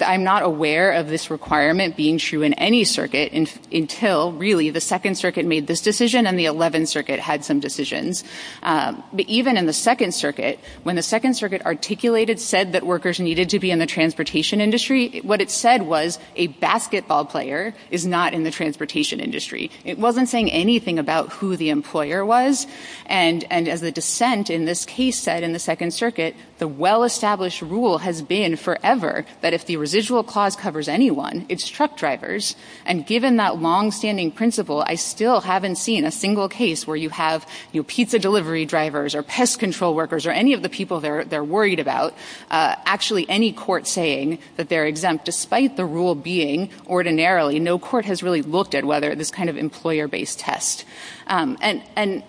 I'm 0.06 0.24
not 0.24 0.44
aware 0.44 0.92
of 0.92 1.10
this 1.10 1.30
requirement 1.30 1.98
being 1.98 2.18
true 2.18 2.44
in 2.44 2.54
any 2.54 2.84
circuit 2.84 3.34
until, 3.72 4.32
really, 4.32 4.70
the 4.70 4.82
Second 4.82 5.16
Circuit 5.16 5.46
made 5.46 5.68
this 5.68 5.82
decision 5.82 6.28
and 6.28 6.38
the 6.38 6.46
Eleventh 6.46 6.90
Circuit 6.90 7.20
had 7.20 7.44
some 7.44 7.60
decisions. 7.60 8.15
Uh, 8.64 8.96
but 9.12 9.26
even 9.28 9.58
in 9.58 9.66
the 9.66 9.74
Second 9.74 10.14
Circuit, 10.14 10.60
when 10.84 10.96
the 10.96 11.04
Second 11.04 11.34
Circuit 11.34 11.66
articulated, 11.66 12.40
said 12.40 12.74
that 12.74 12.86
workers 12.86 13.20
needed 13.20 13.50
to 13.50 13.60
be 13.60 13.72
in 13.72 13.80
the 13.80 13.86
transportation 13.86 14.62
industry, 14.62 15.20
what 15.24 15.42
it 15.42 15.50
said 15.50 15.82
was 15.82 16.20
a 16.36 16.48
basketball 16.48 17.26
player 17.26 17.74
is 17.90 18.06
not 18.06 18.34
in 18.34 18.44
the 18.44 18.52
transportation 18.52 19.20
industry. 19.20 19.72
It 19.84 19.98
wasn't 19.98 20.30
saying 20.30 20.52
anything 20.52 21.00
about 21.00 21.34
who 21.34 21.58
the 21.58 21.70
employer 21.70 22.26
was. 22.26 22.68
And 23.08 23.44
as 23.52 23.82
the 23.82 23.92
dissent 23.92 24.50
in 24.50 24.66
this 24.66 24.86
case 24.86 25.18
said 25.18 25.42
in 25.42 25.54
the 25.54 25.60
Second 25.60 25.94
Circuit, 25.94 26.36
the 26.60 26.68
well-established 26.68 27.62
rule 27.62 27.98
has 28.00 28.22
been 28.22 28.56
forever 28.56 29.26
that 29.42 29.54
if 29.54 29.66
the 29.66 29.78
residual 29.78 30.24
clause 30.24 30.56
covers 30.56 30.88
anyone, 30.88 31.46
it's 31.50 31.68
truck 31.68 31.98
drivers. 31.98 32.56
And 32.86 33.06
given 33.06 33.38
that 33.38 33.60
longstanding 33.60 34.32
principle, 34.32 34.84
I 34.88 34.96
still 34.96 35.42
haven't 35.42 35.78
seen 35.78 36.06
a 36.06 36.12
single 36.12 36.48
case 36.48 36.86
where 36.86 36.96
you 36.96 37.10
have 37.10 37.48
pizza 37.72 38.05
delivery 38.20 38.66
drivers 38.66 39.16
or 39.16 39.24
pest 39.24 39.60
control 39.60 39.96
workers 39.96 40.26
or 40.26 40.32
any 40.32 40.54
of 40.54 40.62
the 40.62 40.70
people 40.70 41.00
they're 41.00 41.44
worried 41.44 41.80
about, 41.80 42.14
uh, 42.52 42.76
actually 42.86 43.28
any 43.30 43.52
court 43.52 43.88
saying 43.88 44.40
that 44.58 44.70
they're 44.70 44.86
exempt, 44.86 45.26
despite 45.26 45.78
the 45.78 45.86
rule 45.86 46.16
being 46.16 46.70
ordinarily, 46.88 47.60
no 47.60 47.80
court 47.80 48.06
has 48.06 48.22
really 48.22 48.42
looked 48.42 48.76
at 48.76 48.86
whether 48.86 49.16
this 49.16 49.32
kind 49.32 49.50
of 49.50 49.58
employer-based 49.58 50.40
test. 50.40 50.86
Um, 51.28 51.58
and 51.62 52.24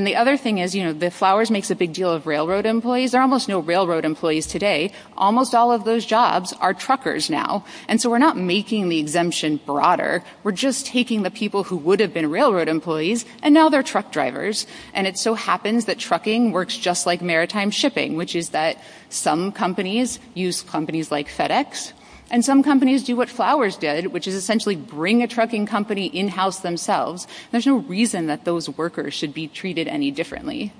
the 0.00 0.16
other 0.16 0.38
thing 0.38 0.56
is, 0.56 0.74
you 0.74 0.82
know, 0.82 0.94
the 0.94 1.10
Flowers 1.10 1.50
makes 1.50 1.70
a 1.70 1.74
big 1.74 1.92
deal 1.92 2.10
of 2.10 2.26
railroad 2.26 2.64
employees. 2.64 3.12
There 3.12 3.20
are 3.20 3.22
almost 3.22 3.46
no 3.46 3.58
railroad 3.58 4.06
employees 4.06 4.46
today. 4.46 4.90
Almost 5.18 5.54
all 5.54 5.70
of 5.70 5.84
those 5.84 6.06
jobs 6.06 6.54
are 6.54 6.72
truckers 6.72 7.28
now. 7.28 7.64
And 7.88 8.00
so 8.00 8.08
we're 8.08 8.16
not 8.16 8.38
making 8.38 8.88
the 8.88 8.98
exemption 8.98 9.60
broader. 9.66 10.24
We're 10.44 10.52
just 10.52 10.86
taking 10.86 11.22
the 11.22 11.30
people 11.30 11.64
who 11.64 11.76
would 11.76 12.00
have 12.00 12.14
been 12.14 12.30
railroad 12.30 12.68
employees 12.68 13.26
and 13.42 13.52
now 13.52 13.68
they're 13.68 13.82
truck 13.82 14.12
drivers. 14.12 14.66
And 14.94 15.06
it 15.06 15.18
so 15.18 15.34
happens 15.34 15.84
that 15.84 15.98
trucking 15.98 16.52
works 16.52 16.76
just 16.78 17.04
like 17.04 17.20
maritime 17.20 17.70
shipping, 17.70 18.16
which 18.16 18.34
is 18.34 18.50
that 18.50 18.78
some 19.10 19.52
companies 19.52 20.18
use 20.32 20.62
companies 20.62 21.10
like 21.10 21.28
FedEx 21.28 21.92
and 22.32 22.44
some 22.44 22.62
companies 22.62 23.04
do 23.04 23.14
what 23.14 23.28
Flowers 23.28 23.76
did, 23.76 24.06
which 24.06 24.26
is 24.26 24.34
essentially 24.34 24.74
bring 24.74 25.22
a 25.22 25.28
trucking 25.28 25.66
company 25.66 26.06
in-house 26.06 26.60
themselves. 26.60 27.28
There's 27.50 27.66
no 27.66 27.76
reason 27.76 28.26
that 28.26 28.46
those 28.46 28.70
workers 28.70 29.12
should 29.12 29.34
be 29.34 29.46
treated 29.46 29.86
any 29.86 30.10
differently. 30.10 30.72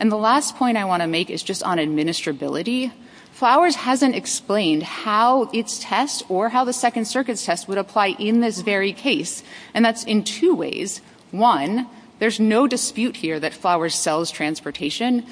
And 0.00 0.10
the 0.10 0.16
last 0.16 0.56
point 0.56 0.78
I 0.78 0.86
want 0.86 1.02
to 1.02 1.06
make 1.06 1.28
is 1.28 1.42
just 1.42 1.62
on 1.62 1.78
administrability. 1.78 2.90
Flowers 3.32 3.74
hasn't 3.74 4.14
explained 4.14 4.82
how 4.82 5.50
its 5.52 5.78
test 5.78 6.22
or 6.30 6.48
how 6.48 6.64
the 6.64 6.72
Second 6.72 7.04
Circuit's 7.04 7.44
test 7.44 7.68
would 7.68 7.78
apply 7.78 8.16
in 8.18 8.40
this 8.40 8.62
very 8.62 8.92
case. 8.92 9.42
And 9.74 9.84
that's 9.84 10.04
in 10.04 10.24
two 10.24 10.54
ways. 10.54 11.02
One, 11.32 11.86
there's 12.18 12.40
no 12.40 12.66
dispute 12.66 13.16
here 13.16 13.38
that 13.40 13.52
Flowers 13.52 13.94
sells 13.94 14.30
transportation. 14.30 15.26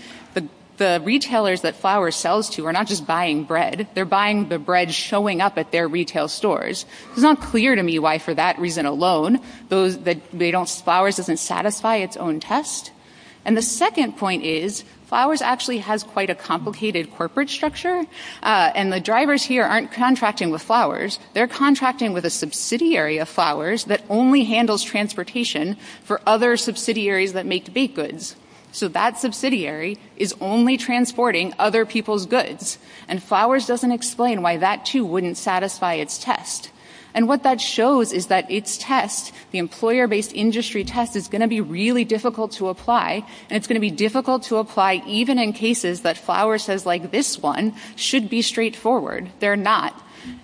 The 0.79 1.03
retailers 1.05 1.61
that 1.63 1.77
Flowers 1.77 2.17
sells 2.17 2.49
to 2.51 2.67
are 2.67 2.73
not 2.73 2.87
just 2.87 3.07
buying 3.07 3.45
bread. 3.45 3.89
They're 3.95 4.05
buying 4.05 4.49
the 4.49 4.59
bread 4.59 4.93
showing 4.93 5.41
up 5.41 5.59
at 5.59 5.71
their 5.71 5.87
retail 5.87 6.29
stores. 6.29 6.87
It's 7.13 7.21
not 7.21 7.41
clear 7.41 7.75
to 7.75 7.83
me 7.83 7.99
why, 7.99 8.19
for 8.19 8.35
that 8.35 8.59
reason 8.59 8.87
alone, 8.87 9.41
Flowers 9.69 11.17
doesn't 11.17 11.37
satisfy 11.39 11.97
its 11.97 12.17
own 12.17 12.41
test. 12.41 12.91
And 13.45 13.57
the 13.57 13.63
second 13.63 14.17
point 14.17 14.45
is 14.45 14.85
Flowers 15.07 15.43
actually 15.43 15.79
has 15.79 16.03
quite 16.03 16.31
a 16.31 16.35
complicated 16.35 17.11
corporate 17.13 17.51
structure, 17.51 18.07
uh, 18.43 18.73
and 18.75 18.91
the 18.91 18.99
drivers 18.99 19.43
here 19.43 19.63
aren't 19.63 19.93
contracting 19.93 20.51
with 20.51 20.63
Flowers. 20.63 21.19
They're 21.35 21.47
contracting 21.47 22.15
with 22.15 22.25
a 22.25 22.31
subsidiary 22.31 23.19
of 23.19 23.29
Flowers 23.29 23.85
that 23.85 24.03
only 24.09 24.45
handles 24.45 24.83
transportation 24.83 25.77
for 26.03 26.23
other 26.25 26.57
subsidiaries 26.57 27.35
that 27.35 27.45
make 27.45 27.75
baked 27.75 27.95
goods. 27.95 28.37
So 28.73 28.89
that 28.89 29.19
subsidiary 29.19 29.99
is 30.17 30.35
only 30.41 30.77
transporting 30.79 31.55
other 31.59 31.85
people's 31.85 32.27
goods, 32.27 32.79
and 33.07 33.23
Flowers 33.23 33.67
doesn't 33.67 33.93
explain 33.93 34.41
why 34.43 34.57
that, 34.57 34.87
too, 34.87 35.05
wouldn't 35.05 35.37
satisfy 35.37 35.95
its 35.95 36.19
test. 36.19 36.71
And 37.15 37.29
what 37.29 37.43
that 37.43 37.61
shows 37.61 38.15
is 38.15 38.29
that 38.29 38.51
its 38.51 38.79
test, 38.79 39.35
the 39.51 39.59
employer-based 39.59 40.33
industry 40.33 40.85
test, 40.85 41.15
is 41.15 41.29
going 41.29 41.43
to 41.43 41.49
be 41.49 41.61
really 41.61 42.05
difficult 42.05 42.53
to 42.53 42.69
apply, 42.69 43.27
and 43.51 43.57
it's 43.59 43.67
going 43.67 43.77
to 43.77 43.81
be 43.81 43.91
difficult 43.91 44.45
to 44.45 44.57
apply 44.57 45.03
even 45.07 45.39
in 45.39 45.53
cases 45.53 46.01
that 46.01 46.17
Flowers 46.17 46.65
says, 46.65 46.87
like 46.87 47.11
this 47.11 47.39
one, 47.39 47.75
should 47.97 48.31
be 48.31 48.41
straightforward. 48.41 49.31
They're 49.41 49.57
not. 49.57 50.03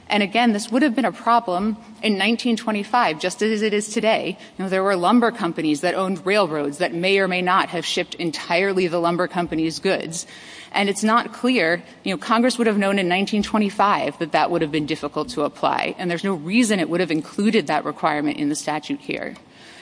And 0.08 0.22
again, 0.22 0.52
this 0.52 0.70
would 0.70 0.82
have 0.82 0.94
been 0.94 1.04
a 1.04 1.12
problem 1.12 1.76
in 2.02 2.14
1925, 2.14 3.20
just 3.20 3.42
as 3.42 3.62
it 3.62 3.74
is 3.74 3.88
today. 3.88 4.38
There 4.56 4.82
were 4.82 4.96
lumber 4.96 5.30
companies 5.30 5.82
that 5.82 5.94
owned 5.94 6.24
railroads 6.24 6.78
that 6.78 6.94
may 6.94 7.18
or 7.18 7.28
may 7.28 7.42
not 7.42 7.68
have 7.70 7.84
shipped 7.84 8.14
entirely 8.14 8.86
the 8.86 8.98
lumber 8.98 9.28
company's 9.28 9.78
goods. 9.78 10.26
And 10.72 10.88
it's 10.88 11.02
not 11.02 11.32
clear, 11.32 11.82
you 12.04 12.12
know, 12.12 12.18
Congress 12.18 12.58
would 12.58 12.66
have 12.66 12.78
known 12.78 12.98
in 12.98 13.06
1925 13.08 14.18
that 14.18 14.32
that 14.32 14.50
would 14.50 14.62
have 14.62 14.72
been 14.72 14.86
difficult 14.86 15.28
to 15.30 15.42
apply, 15.42 15.94
and 15.98 16.10
there's 16.10 16.24
no 16.24 16.34
reason 16.34 16.78
it 16.78 16.90
would 16.90 17.00
have 17.00 17.10
included 17.10 17.66
that 17.66 17.84
requirement 17.84 18.38
in 18.38 18.48
the 18.48 18.54
statute 18.54 19.00
here. 19.00 19.34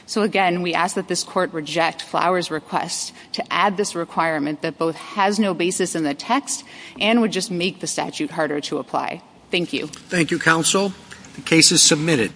So 0.06 0.22
again, 0.22 0.62
we 0.62 0.72
ask 0.74 0.94
that 0.94 1.08
this 1.08 1.24
Court 1.24 1.52
reject 1.52 2.02
Flowers' 2.02 2.52
request 2.52 3.12
to 3.32 3.52
add 3.52 3.76
this 3.76 3.96
requirement 3.96 4.62
that 4.62 4.78
both 4.78 4.94
has 4.94 5.40
no 5.40 5.52
basis 5.54 5.96
in 5.96 6.04
the 6.04 6.14
text 6.14 6.64
and 7.00 7.20
would 7.20 7.32
just 7.32 7.50
make 7.50 7.80
the 7.80 7.88
statute 7.88 8.30
harder 8.30 8.60
to 8.60 8.78
apply. 8.78 9.22
Thank 9.50 9.72
you. 9.72 9.86
Thank 9.86 10.30
you, 10.30 10.38
counsel. 10.38 10.92
The 11.34 11.42
case 11.42 11.72
is 11.72 11.82
submitted. 11.82 12.32